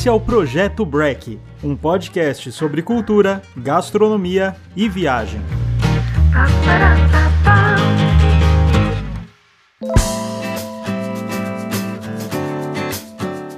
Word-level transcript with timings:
Esse 0.00 0.08
é 0.08 0.12
o 0.12 0.18
Projeto 0.18 0.86
Break, 0.86 1.38
um 1.62 1.76
podcast 1.76 2.50
sobre 2.52 2.80
cultura, 2.80 3.42
gastronomia 3.54 4.56
e 4.74 4.88
viagem. 4.88 5.42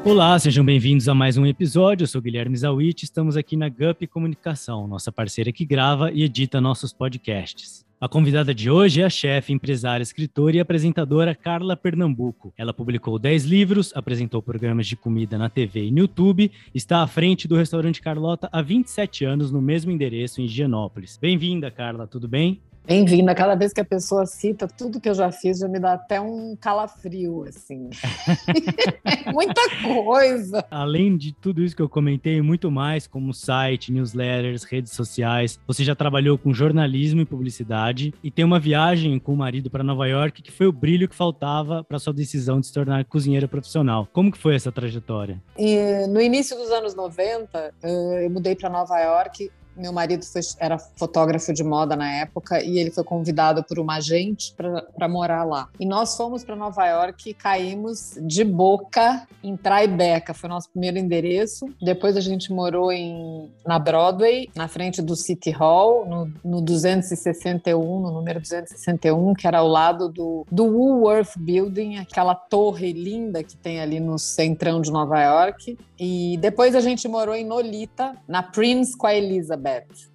Olá, 0.04 0.36
sejam 0.36 0.64
bem-vindos 0.64 1.08
a 1.08 1.14
mais 1.14 1.38
um 1.38 1.46
episódio. 1.46 2.02
Eu 2.02 2.08
sou 2.08 2.20
Guilherme 2.20 2.56
Zawit, 2.56 3.04
estamos 3.04 3.36
aqui 3.36 3.56
na 3.56 3.68
GUP 3.68 4.08
Comunicação, 4.08 4.88
nossa 4.88 5.12
parceira 5.12 5.52
que 5.52 5.64
grava 5.64 6.10
e 6.10 6.24
edita 6.24 6.60
nossos 6.60 6.92
podcasts. 6.92 7.86
A 8.00 8.08
convidada 8.08 8.52
de 8.52 8.68
hoje 8.68 9.00
é 9.00 9.04
a 9.04 9.08
chefe, 9.08 9.52
empresária, 9.52 10.02
escritora 10.02 10.56
e 10.56 10.60
apresentadora 10.60 11.36
Carla 11.36 11.76
Pernambuco. 11.76 12.52
Ela 12.58 12.74
publicou 12.74 13.16
10 13.16 13.44
livros, 13.44 13.92
apresentou 13.94 14.42
programas 14.42 14.88
de 14.88 14.96
comida 14.96 15.38
na 15.38 15.48
TV 15.48 15.84
e 15.86 15.92
no 15.92 16.00
YouTube, 16.00 16.50
está 16.74 17.00
à 17.00 17.06
frente 17.06 17.46
do 17.46 17.54
restaurante 17.54 18.02
Carlota 18.02 18.48
há 18.50 18.60
27 18.60 19.24
anos 19.24 19.52
no 19.52 19.62
mesmo 19.62 19.92
endereço 19.92 20.40
em 20.42 20.48
Gianópolis. 20.48 21.16
Bem-vinda, 21.16 21.70
Carla, 21.70 22.08
tudo 22.08 22.26
bem? 22.26 22.60
Bem-vinda. 22.84 23.32
Cada 23.32 23.54
vez 23.54 23.72
que 23.72 23.80
a 23.80 23.84
pessoa 23.84 24.26
cita 24.26 24.66
tudo 24.66 25.00
que 25.00 25.08
eu 25.08 25.14
já 25.14 25.30
fiz, 25.30 25.60
já 25.60 25.68
me 25.68 25.78
dá 25.78 25.92
até 25.92 26.20
um 26.20 26.56
calafrio, 26.56 27.44
assim. 27.44 27.90
Muita 29.32 29.62
coisa. 29.82 30.64
Além 30.68 31.16
de 31.16 31.32
tudo 31.32 31.62
isso 31.62 31.76
que 31.76 31.82
eu 31.82 31.88
comentei, 31.88 32.42
muito 32.42 32.70
mais, 32.70 33.06
como 33.06 33.32
site, 33.32 33.92
newsletters, 33.92 34.64
redes 34.64 34.92
sociais. 34.92 35.60
Você 35.66 35.84
já 35.84 35.94
trabalhou 35.94 36.36
com 36.36 36.52
jornalismo 36.52 37.20
e 37.20 37.24
publicidade 37.24 38.12
e 38.22 38.30
tem 38.30 38.44
uma 38.44 38.58
viagem 38.58 39.18
com 39.18 39.32
o 39.32 39.36
marido 39.36 39.70
para 39.70 39.84
Nova 39.84 40.06
York 40.08 40.42
que 40.42 40.50
foi 40.50 40.66
o 40.66 40.72
brilho 40.72 41.08
que 41.08 41.14
faltava 41.14 41.84
para 41.84 42.00
sua 42.00 42.12
decisão 42.12 42.58
de 42.58 42.66
se 42.66 42.72
tornar 42.72 43.04
cozinheira 43.04 43.46
profissional. 43.46 44.08
Como 44.12 44.32
que 44.32 44.38
foi 44.38 44.56
essa 44.56 44.72
trajetória? 44.72 45.40
E 45.56 46.06
no 46.08 46.20
início 46.20 46.56
dos 46.56 46.70
anos 46.70 46.94
90, 46.94 47.74
eu 47.82 48.30
mudei 48.30 48.56
para 48.56 48.68
Nova 48.68 48.98
York 48.98 49.50
meu 49.76 49.92
marido 49.92 50.24
foi, 50.24 50.40
era 50.58 50.78
fotógrafo 50.78 51.52
de 51.52 51.64
moda 51.64 51.96
na 51.96 52.10
época 52.10 52.62
e 52.62 52.78
ele 52.78 52.90
foi 52.90 53.04
convidado 53.04 53.64
por 53.64 53.78
uma 53.78 53.96
agente 53.96 54.54
para 54.54 55.08
morar 55.08 55.44
lá. 55.44 55.68
E 55.78 55.86
nós 55.86 56.16
fomos 56.16 56.44
para 56.44 56.56
Nova 56.56 56.86
York 56.86 57.30
e 57.30 57.34
caímos 57.34 58.18
de 58.20 58.44
boca 58.44 59.26
em 59.42 59.56
Tribeca, 59.56 60.34
foi 60.34 60.48
nosso 60.48 60.70
primeiro 60.70 60.98
endereço. 60.98 61.66
Depois 61.80 62.16
a 62.16 62.20
gente 62.20 62.52
morou 62.52 62.92
em, 62.92 63.50
na 63.66 63.78
Broadway, 63.78 64.48
na 64.54 64.68
frente 64.68 65.02
do 65.02 65.16
City 65.16 65.50
Hall, 65.50 66.06
no, 66.06 66.32
no 66.44 66.60
261, 66.60 68.00
no 68.00 68.10
número 68.12 68.40
261, 68.40 69.34
que 69.34 69.46
era 69.46 69.58
ao 69.58 69.68
lado 69.68 70.08
do, 70.08 70.46
do 70.50 70.64
Woolworth 70.64 71.36
Building, 71.36 71.96
aquela 71.96 72.34
torre 72.34 72.92
linda 72.92 73.42
que 73.42 73.56
tem 73.56 73.80
ali 73.80 74.00
no 74.00 74.18
centrão 74.18 74.80
de 74.80 74.90
Nova 74.90 75.20
York. 75.20 75.78
E 75.98 76.36
depois 76.40 76.74
a 76.74 76.80
gente 76.80 77.06
morou 77.06 77.34
em 77.34 77.44
Nolita, 77.44 78.16
na 78.26 78.42
Prince 78.42 78.96
com 78.96 79.06
a 79.06 79.14
Elizabeth, 79.14 79.61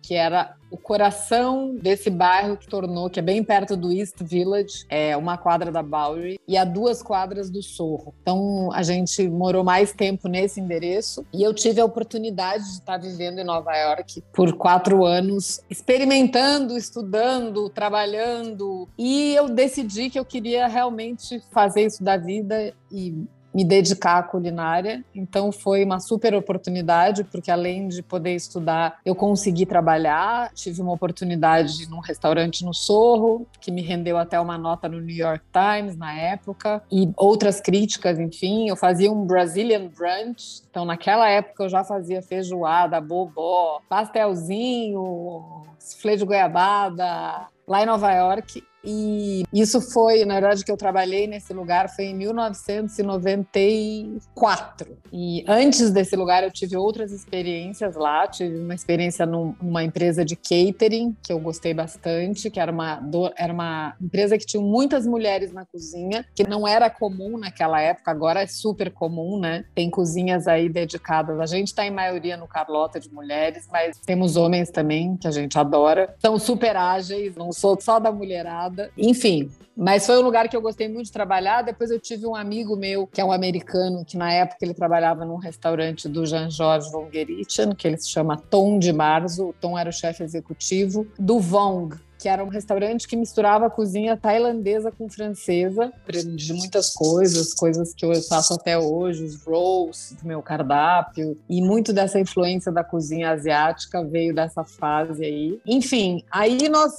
que 0.01 0.13
era 0.13 0.55
o 0.69 0.77
coração 0.77 1.75
desse 1.75 2.09
bairro 2.09 2.57
que 2.57 2.67
tornou, 2.67 3.09
que 3.09 3.19
é 3.19 3.23
bem 3.23 3.43
perto 3.43 3.77
do 3.77 3.91
East 3.91 4.21
Village, 4.21 4.85
é 4.89 5.15
uma 5.15 5.37
quadra 5.37 5.71
da 5.71 5.81
Bowery 5.81 6.39
e 6.47 6.57
a 6.57 6.65
duas 6.65 7.01
quadras 7.01 7.49
do 7.49 7.63
Sorro. 7.63 8.13
Então 8.21 8.69
a 8.73 8.83
gente 8.83 9.27
morou 9.29 9.63
mais 9.63 9.93
tempo 9.93 10.27
nesse 10.27 10.59
endereço 10.59 11.25
e 11.33 11.41
eu 11.41 11.53
tive 11.53 11.79
a 11.79 11.85
oportunidade 11.85 12.63
de 12.65 12.71
estar 12.71 12.97
vivendo 12.97 13.39
em 13.39 13.45
Nova 13.45 13.75
York 13.75 14.23
por 14.33 14.53
quatro 14.53 15.05
anos, 15.05 15.61
experimentando, 15.69 16.77
estudando, 16.77 17.69
trabalhando 17.69 18.89
e 18.97 19.33
eu 19.35 19.47
decidi 19.49 20.09
que 20.09 20.19
eu 20.19 20.25
queria 20.25 20.67
realmente 20.67 21.41
fazer 21.51 21.85
isso 21.85 22.03
da 22.03 22.17
vida 22.17 22.73
e 22.91 23.25
me 23.57 23.65
dedicar 23.65 24.19
à 24.19 24.23
culinária. 24.23 25.03
Então 25.15 25.51
foi 25.51 25.83
uma 25.83 25.99
super 25.99 26.35
oportunidade, 26.35 27.23
porque 27.23 27.49
além 27.49 27.87
de 27.87 28.03
poder 28.03 28.35
estudar, 28.35 28.99
eu 29.03 29.15
consegui 29.15 29.65
trabalhar. 29.65 30.51
Tive 30.53 30.79
uma 30.79 30.93
oportunidade 30.93 31.89
num 31.89 31.97
restaurante 31.97 32.63
no 32.63 32.71
Sorro, 32.71 33.47
que 33.59 33.71
me 33.71 33.81
rendeu 33.81 34.15
até 34.15 34.39
uma 34.39 34.59
nota 34.59 34.87
no 34.87 35.01
New 35.01 35.15
York 35.15 35.43
Times 35.51 35.97
na 35.97 36.13
época, 36.13 36.83
e 36.91 37.09
outras 37.17 37.59
críticas, 37.59 38.19
enfim. 38.19 38.69
Eu 38.69 38.75
fazia 38.75 39.11
um 39.11 39.25
Brazilian 39.25 39.87
brunch, 39.87 40.61
então 40.69 40.85
naquela 40.85 41.27
época 41.27 41.63
eu 41.63 41.69
já 41.69 41.83
fazia 41.83 42.21
feijoada, 42.21 43.01
bobó, 43.01 43.81
pastelzinho, 43.89 45.63
soufflé 45.79 46.15
de 46.15 46.23
goiabada, 46.23 47.47
lá 47.67 47.81
em 47.81 47.87
Nova 47.87 48.11
York. 48.11 48.63
E 48.83 49.43
isso 49.53 49.79
foi, 49.81 50.25
na 50.25 50.33
verdade, 50.35 50.63
que 50.63 50.71
eu 50.71 50.77
trabalhei 50.77 51.25
nesse 51.27 51.51
lugar 51.53 51.89
foi 51.89 52.05
em 52.05 52.15
1994. 52.15 54.97
E 55.11 55.43
antes 55.47 55.89
desse 55.91 56.15
lugar 56.15 56.43
eu 56.43 56.51
tive 56.51 56.77
outras 56.77 57.11
experiências 57.11 57.95
lá. 57.95 58.27
Tive 58.27 58.59
uma 58.59 58.75
experiência 58.75 59.25
numa 59.25 59.83
empresa 59.83 60.23
de 60.23 60.35
catering 60.35 61.17
que 61.21 61.33
eu 61.33 61.39
gostei 61.39 61.73
bastante, 61.73 62.49
que 62.49 62.59
era 62.59 62.71
uma, 62.71 63.01
era 63.35 63.51
uma 63.51 63.95
empresa 64.01 64.37
que 64.37 64.45
tinha 64.45 64.61
muitas 64.61 65.07
mulheres 65.07 65.51
na 65.51 65.65
cozinha, 65.65 66.25
que 66.35 66.47
não 66.47 66.67
era 66.67 66.89
comum 66.89 67.37
naquela 67.37 67.81
época, 67.81 68.11
agora 68.11 68.41
é 68.41 68.47
super 68.47 68.91
comum, 68.91 69.39
né? 69.39 69.65
Tem 69.75 69.89
cozinhas 69.89 70.47
aí 70.47 70.69
dedicadas. 70.69 71.39
A 71.39 71.45
gente 71.45 71.67
está 71.67 71.85
em 71.85 71.91
maioria 71.91 72.37
no 72.37 72.47
Carlota 72.47 72.99
de 72.99 73.13
mulheres, 73.13 73.67
mas 73.71 73.99
temos 74.05 74.35
homens 74.37 74.69
também 74.69 75.17
que 75.17 75.27
a 75.27 75.31
gente 75.31 75.59
adora. 75.59 76.15
São 76.19 76.39
super 76.39 76.75
ágeis, 76.75 77.35
não 77.35 77.51
sou 77.51 77.77
só 77.79 77.99
da 77.99 78.11
mulherada 78.11 78.66
Enfim, 78.97 79.49
mas 79.75 80.05
foi 80.05 80.17
um 80.17 80.21
lugar 80.21 80.49
que 80.49 80.57
eu 80.57 80.61
gostei 80.61 80.87
muito 80.87 81.05
de 81.05 81.11
trabalhar. 81.11 81.61
Depois 81.61 81.91
eu 81.91 81.99
tive 81.99 82.25
um 82.25 82.35
amigo 82.35 82.75
meu, 82.75 83.05
que 83.05 83.21
é 83.21 83.25
um 83.25 83.31
americano, 83.31 84.03
que 84.03 84.17
na 84.17 84.31
época 84.31 84.57
ele 84.61 84.73
trabalhava 84.73 85.23
num 85.23 85.37
restaurante 85.37 86.09
do 86.09 86.25
Jean-Georges 86.25 86.91
von 86.91 87.09
Gerichten, 87.11 87.75
que 87.75 87.87
ele 87.87 87.97
se 87.97 88.09
chama 88.09 88.37
Tom 88.37 88.79
de 88.79 88.91
Marzo. 88.91 89.49
O 89.49 89.53
Tom 89.53 89.77
era 89.77 89.89
o 89.89 89.93
chefe 89.93 90.23
executivo 90.23 91.07
do 91.19 91.39
Vong, 91.39 91.95
que 92.17 92.27
era 92.27 92.43
um 92.43 92.47
restaurante 92.47 93.07
que 93.07 93.15
misturava 93.15 93.67
a 93.67 93.69
cozinha 93.69 94.17
tailandesa 94.17 94.91
com 94.91 95.09
francesa. 95.09 95.91
Aprendi 96.03 96.53
muitas 96.53 96.93
coisas, 96.93 97.53
coisas 97.53 97.93
que 97.93 98.05
eu 98.05 98.13
faço 98.23 98.53
até 98.53 98.77
hoje, 98.77 99.23
os 99.23 99.43
rolls 99.43 100.15
do 100.21 100.27
meu 100.27 100.41
cardápio, 100.41 101.37
e 101.49 101.61
muito 101.61 101.93
dessa 101.93 102.19
influência 102.19 102.71
da 102.71 102.83
cozinha 102.83 103.31
asiática 103.31 104.03
veio 104.03 104.33
dessa 104.33 104.63
fase 104.63 105.23
aí. 105.23 105.59
Enfim, 105.65 106.23
aí 106.31 106.69
nós 106.69 106.93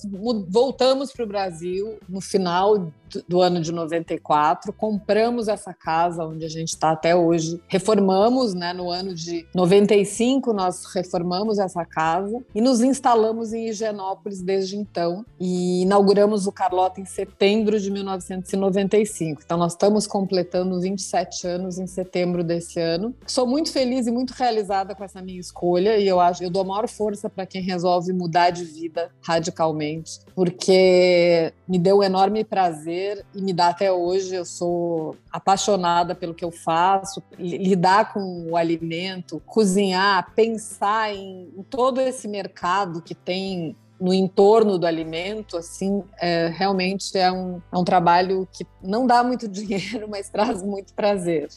voltamos 0.49 1.13
para 1.13 1.25
o 1.25 1.29
Brasil 1.29 1.99
no 2.09 2.21
final 2.21 2.91
do 3.29 3.41
ano 3.41 3.61
de 3.61 3.73
94, 3.73 4.73
compramos 4.73 5.49
essa 5.49 5.73
casa 5.73 6.25
onde 6.25 6.45
a 6.45 6.49
gente 6.49 6.69
está 6.69 6.91
até 6.91 7.15
hoje, 7.15 7.61
reformamos, 7.69 8.55
né, 8.55 8.73
no 8.73 8.91
ano 8.91 9.15
de 9.15 9.47
95 9.55 10.53
nós 10.53 10.85
reformamos 10.87 11.59
essa 11.59 11.85
casa 11.85 12.43
e 12.55 12.61
nos 12.61 12.81
instalamos 12.81 13.53
em 13.53 13.69
Higienópolis 13.69 14.43
desde 14.43 14.77
então 14.77 15.25
e 15.39 15.83
inauguramos 15.83 16.47
o 16.47 16.53
Carlota 16.53 17.01
em 17.01 17.05
setembro 17.05 17.79
de 17.79 17.91
1995. 17.91 19.43
Então 19.45 19.59
nós 19.59 19.73
estamos 19.73 20.07
completando 20.07 20.81
27 20.81 21.47
anos 21.47 21.79
em 21.79 21.87
setembro 21.87 22.43
desse 22.43 22.81
ano. 22.81 23.15
Sou 23.27 23.47
muito 23.47 23.73
feliz 23.73 24.07
e 24.07 24.11
muito 24.11 24.33
realizada 24.33 24.95
com 24.95 25.05
essa 25.05 25.23
minha 25.23 25.41
escolha 25.41 25.97
e 25.99 26.07
eu 26.07 26.21
acho, 26.21 26.43
eu 26.43 26.51
dou 26.51 26.63
a 26.63 26.65
maior 26.65 26.89
força 26.89 27.29
para 27.29 27.47
quem 27.47 27.63
resolve 27.63 28.13
mudar 28.13 28.51
de 28.51 28.65
vida 28.65 29.11
radicalmente, 29.23 30.21
porque 30.35 31.53
me 31.67 31.79
deu 31.79 31.99
um 31.99 32.03
enorme 32.03 32.45
prazer 32.45 32.98
prazer 32.99 33.25
e 33.35 33.41
me 33.41 33.53
dá 33.53 33.69
até 33.69 33.93
hoje. 33.93 34.35
Eu 34.35 34.45
sou 34.45 35.17
apaixonada 35.31 36.15
pelo 36.15 36.35
que 36.35 36.45
eu 36.45 36.51
faço, 36.51 37.23
lidar 37.39 38.13
com 38.13 38.51
o 38.51 38.57
alimento, 38.57 39.41
cozinhar, 39.47 40.33
pensar 40.35 41.15
em, 41.15 41.49
todo 41.71 42.01
esse 42.01 42.27
mercado 42.27 43.01
que 43.01 43.15
tem 43.15 43.77
no 44.01 44.15
entorno 44.15 44.79
do 44.79 44.87
alimento, 44.87 45.57
assim, 45.57 46.05
é, 46.21 46.49
realmente 46.49 47.19
é 47.19 47.33
um, 47.33 47.61
é 47.73 47.77
um 47.77 47.83
trabalho 47.83 48.47
que 48.53 48.65
não 48.81 49.07
dá 49.07 49.25
muito 49.25 49.47
dinheiro, 49.49 50.09
mas 50.09 50.29
traz 50.29 50.63
muito 50.63 50.95
prazer. 50.95 51.49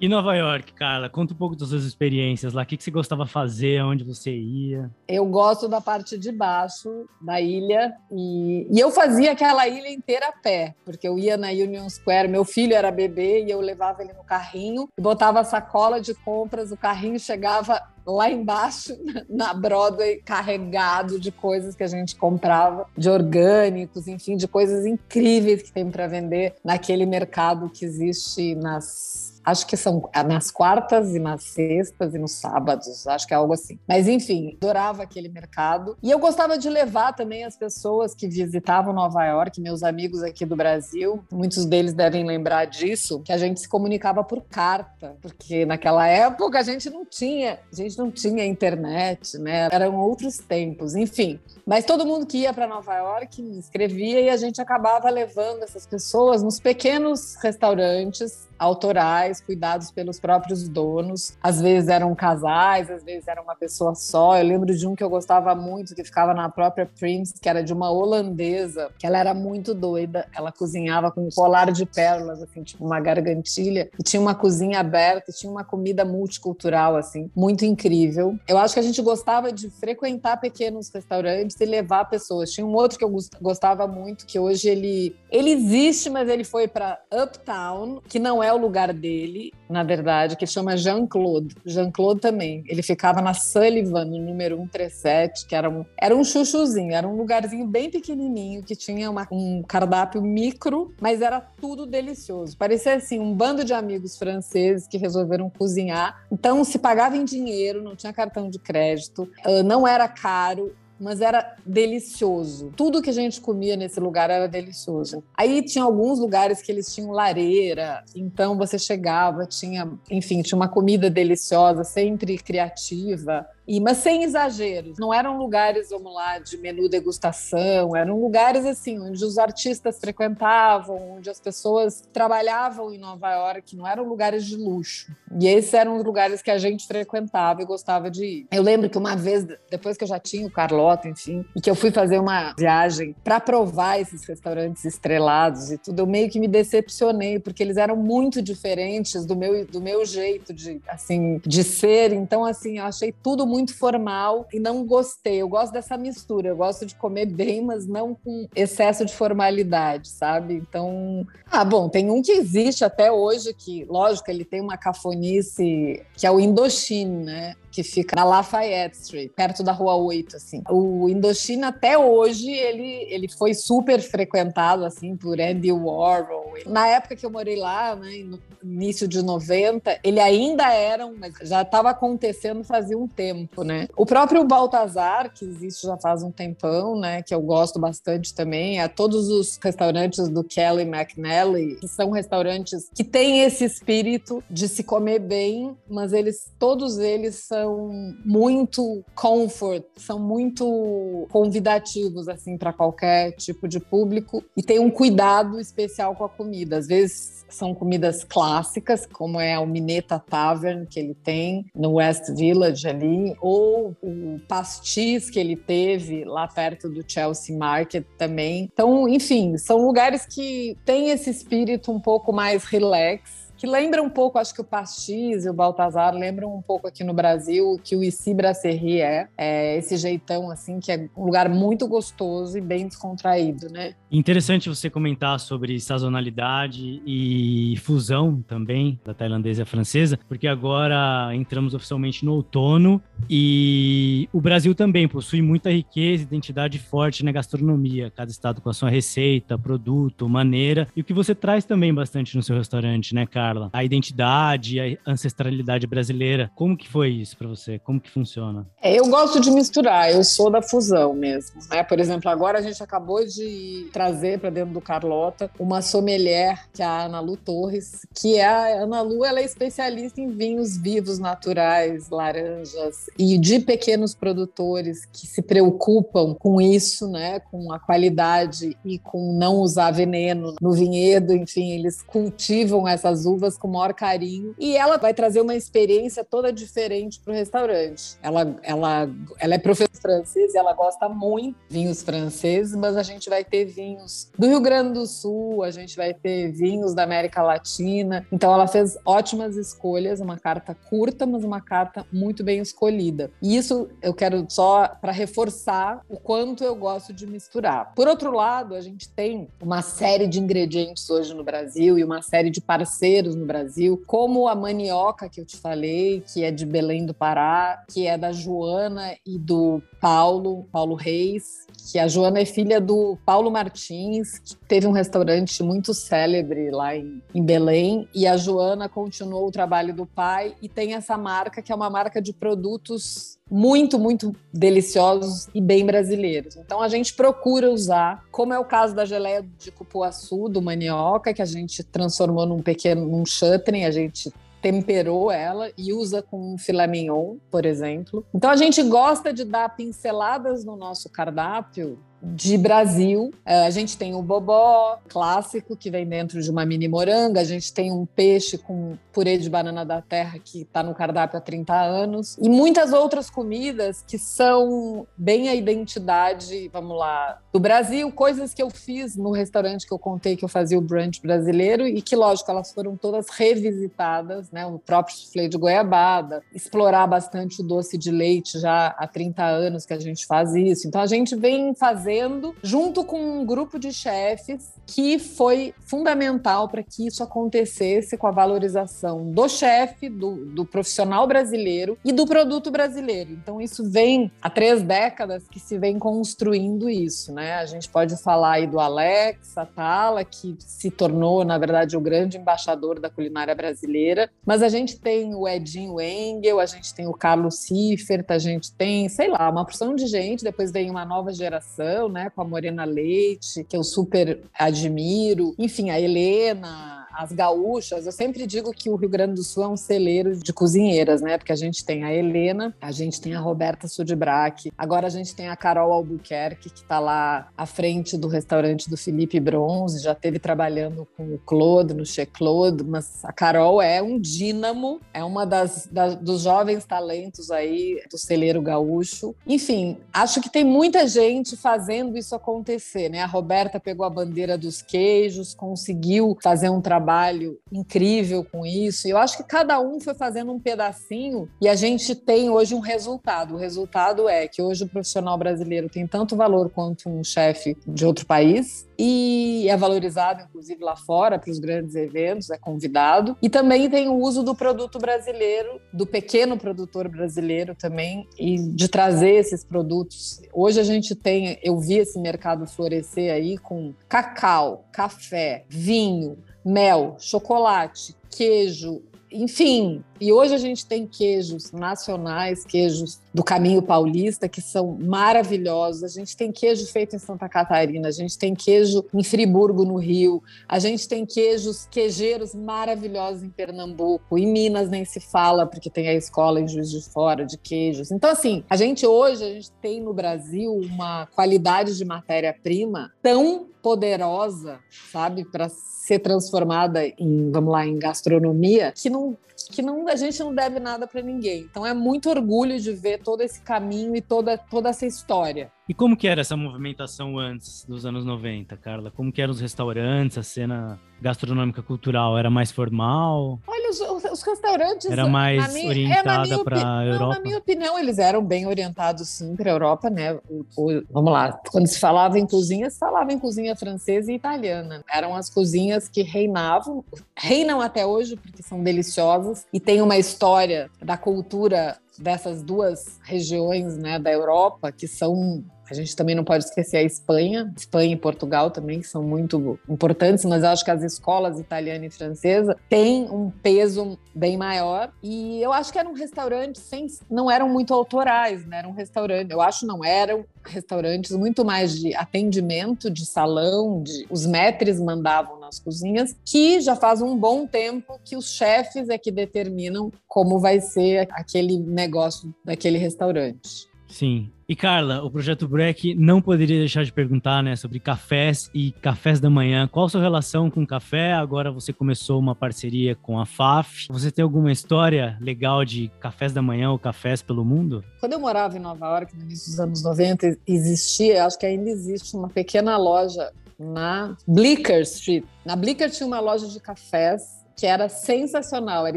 E 0.00 0.08
Nova 0.08 0.36
York, 0.36 0.74
Carla, 0.74 1.08
conta 1.08 1.34
um 1.34 1.36
pouco 1.36 1.56
das 1.56 1.70
suas 1.70 1.82
experiências 1.82 2.52
lá. 2.52 2.62
O 2.62 2.66
que, 2.66 2.76
você 2.80 2.90
gostava 2.90 3.24
de 3.24 3.32
fazer, 3.32 3.78
aonde 3.78 4.04
você 4.04 4.30
ia? 4.30 4.88
Eu 5.08 5.26
gosto 5.26 5.66
da 5.66 5.80
parte 5.80 6.16
de 6.16 6.30
baixo 6.30 7.08
da 7.20 7.40
ilha 7.40 7.92
e, 8.12 8.68
e 8.70 8.78
eu 8.78 8.92
fazia 8.92 9.32
aquela 9.32 9.66
ilha 9.66 9.90
inteira 9.90 10.28
a 10.28 10.32
pé, 10.32 10.76
porque 10.84 11.08
eu 11.08 11.18
ia 11.18 11.36
na 11.36 11.48
Union 11.48 11.88
Square. 11.88 12.28
Meu 12.28 12.44
filho 12.44 12.74
era 12.74 12.92
bebê 12.92 13.44
e 13.44 13.50
eu 13.50 13.60
levava 13.60 14.02
ele 14.02 14.12
no 14.12 14.22
carrinho 14.22 14.88
botava 15.00 15.40
a 15.40 15.44
sacola 15.44 16.00
de 16.00 16.14
compras. 16.14 16.70
O 16.70 16.76
carrinho 16.76 17.18
chegava 17.18 17.82
lá 18.06 18.30
embaixo 18.30 18.96
na 19.28 19.52
Broadway 19.52 20.22
carregado 20.24 21.18
de 21.18 21.30
coisas 21.30 21.74
que 21.74 21.82
a 21.82 21.88
gente 21.88 22.14
comprava, 22.16 22.86
de 22.96 23.08
orgânicos, 23.10 24.06
enfim, 24.06 24.36
de 24.36 24.46
coisas 24.46 24.86
incríveis 24.86 25.62
que 25.62 25.72
tem 25.72 25.90
para 25.90 26.06
vender 26.06 26.54
naquele 26.64 27.04
mercado 27.04 27.68
que 27.68 27.84
existe 27.84 28.54
nas 28.54 29.27
acho 29.50 29.66
que 29.66 29.76
são 29.76 30.08
nas 30.26 30.50
quartas 30.50 31.14
e 31.14 31.18
nas 31.18 31.42
sextas 31.42 32.14
e 32.14 32.18
nos 32.18 32.32
sábados, 32.32 33.06
acho 33.06 33.26
que 33.26 33.34
é 33.34 33.36
algo 33.36 33.52
assim. 33.52 33.78
Mas 33.86 34.08
enfim, 34.08 34.56
adorava 34.60 35.02
aquele 35.02 35.28
mercado. 35.28 35.96
E 36.02 36.10
eu 36.10 36.18
gostava 36.18 36.58
de 36.58 36.68
levar 36.68 37.12
também 37.14 37.44
as 37.44 37.56
pessoas 37.56 38.14
que 38.14 38.28
visitavam 38.28 38.92
Nova 38.92 39.24
York, 39.24 39.60
meus 39.60 39.82
amigos 39.82 40.22
aqui 40.22 40.44
do 40.44 40.56
Brasil, 40.56 41.24
muitos 41.30 41.64
deles 41.64 41.92
devem 41.92 42.24
lembrar 42.24 42.66
disso, 42.66 43.20
que 43.20 43.32
a 43.32 43.38
gente 43.38 43.60
se 43.60 43.68
comunicava 43.68 44.22
por 44.22 44.42
carta, 44.42 45.16
porque 45.20 45.64
naquela 45.64 46.06
época 46.06 46.58
a 46.58 46.62
gente 46.62 46.90
não 46.90 47.04
tinha, 47.04 47.58
a 47.72 47.76
gente 47.76 47.96
não 47.98 48.10
tinha 48.10 48.44
internet, 48.44 49.38
né? 49.38 49.68
Eram 49.70 49.96
outros 49.96 50.38
tempos, 50.38 50.94
enfim. 50.94 51.40
Mas 51.66 51.84
todo 51.84 52.06
mundo 52.06 52.26
que 52.26 52.38
ia 52.38 52.52
para 52.52 52.66
Nova 52.66 52.94
York 52.94 53.42
me 53.42 53.58
escrevia 53.58 54.20
e 54.20 54.28
a 54.28 54.36
gente 54.36 54.60
acabava 54.60 55.08
levando 55.10 55.62
essas 55.62 55.86
pessoas 55.86 56.42
nos 56.42 56.58
pequenos 56.58 57.36
restaurantes 57.36 58.47
autorais, 58.58 59.40
cuidados 59.40 59.90
pelos 59.90 60.18
próprios 60.18 60.68
donos. 60.68 61.36
Às 61.42 61.60
vezes 61.60 61.88
eram 61.88 62.14
casais, 62.14 62.90
às 62.90 63.02
vezes 63.02 63.28
era 63.28 63.40
uma 63.40 63.54
pessoa 63.54 63.94
só. 63.94 64.36
Eu 64.36 64.44
lembro 64.44 64.74
de 64.74 64.86
um 64.86 64.94
que 64.94 65.04
eu 65.04 65.10
gostava 65.10 65.54
muito, 65.54 65.94
que 65.94 66.04
ficava 66.04 66.34
na 66.34 66.48
própria 66.48 66.86
Prince, 66.86 67.34
que 67.40 67.48
era 67.48 67.62
de 67.62 67.72
uma 67.72 67.90
holandesa, 67.90 68.90
que 68.98 69.06
ela 69.06 69.18
era 69.18 69.34
muito 69.34 69.74
doida. 69.74 70.26
Ela 70.34 70.52
cozinhava 70.52 71.10
com 71.10 71.26
um 71.26 71.28
colar 71.30 71.70
de 71.70 71.86
pérolas, 71.86 72.42
assim, 72.42 72.62
tipo 72.62 72.84
uma 72.84 73.00
gargantilha, 73.00 73.90
e 73.98 74.02
tinha 74.02 74.20
uma 74.20 74.34
cozinha 74.34 74.80
aberta, 74.80 75.30
e 75.30 75.34
tinha 75.34 75.50
uma 75.50 75.64
comida 75.64 76.04
multicultural, 76.04 76.96
assim, 76.96 77.30
muito 77.34 77.64
incrível. 77.64 78.36
Eu 78.46 78.58
acho 78.58 78.74
que 78.74 78.80
a 78.80 78.82
gente 78.82 79.00
gostava 79.02 79.52
de 79.52 79.70
frequentar 79.70 80.38
pequenos 80.38 80.90
restaurantes 80.92 81.56
e 81.60 81.64
levar 81.64 82.06
pessoas. 82.06 82.50
Tinha 82.50 82.66
um 82.66 82.74
outro 82.74 82.98
que 82.98 83.04
eu 83.04 83.14
gostava 83.40 83.86
muito, 83.86 84.26
que 84.26 84.38
hoje 84.38 84.68
ele, 84.68 85.16
ele 85.30 85.50
existe, 85.50 86.10
mas 86.10 86.28
ele 86.28 86.44
foi 86.44 86.66
para 86.66 86.98
Uptown, 87.12 88.00
que 88.08 88.18
não 88.18 88.42
é 88.42 88.47
o 88.52 88.58
lugar 88.58 88.92
dele, 88.92 89.52
na 89.68 89.82
verdade, 89.82 90.36
que 90.36 90.46
chama 90.46 90.76
Jean-Claude. 90.76 91.54
Jean-Claude 91.64 92.20
também. 92.20 92.64
Ele 92.66 92.82
ficava 92.82 93.20
na 93.20 93.34
Sullivan, 93.34 94.04
no 94.04 94.18
número 94.18 94.56
137, 94.56 95.46
que 95.46 95.54
era 95.54 95.68
um, 95.68 95.84
era 95.96 96.16
um 96.16 96.24
chuchuzinho, 96.24 96.92
era 96.92 97.06
um 97.06 97.16
lugarzinho 97.16 97.66
bem 97.66 97.90
pequenininho, 97.90 98.62
que 98.62 98.74
tinha 98.74 99.10
uma, 99.10 99.26
um 99.30 99.62
cardápio 99.62 100.22
micro, 100.22 100.94
mas 101.00 101.20
era 101.20 101.40
tudo 101.40 101.86
delicioso. 101.86 102.56
Parecia 102.56 102.94
assim, 102.94 103.18
um 103.18 103.34
bando 103.34 103.64
de 103.64 103.72
amigos 103.72 104.16
franceses 104.16 104.86
que 104.86 104.98
resolveram 104.98 105.50
cozinhar. 105.50 106.24
Então, 106.30 106.64
se 106.64 106.78
pagava 106.78 107.16
em 107.16 107.24
dinheiro, 107.24 107.82
não 107.82 107.94
tinha 107.94 108.12
cartão 108.12 108.48
de 108.48 108.58
crédito, 108.58 109.30
não 109.64 109.86
era 109.86 110.08
caro 110.08 110.72
mas 111.00 111.20
era 111.20 111.56
delicioso. 111.64 112.72
Tudo 112.76 113.02
que 113.02 113.10
a 113.10 113.12
gente 113.12 113.40
comia 113.40 113.76
nesse 113.76 114.00
lugar 114.00 114.30
era 114.30 114.46
delicioso. 114.46 115.22
Aí 115.36 115.62
tinha 115.62 115.84
alguns 115.84 116.18
lugares 116.18 116.60
que 116.60 116.70
eles 116.72 116.92
tinham 116.94 117.10
lareira, 117.10 118.02
então 118.14 118.56
você 118.56 118.78
chegava, 118.78 119.46
tinha, 119.46 119.90
enfim, 120.10 120.42
tinha 120.42 120.56
uma 120.56 120.68
comida 120.68 121.08
deliciosa, 121.08 121.84
sempre 121.84 122.38
criativa. 122.38 123.46
E, 123.68 123.80
mas 123.80 123.98
sem 123.98 124.24
exageros. 124.24 124.98
Não 124.98 125.12
eram 125.12 125.36
lugares, 125.36 125.90
vamos 125.90 126.14
lá, 126.14 126.38
de 126.38 126.56
menu 126.56 126.88
degustação, 126.88 127.94
eram 127.94 128.18
lugares 128.18 128.64
assim, 128.64 128.98
onde 128.98 129.22
os 129.22 129.36
artistas 129.36 130.00
frequentavam, 130.00 131.16
onde 131.18 131.28
as 131.28 131.38
pessoas 131.38 132.02
trabalhavam 132.10 132.90
em 132.94 132.96
Nova 132.96 133.30
York, 133.30 133.76
não 133.76 133.86
eram 133.86 134.04
lugares 134.08 134.46
de 134.46 134.56
luxo. 134.56 135.14
E 135.38 135.46
esses 135.46 135.74
eram 135.74 135.98
os 135.98 136.04
lugares 136.04 136.40
que 136.40 136.50
a 136.50 136.56
gente 136.56 136.86
frequentava 136.86 137.60
e 137.60 137.66
gostava 137.66 138.10
de 138.10 138.24
ir. 138.24 138.46
Eu 138.50 138.62
lembro 138.62 138.88
que 138.88 138.96
uma 138.96 139.14
vez, 139.14 139.46
depois 139.70 139.98
que 139.98 140.04
eu 140.04 140.08
já 140.08 140.18
tinha 140.18 140.46
o 140.46 140.50
Carlota, 140.50 141.06
enfim, 141.06 141.44
e 141.54 141.60
que 141.60 141.68
eu 141.68 141.74
fui 141.74 141.90
fazer 141.90 142.18
uma 142.18 142.54
viagem 142.58 143.14
para 143.22 143.38
provar 143.38 144.00
esses 144.00 144.24
restaurantes 144.24 144.86
estrelados 144.86 145.70
e 145.70 145.76
tudo, 145.76 146.00
eu 146.00 146.06
meio 146.06 146.30
que 146.30 146.40
me 146.40 146.48
decepcionei, 146.48 147.38
porque 147.38 147.62
eles 147.62 147.76
eram 147.76 147.96
muito 147.96 148.40
diferentes 148.40 149.26
do 149.26 149.36
meu, 149.36 149.66
do 149.66 149.80
meu 149.80 150.06
jeito 150.06 150.54
de, 150.54 150.80
assim, 150.88 151.38
de 151.44 151.62
ser. 151.62 152.14
Então, 152.14 152.44
assim, 152.46 152.78
eu 152.78 152.84
achei 152.84 153.12
tudo 153.12 153.46
muito 153.46 153.57
muito 153.58 153.76
formal 153.76 154.46
e 154.52 154.60
não 154.60 154.86
gostei. 154.86 155.42
Eu 155.42 155.48
gosto 155.48 155.72
dessa 155.72 155.96
mistura. 155.96 156.48
Eu 156.48 156.56
gosto 156.56 156.86
de 156.86 156.94
comer 156.94 157.26
bem, 157.26 157.64
mas 157.64 157.86
não 157.86 158.14
com 158.14 158.48
excesso 158.54 159.04
de 159.04 159.12
formalidade, 159.12 160.08
sabe? 160.08 160.54
Então, 160.54 161.26
ah, 161.50 161.64
bom, 161.64 161.88
tem 161.88 162.10
um 162.10 162.22
que 162.22 162.32
existe 162.32 162.84
até 162.84 163.10
hoje 163.10 163.52
que, 163.52 163.84
lógico, 163.86 164.30
ele 164.30 164.44
tem 164.44 164.60
uma 164.60 164.76
cafonice 164.76 166.04
que 166.14 166.26
é 166.26 166.30
o 166.30 166.38
Indochine, 166.38 167.24
né? 167.24 167.54
Que 167.78 167.84
fica 167.84 168.16
na 168.16 168.24
Lafayette 168.24 168.96
Street, 168.96 169.30
perto 169.36 169.62
da 169.62 169.70
Rua 169.70 169.94
8, 169.94 170.34
assim. 170.34 170.64
O 170.68 171.08
Indochina 171.08 171.68
até 171.68 171.96
hoje 171.96 172.50
ele, 172.50 173.06
ele 173.08 173.28
foi 173.28 173.54
super 173.54 174.00
frequentado 174.00 174.84
assim 174.84 175.16
por 175.16 175.40
Andy 175.40 175.70
Warhol. 175.70 176.54
Na 176.66 176.88
época 176.88 177.14
que 177.14 177.24
eu 177.24 177.30
morei 177.30 177.54
lá, 177.54 177.94
né, 177.94 178.24
no 178.24 178.40
início 178.64 179.06
de 179.06 179.22
90, 179.22 180.00
ele 180.02 180.18
ainda 180.18 180.72
era, 180.72 181.06
mas 181.06 181.34
já 181.42 181.62
estava 181.62 181.90
acontecendo 181.90 182.64
fazia 182.64 182.98
um 182.98 183.06
tempo, 183.06 183.62
né? 183.62 183.86
O 183.96 184.04
próprio 184.04 184.42
Baltazar, 184.44 185.32
que 185.32 185.44
existe 185.44 185.86
já 185.86 185.96
faz 185.96 186.24
um 186.24 186.32
tempão, 186.32 186.98
né, 186.98 187.22
que 187.22 187.32
eu 187.32 187.40
gosto 187.40 187.78
bastante 187.78 188.34
também, 188.34 188.80
é 188.80 188.88
todos 188.88 189.28
os 189.28 189.56
restaurantes 189.62 190.28
do 190.28 190.42
Kelly 190.42 190.82
McNally, 190.82 191.76
que 191.76 191.86
são 191.86 192.10
restaurantes 192.10 192.90
que 192.92 193.04
têm 193.04 193.42
esse 193.42 193.64
espírito 193.64 194.42
de 194.50 194.66
se 194.68 194.82
comer 194.82 195.20
bem, 195.20 195.76
mas 195.88 196.12
eles 196.12 196.50
todos 196.58 196.98
eles 196.98 197.36
são 197.36 197.67
são 197.68 198.14
muito 198.24 199.04
comfort, 199.14 199.84
são 199.96 200.18
muito 200.18 201.26
convidativos 201.30 202.28
assim 202.28 202.56
para 202.56 202.72
qualquer 202.72 203.32
tipo 203.32 203.68
de 203.68 203.78
público 203.78 204.42
e 204.56 204.62
tem 204.62 204.78
um 204.78 204.90
cuidado 204.90 205.60
especial 205.60 206.14
com 206.14 206.24
a 206.24 206.28
comida. 206.28 206.78
Às 206.78 206.86
vezes 206.86 207.44
são 207.50 207.74
comidas 207.74 208.24
clássicas, 208.24 209.06
como 209.06 209.40
é 209.40 209.58
o 209.58 209.66
Mineta 209.66 210.18
Tavern 210.18 210.86
que 210.86 210.98
ele 210.98 211.14
tem 211.14 211.66
no 211.74 211.94
West 211.94 212.30
Village 212.34 212.86
ali, 212.86 213.34
ou 213.40 213.96
o 214.02 214.38
pastis 214.46 215.30
que 215.30 215.38
ele 215.38 215.56
teve 215.56 216.24
lá 216.24 216.46
perto 216.46 216.88
do 216.88 217.02
Chelsea 217.06 217.56
Market 217.56 218.04
também. 218.16 218.68
Então, 218.72 219.08
enfim, 219.08 219.56
são 219.56 219.78
lugares 219.78 220.26
que 220.26 220.76
têm 220.84 221.10
esse 221.10 221.30
espírito 221.30 221.90
um 221.90 222.00
pouco 222.00 222.32
mais 222.32 222.64
relax 222.64 223.47
que 223.58 223.66
lembra 223.66 224.00
um 224.00 224.08
pouco, 224.08 224.38
acho 224.38 224.54
que 224.54 224.60
o 224.60 224.64
Pastis 224.64 225.44
e 225.44 225.50
o 225.50 225.52
Baltazar 225.52 226.14
lembram 226.14 226.54
um 226.54 226.62
pouco 226.62 226.86
aqui 226.86 227.02
no 227.02 227.12
Brasil 227.12 227.78
que 227.82 227.96
o 227.96 228.04
Ici 228.04 228.32
Brasserie 228.32 229.00
é, 229.00 229.28
é 229.36 229.76
esse 229.76 229.96
jeitão 229.96 230.48
assim 230.48 230.78
que 230.78 230.92
é 230.92 231.08
um 231.16 231.24
lugar 231.24 231.48
muito 231.48 231.88
gostoso 231.88 232.56
e 232.56 232.60
bem 232.60 232.86
descontraído, 232.86 233.68
né? 233.68 233.94
Interessante 234.12 234.68
você 234.68 234.88
comentar 234.88 235.40
sobre 235.40 235.78
sazonalidade 235.80 237.02
e 237.04 237.76
fusão 237.82 238.40
também 238.46 238.98
da 239.04 239.12
tailandesa 239.12 239.62
e 239.62 239.66
francesa, 239.66 240.18
porque 240.28 240.46
agora 240.46 241.30
entramos 241.34 241.74
oficialmente 241.74 242.24
no 242.24 242.34
outono 242.34 243.02
e 243.28 244.28
o 244.32 244.40
Brasil 244.40 244.72
também 244.72 245.08
possui 245.08 245.42
muita 245.42 245.70
riqueza, 245.70 246.22
identidade 246.22 246.78
forte 246.78 247.24
na 247.24 247.32
gastronomia, 247.32 248.12
cada 248.14 248.30
estado 248.30 248.60
com 248.60 248.70
a 248.70 248.74
sua 248.74 248.88
receita, 248.88 249.58
produto, 249.58 250.28
maneira, 250.28 250.86
e 250.94 251.00
o 251.00 251.04
que 251.04 251.12
você 251.12 251.34
traz 251.34 251.64
também 251.64 251.92
bastante 251.92 252.36
no 252.36 252.42
seu 252.42 252.56
restaurante, 252.56 253.14
né, 253.14 253.26
cara? 253.26 253.47
Carla? 253.48 253.70
A 253.72 253.84
identidade, 253.84 254.78
a 254.80 255.10
ancestralidade 255.10 255.86
brasileira. 255.86 256.50
Como 256.54 256.76
que 256.76 256.88
foi 256.88 257.08
isso 257.08 257.36
para 257.36 257.48
você? 257.48 257.78
Como 257.78 258.00
que 258.00 258.10
funciona? 258.10 258.66
É, 258.82 258.98
eu 258.98 259.08
gosto 259.08 259.40
de 259.40 259.50
misturar, 259.50 260.12
eu 260.12 260.22
sou 260.22 260.50
da 260.50 260.60
fusão 260.60 261.14
mesmo. 261.14 261.60
Né? 261.70 261.82
Por 261.82 261.98
exemplo, 261.98 262.30
agora 262.30 262.58
a 262.58 262.62
gente 262.62 262.82
acabou 262.82 263.24
de 263.24 263.88
trazer 263.92 264.38
para 264.38 264.50
dentro 264.50 264.74
do 264.74 264.80
Carlota 264.80 265.50
uma 265.58 265.80
sommelier, 265.80 266.66
que 266.72 266.82
é 266.82 266.86
a 266.86 267.04
Ana 267.04 267.20
Lu 267.20 267.36
Torres, 267.36 268.06
que 268.14 268.36
é 268.36 268.46
a 268.46 268.82
Ana 268.82 269.00
Lu, 269.00 269.24
ela 269.24 269.40
é 269.40 269.44
especialista 269.44 270.20
em 270.20 270.30
vinhos 270.30 270.76
vivos, 270.76 271.18
naturais, 271.18 272.10
laranjas 272.10 273.06
e 273.18 273.38
de 273.38 273.60
pequenos 273.60 274.14
produtores 274.14 275.06
que 275.06 275.26
se 275.26 275.42
preocupam 275.42 276.34
com 276.34 276.60
isso, 276.60 277.08
né, 277.08 277.40
com 277.40 277.72
a 277.72 277.78
qualidade 277.78 278.76
e 278.84 278.98
com 278.98 279.32
não 279.32 279.56
usar 279.56 279.90
veneno 279.90 280.54
no 280.60 280.72
vinhedo, 280.72 281.32
enfim, 281.32 281.72
eles 281.72 282.02
cultivam 282.02 282.86
essas 282.86 283.24
uvas 283.24 283.37
com 283.58 283.68
o 283.68 283.72
maior 283.72 283.94
carinho. 283.94 284.54
E 284.58 284.76
ela 284.76 284.96
vai 284.96 285.14
trazer 285.14 285.40
uma 285.40 285.54
experiência 285.54 286.24
toda 286.24 286.52
diferente 286.52 287.20
para 287.20 287.32
o 287.32 287.36
restaurante. 287.36 288.16
Ela, 288.22 288.56
ela, 288.62 289.10
ela 289.38 289.54
é 289.54 289.58
professora 289.58 289.88
francesa 290.00 290.56
e 290.56 290.58
ela 290.58 290.72
gosta 290.72 291.08
muito 291.08 291.56
de 291.68 291.74
vinhos 291.74 292.02
franceses, 292.02 292.74
mas 292.74 292.96
a 292.96 293.02
gente 293.02 293.28
vai 293.28 293.44
ter 293.44 293.64
vinhos 293.64 294.30
do 294.38 294.46
Rio 294.46 294.60
Grande 294.60 294.94
do 294.94 295.06
Sul, 295.06 295.62
a 295.62 295.70
gente 295.70 295.96
vai 295.96 296.14
ter 296.14 296.50
vinhos 296.52 296.94
da 296.94 297.02
América 297.02 297.42
Latina. 297.42 298.26
Então 298.32 298.52
ela 298.52 298.66
fez 298.66 298.96
ótimas 299.04 299.56
escolhas, 299.56 300.20
uma 300.20 300.38
carta 300.38 300.74
curta, 300.88 301.26
mas 301.26 301.44
uma 301.44 301.60
carta 301.60 302.06
muito 302.12 302.42
bem 302.42 302.60
escolhida. 302.60 303.30
E 303.42 303.56
isso 303.56 303.88
eu 304.02 304.14
quero 304.14 304.46
só 304.48 304.88
para 304.88 305.12
reforçar 305.12 306.02
o 306.08 306.18
quanto 306.18 306.64
eu 306.64 306.74
gosto 306.74 307.12
de 307.12 307.26
misturar. 307.26 307.92
Por 307.94 308.08
outro 308.08 308.32
lado, 308.32 308.74
a 308.74 308.80
gente 308.80 309.08
tem 309.08 309.48
uma 309.60 309.82
série 309.82 310.26
de 310.26 310.40
ingredientes 310.40 311.08
hoje 311.10 311.34
no 311.34 311.44
Brasil 311.44 311.98
e 311.98 312.04
uma 312.04 312.22
série 312.22 312.50
de 312.50 312.60
parceiros 312.60 313.27
brasileiros 313.28 313.34
no 313.34 313.46
Brasil, 313.46 314.02
como 314.06 314.48
a 314.48 314.54
manioca 314.54 315.28
que 315.28 315.40
eu 315.40 315.44
te 315.44 315.56
falei, 315.56 316.22
que 316.32 316.44
é 316.44 316.50
de 316.50 316.64
Belém 316.64 317.04
do 317.04 317.14
Pará, 317.14 317.84
que 317.88 318.06
é 318.06 318.16
da 318.16 318.32
Joana 318.32 319.14
e 319.26 319.38
do 319.38 319.82
Paulo, 320.00 320.66
Paulo 320.72 320.94
Reis, 320.94 321.66
que 321.90 321.98
a 321.98 322.08
Joana 322.08 322.40
é 322.40 322.44
filha 322.44 322.80
do 322.80 323.18
Paulo 323.24 323.50
Martins, 323.50 324.38
que 324.38 324.56
teve 324.56 324.86
um 324.86 324.92
restaurante 324.92 325.62
muito 325.62 325.92
célebre 325.92 326.70
lá 326.70 326.96
em, 326.96 327.22
em 327.34 327.42
Belém, 327.42 328.08
e 328.14 328.26
a 328.26 328.36
Joana 328.36 328.88
continuou 328.88 329.48
o 329.48 329.52
trabalho 329.52 329.94
do 329.94 330.06
pai 330.06 330.54
e 330.60 330.68
tem 330.68 330.94
essa 330.94 331.16
marca 331.16 331.62
que 331.62 331.72
é 331.72 331.74
uma 331.74 331.90
marca 331.90 332.20
de 332.20 332.32
produtos 332.32 333.37
muito, 333.50 333.98
muito 333.98 334.34
deliciosos 334.52 335.48
e 335.54 335.60
bem 335.60 335.84
brasileiros. 335.84 336.56
Então 336.56 336.80
a 336.80 336.88
gente 336.88 337.14
procura 337.14 337.70
usar, 337.70 338.24
como 338.30 338.52
é 338.52 338.58
o 338.58 338.64
caso 338.64 338.94
da 338.94 339.04
geleia 339.04 339.44
de 339.58 339.70
cupuaçu, 339.70 340.48
do 340.48 340.60
manioca, 340.60 341.32
que 341.32 341.42
a 341.42 341.46
gente 341.46 341.82
transformou 341.82 342.46
num 342.46 342.60
pequeno, 342.60 343.06
num 343.06 343.24
chutney, 343.24 343.84
a 343.84 343.90
gente 343.90 344.32
temperou 344.60 345.30
ela 345.30 345.70
e 345.78 345.92
usa 345.92 346.20
com 346.20 346.54
um 346.54 346.58
filé 346.58 346.86
mignon, 346.86 347.36
por 347.50 347.64
exemplo. 347.64 348.24
Então 348.34 348.50
a 348.50 348.56
gente 348.56 348.82
gosta 348.82 349.32
de 349.32 349.44
dar 349.44 349.68
pinceladas 349.76 350.64
no 350.64 350.76
nosso 350.76 351.08
cardápio 351.08 351.98
de 352.22 352.58
Brasil. 352.58 353.32
É, 353.44 353.66
a 353.66 353.70
gente 353.70 353.96
tem 353.96 354.14
o 354.14 354.22
bobó 354.22 354.98
clássico, 355.08 355.76
que 355.76 355.90
vem 355.90 356.06
dentro 356.06 356.42
de 356.42 356.50
uma 356.50 356.64
mini 356.66 356.88
moranga. 356.88 357.40
A 357.40 357.44
gente 357.44 357.72
tem 357.72 357.92
um 357.92 358.04
peixe 358.04 358.58
com 358.58 358.96
purê 359.12 359.38
de 359.38 359.48
banana 359.48 359.84
da 359.84 360.00
terra, 360.00 360.38
que 360.38 360.62
está 360.62 360.82
no 360.82 360.94
cardápio 360.94 361.38
há 361.38 361.40
30 361.40 361.74
anos. 361.74 362.36
E 362.40 362.48
muitas 362.48 362.92
outras 362.92 363.30
comidas 363.30 364.04
que 364.06 364.18
são 364.18 365.06
bem 365.16 365.48
a 365.48 365.54
identidade, 365.54 366.68
vamos 366.72 366.96
lá, 366.96 367.38
do 367.52 367.60
Brasil. 367.60 368.10
Coisas 368.12 368.52
que 368.52 368.62
eu 368.62 368.70
fiz 368.70 369.16
no 369.16 369.30
restaurante 369.30 369.86
que 369.86 369.92
eu 369.92 369.98
contei 369.98 370.36
que 370.36 370.44
eu 370.44 370.48
fazia 370.48 370.78
o 370.78 370.82
brunch 370.82 371.20
brasileiro 371.20 371.86
e 371.86 372.02
que, 372.02 372.16
lógico, 372.16 372.50
elas 372.50 372.72
foram 372.72 372.96
todas 372.96 373.28
revisitadas, 373.30 374.50
né? 374.50 374.66
O 374.66 374.78
próprio 374.78 375.16
soufflé 375.16 375.48
de 375.48 375.56
goiabada. 375.56 376.42
Explorar 376.52 377.06
bastante 377.06 377.62
o 377.62 377.64
doce 377.64 377.96
de 377.96 378.10
leite 378.10 378.58
já 378.58 378.88
há 378.88 379.06
30 379.06 379.44
anos 379.44 379.86
que 379.86 379.92
a 379.92 379.98
gente 379.98 380.26
faz 380.26 380.54
isso. 380.54 380.86
Então, 380.86 381.00
a 381.00 381.06
gente 381.06 381.36
vem 381.36 381.74
fazendo 381.74 382.07
fazendo, 382.08 382.56
junto 382.62 383.04
com 383.04 383.20
um 383.20 383.44
grupo 383.44 383.78
de 383.78 383.92
chefes 383.92 384.72
que 384.86 385.18
foi 385.18 385.74
fundamental 385.80 386.66
para 386.66 386.82
que 386.82 387.06
isso 387.06 387.22
acontecesse 387.22 388.16
com 388.16 388.26
a 388.26 388.30
valorização 388.30 389.30
do 389.30 389.46
chefe, 389.46 390.08
do, 390.08 390.46
do 390.46 390.64
profissional 390.64 391.26
brasileiro 391.26 391.98
e 392.02 392.10
do 392.10 392.26
produto 392.26 392.70
brasileiro. 392.70 393.32
Então, 393.32 393.60
isso 393.60 393.88
vem 393.88 394.32
há 394.40 394.48
três 394.48 394.82
décadas 394.82 395.46
que 395.46 395.60
se 395.60 395.76
vem 395.76 395.98
construindo 395.98 396.88
isso, 396.88 397.32
né? 397.34 397.56
A 397.56 397.66
gente 397.66 397.88
pode 397.90 398.16
falar 398.22 398.52
aí 398.52 398.66
do 398.66 398.80
Alex 398.80 399.58
Atala, 399.58 400.24
que 400.24 400.56
se 400.58 400.90
tornou, 400.90 401.44
na 401.44 401.58
verdade, 401.58 401.96
o 401.96 402.00
grande 402.00 402.38
embaixador 402.38 402.98
da 402.98 403.10
culinária 403.10 403.54
brasileira, 403.54 404.30
mas 404.46 404.62
a 404.62 404.70
gente 404.70 404.98
tem 404.98 405.34
o 405.34 405.46
Edinho 405.46 406.00
Engel, 406.00 406.60
a 406.60 406.66
gente 406.66 406.94
tem 406.94 407.06
o 407.06 407.12
Carlos 407.12 407.56
Siffert, 407.56 408.24
a 408.30 408.38
gente 408.38 408.72
tem, 408.72 409.06
sei 409.10 409.28
lá, 409.28 409.50
uma 409.50 409.66
porção 409.66 409.94
de 409.94 410.06
gente, 410.06 410.42
depois 410.42 410.72
vem 410.72 410.90
uma 410.90 411.04
nova 411.04 411.30
geração 411.30 411.97
né, 412.06 412.28
com 412.28 412.42
a 412.42 412.44
Morena 412.44 412.84
Leite, 412.84 413.64
que 413.64 413.74
eu 413.74 413.82
super 413.82 414.42
admiro, 414.52 415.54
enfim, 415.58 415.88
a 415.88 415.98
Helena, 415.98 416.97
as 417.18 417.32
gaúchas. 417.32 418.06
Eu 418.06 418.12
sempre 418.12 418.46
digo 418.46 418.70
que 418.70 418.88
o 418.88 418.94
Rio 418.94 419.08
Grande 419.08 419.34
do 419.34 419.42
Sul 419.42 419.64
é 419.64 419.68
um 419.68 419.76
celeiro 419.76 420.36
de 420.36 420.52
cozinheiras, 420.52 421.20
né? 421.20 421.36
Porque 421.36 421.50
a 421.50 421.56
gente 421.56 421.84
tem 421.84 422.04
a 422.04 422.14
Helena, 422.14 422.72
a 422.80 422.92
gente 422.92 423.20
tem 423.20 423.34
a 423.34 423.40
Roberta 423.40 423.88
Sudibrac, 423.88 424.70
agora 424.78 425.08
a 425.08 425.10
gente 425.10 425.34
tem 425.34 425.48
a 425.48 425.56
Carol 425.56 425.92
Albuquerque, 425.92 426.70
que 426.70 426.82
está 426.82 427.00
lá 427.00 427.48
à 427.56 427.66
frente 427.66 428.16
do 428.16 428.28
restaurante 428.28 428.88
do 428.88 428.96
Felipe 428.96 429.40
Bronze, 429.40 430.00
já 430.00 430.14
teve 430.14 430.38
trabalhando 430.38 431.08
com 431.16 431.34
o 431.34 431.38
Claude, 431.38 431.92
no 431.92 432.06
Che 432.06 432.24
Claude, 432.24 432.84
mas 432.84 433.24
a 433.24 433.32
Carol 433.32 433.82
é 433.82 434.00
um 434.00 434.16
dínamo, 434.16 435.00
é 435.12 435.24
uma 435.24 435.44
das, 435.44 435.88
das 435.90 436.14
dos 436.14 436.42
jovens 436.42 436.84
talentos 436.84 437.50
aí 437.50 438.00
do 438.08 438.16
celeiro 438.16 438.62
gaúcho. 438.62 439.34
Enfim, 439.44 439.96
acho 440.12 440.40
que 440.40 440.48
tem 440.48 440.62
muita 440.62 441.08
gente 441.08 441.56
fazendo 441.56 442.16
isso 442.16 442.36
acontecer, 442.36 443.08
né? 443.08 443.22
A 443.22 443.26
Roberta 443.26 443.80
pegou 443.80 444.06
a 444.06 444.10
bandeira 444.10 444.56
dos 444.56 444.80
queijos, 444.82 445.52
conseguiu 445.52 446.38
fazer 446.40 446.68
um 446.70 446.80
trabalho 446.80 447.07
trabalho 447.08 447.58
incrível 447.72 448.44
com 448.44 448.66
isso. 448.66 449.08
Eu 449.08 449.16
acho 449.16 449.38
que 449.38 449.42
cada 449.42 449.80
um 449.80 449.98
foi 449.98 450.14
fazendo 450.14 450.52
um 450.52 450.60
pedacinho 450.60 451.48
e 451.58 451.66
a 451.66 451.74
gente 451.74 452.14
tem 452.14 452.50
hoje 452.50 452.74
um 452.74 452.80
resultado. 452.80 453.54
O 453.54 453.56
resultado 453.56 454.28
é 454.28 454.46
que 454.46 454.60
hoje 454.60 454.84
o 454.84 454.88
profissional 454.88 455.38
brasileiro 455.38 455.88
tem 455.88 456.06
tanto 456.06 456.36
valor 456.36 456.68
quanto 456.68 457.08
um 457.08 457.24
chefe 457.24 457.74
de 457.86 458.04
outro 458.04 458.26
país 458.26 458.86
e 458.98 459.68
é 459.68 459.76
valorizado, 459.76 460.42
inclusive, 460.42 460.82
lá 460.82 460.96
fora 460.96 461.38
para 461.38 461.50
os 461.50 461.60
grandes 461.60 461.94
eventos, 461.94 462.50
é 462.50 462.58
convidado. 462.58 463.36
E 463.40 463.48
também 463.48 463.88
tem 463.88 464.08
o 464.08 464.14
uso 464.14 464.42
do 464.42 464.56
produto 464.56 464.98
brasileiro, 464.98 465.80
do 465.92 466.04
pequeno 466.04 466.58
produtor 466.58 467.08
brasileiro 467.08 467.76
também, 467.76 468.26
e 468.36 468.58
de 468.58 468.88
trazer 468.88 469.34
esses 469.34 469.62
produtos. 469.62 470.42
Hoje 470.52 470.80
a 470.80 470.82
gente 470.82 471.14
tem, 471.14 471.60
eu 471.62 471.78
vi 471.78 471.98
esse 471.98 472.18
mercado 472.18 472.66
florescer 472.66 473.32
aí 473.32 473.56
com 473.56 473.94
cacau, 474.08 474.84
café, 474.90 475.64
vinho, 475.68 476.36
mel, 476.68 477.16
chocolate, 477.18 478.14
queijo, 478.30 479.02
enfim, 479.32 480.04
e 480.20 480.32
hoje 480.32 480.54
a 480.54 480.58
gente 480.58 480.86
tem 480.86 481.06
queijos 481.06 481.72
nacionais, 481.72 482.64
queijos 482.64 483.20
do 483.32 483.44
caminho 483.44 483.82
paulista, 483.82 484.48
que 484.48 484.60
são 484.60 484.96
maravilhosos. 485.00 486.02
A 486.02 486.08
gente 486.08 486.36
tem 486.36 486.50
queijo 486.50 486.86
feito 486.86 487.16
em 487.16 487.18
Santa 487.18 487.48
Catarina, 487.48 488.08
a 488.08 488.12
gente 488.12 488.38
tem 488.38 488.54
queijo 488.54 489.04
em 489.14 489.22
Friburgo, 489.22 489.84
no 489.84 489.96
Rio, 489.96 490.42
a 490.68 490.78
gente 490.78 491.08
tem 491.08 491.24
queijos, 491.24 491.86
queijeiros 491.90 492.54
maravilhosos 492.54 493.42
em 493.42 493.50
Pernambuco, 493.50 494.38
em 494.38 494.46
Minas 494.46 494.88
nem 494.88 495.04
se 495.04 495.20
fala, 495.20 495.66
porque 495.66 495.90
tem 495.90 496.08
a 496.08 496.14
escola 496.14 496.60
em 496.60 496.68
Juiz 496.68 496.90
de 496.90 497.02
Fora 497.02 497.44
de 497.44 497.56
queijos. 497.56 498.10
Então, 498.10 498.30
assim, 498.30 498.64
a 498.68 498.76
gente 498.76 499.06
hoje, 499.06 499.44
a 499.44 499.48
gente 499.48 499.70
tem 499.82 500.00
no 500.00 500.12
Brasil 500.12 500.72
uma 500.72 501.26
qualidade 501.26 501.96
de 501.96 502.04
matéria-prima 502.04 503.12
tão 503.22 503.66
poderosa, 503.82 504.80
sabe, 505.12 505.44
para 505.44 505.68
ser 505.68 506.18
transformada 506.20 507.06
em, 507.18 507.50
vamos 507.50 507.72
lá, 507.72 507.86
em 507.86 507.98
gastronomia, 507.98 508.92
que 508.96 509.10
não 509.10 509.36
que 509.70 509.82
não, 509.82 510.08
a 510.08 510.16
gente 510.16 510.38
não 510.40 510.54
deve 510.54 510.80
nada 510.80 511.06
para 511.06 511.22
ninguém. 511.22 511.62
Então 511.62 511.86
é 511.86 511.94
muito 511.94 512.30
orgulho 512.30 512.78
de 512.80 512.92
ver 512.92 513.22
todo 513.22 513.42
esse 513.42 513.60
caminho 513.62 514.14
e 514.16 514.20
toda, 514.20 514.56
toda 514.56 514.88
essa 514.88 515.06
história. 515.06 515.72
E 515.88 515.94
como 515.94 516.14
que 516.14 516.28
era 516.28 516.42
essa 516.42 516.54
movimentação 516.54 517.38
antes 517.38 517.82
dos 517.86 518.04
anos 518.04 518.22
90, 518.22 518.76
Carla? 518.76 519.10
Como 519.10 519.32
que 519.32 519.40
eram 519.40 519.52
os 519.52 519.60
restaurantes, 519.60 520.36
a 520.36 520.42
cena 520.42 521.00
gastronômica 521.18 521.82
cultural? 521.82 522.36
Era 522.36 522.50
mais 522.50 522.70
formal? 522.70 523.58
Olha, 523.66 523.88
os, 523.88 523.98
os 524.30 524.42
restaurantes... 524.42 525.10
Era 525.10 525.26
mais 525.26 525.72
minha, 525.72 525.88
orientada 525.88 526.54
é, 526.54 526.62
para 526.62 526.98
a 526.98 527.06
Europa? 527.06 527.34
na 527.36 527.40
minha 527.40 527.56
opinião, 527.56 527.98
eles 527.98 528.18
eram 528.18 528.44
bem 528.44 528.66
orientados, 528.66 529.26
sim, 529.28 529.56
para 529.56 529.70
a 529.70 529.72
Europa, 529.72 530.10
né? 530.10 530.34
O, 530.50 530.66
o, 530.76 531.02
vamos 531.10 531.32
lá, 531.32 531.58
quando 531.70 531.86
se 531.86 531.98
falava 531.98 532.38
em 532.38 532.46
cozinha, 532.46 532.90
se 532.90 532.98
falava 532.98 533.32
em 533.32 533.38
cozinha 533.38 533.74
francesa 533.74 534.30
e 534.30 534.34
italiana. 534.34 535.02
Eram 535.10 535.34
as 535.34 535.48
cozinhas 535.48 536.06
que 536.06 536.20
reinavam, 536.20 537.02
reinam 537.34 537.80
até 537.80 538.04
hoje, 538.04 538.36
porque 538.36 538.62
são 538.62 538.82
deliciosas, 538.82 539.66
e 539.72 539.80
tem 539.80 540.02
uma 540.02 540.18
história 540.18 540.90
da 541.02 541.16
cultura 541.16 541.96
dessas 542.18 542.62
duas 542.62 543.18
regiões 543.22 543.96
né, 543.96 544.18
da 544.18 544.30
Europa 544.30 544.90
que 544.90 545.06
são 545.06 545.64
a 545.90 545.94
gente 545.94 546.14
também 546.14 546.34
não 546.34 546.44
pode 546.44 546.64
esquecer 546.64 546.98
a 546.98 547.02
Espanha, 547.02 547.72
Espanha 547.76 548.12
e 548.12 548.16
Portugal 548.16 548.70
também, 548.70 549.02
são 549.02 549.22
muito 549.22 549.78
importantes, 549.88 550.44
mas 550.44 550.64
acho 550.64 550.84
que 550.84 550.90
as 550.90 551.02
escolas 551.02 551.58
italiana 551.58 552.06
e 552.06 552.10
francesa 552.10 552.76
têm 552.88 553.28
um 553.30 553.50
peso 553.50 554.18
bem 554.34 554.56
maior. 554.56 555.12
E 555.22 555.60
eu 555.60 555.72
acho 555.72 555.92
que 555.92 555.98
eram 555.98 556.12
restaurantes 556.12 556.82
sem, 556.82 557.06
não 557.30 557.50
eram 557.50 557.68
muito 557.68 557.92
autorais, 557.92 558.64
né? 558.66 558.78
Eram 558.78 558.92
restaurantes, 558.92 559.50
eu 559.50 559.60
acho 559.60 559.86
não 559.86 560.04
eram 560.04 560.44
restaurantes 560.64 561.32
muito 561.32 561.64
mais 561.64 561.98
de 561.98 562.14
atendimento, 562.14 563.10
de 563.10 563.24
salão, 563.26 564.02
de 564.02 564.26
os 564.30 564.46
maîtres 564.46 565.00
mandavam 565.00 565.58
nas 565.58 565.78
cozinhas, 565.78 566.36
que 566.44 566.80
já 566.80 566.94
faz 566.94 567.22
um 567.22 567.36
bom 567.36 567.66
tempo 567.66 568.18
que 568.24 568.36
os 568.36 568.50
chefes 568.50 569.08
é 569.08 569.18
que 569.18 569.30
determinam 569.30 570.12
como 570.26 570.58
vai 570.58 570.80
ser 570.80 571.28
aquele 571.32 571.78
negócio 571.78 572.54
daquele 572.64 572.98
restaurante. 572.98 573.87
Sim. 574.08 574.50
E 574.68 574.76
Carla, 574.76 575.22
o 575.22 575.30
projeto 575.30 575.66
Break 575.66 576.14
não 576.14 576.42
poderia 576.42 576.78
deixar 576.78 577.02
de 577.02 577.12
perguntar, 577.12 577.62
né, 577.62 577.74
sobre 577.74 577.98
cafés 577.98 578.70
e 578.74 578.92
cafés 578.92 579.40
da 579.40 579.48
manhã. 579.48 579.88
Qual 579.88 580.06
a 580.06 580.08
sua 580.10 580.20
relação 580.20 580.70
com 580.70 580.86
café? 580.86 581.32
Agora 581.32 581.70
você 581.70 581.90
começou 581.90 582.38
uma 582.38 582.54
parceria 582.54 583.14
com 583.14 583.40
a 583.40 583.46
FAF. 583.46 584.08
Você 584.10 584.30
tem 584.30 584.42
alguma 584.42 584.70
história 584.70 585.38
legal 585.40 585.84
de 585.86 586.10
cafés 586.20 586.52
da 586.52 586.60
manhã 586.60 586.90
ou 586.90 586.98
cafés 586.98 587.40
pelo 587.40 587.64
mundo? 587.64 588.04
Quando 588.20 588.34
eu 588.34 588.40
morava 588.40 588.76
em 588.76 588.80
Nova 588.80 589.06
York, 589.06 589.34
no 589.34 589.42
início 589.42 589.70
dos 589.70 589.80
anos 589.80 590.02
90, 590.02 590.58
existia, 590.66 591.46
acho 591.46 591.58
que 591.58 591.64
ainda 591.64 591.88
existe 591.88 592.36
uma 592.36 592.48
pequena 592.48 592.98
loja 592.98 593.50
na 593.78 594.36
Bleecker 594.46 595.00
Street. 595.02 595.44
Na 595.64 595.76
Bleecker 595.76 596.10
tinha 596.10 596.26
uma 596.26 596.40
loja 596.40 596.66
de 596.66 596.80
cafés 596.80 597.57
que 597.78 597.86
era 597.86 598.08
sensacional, 598.08 599.06
era 599.06 599.16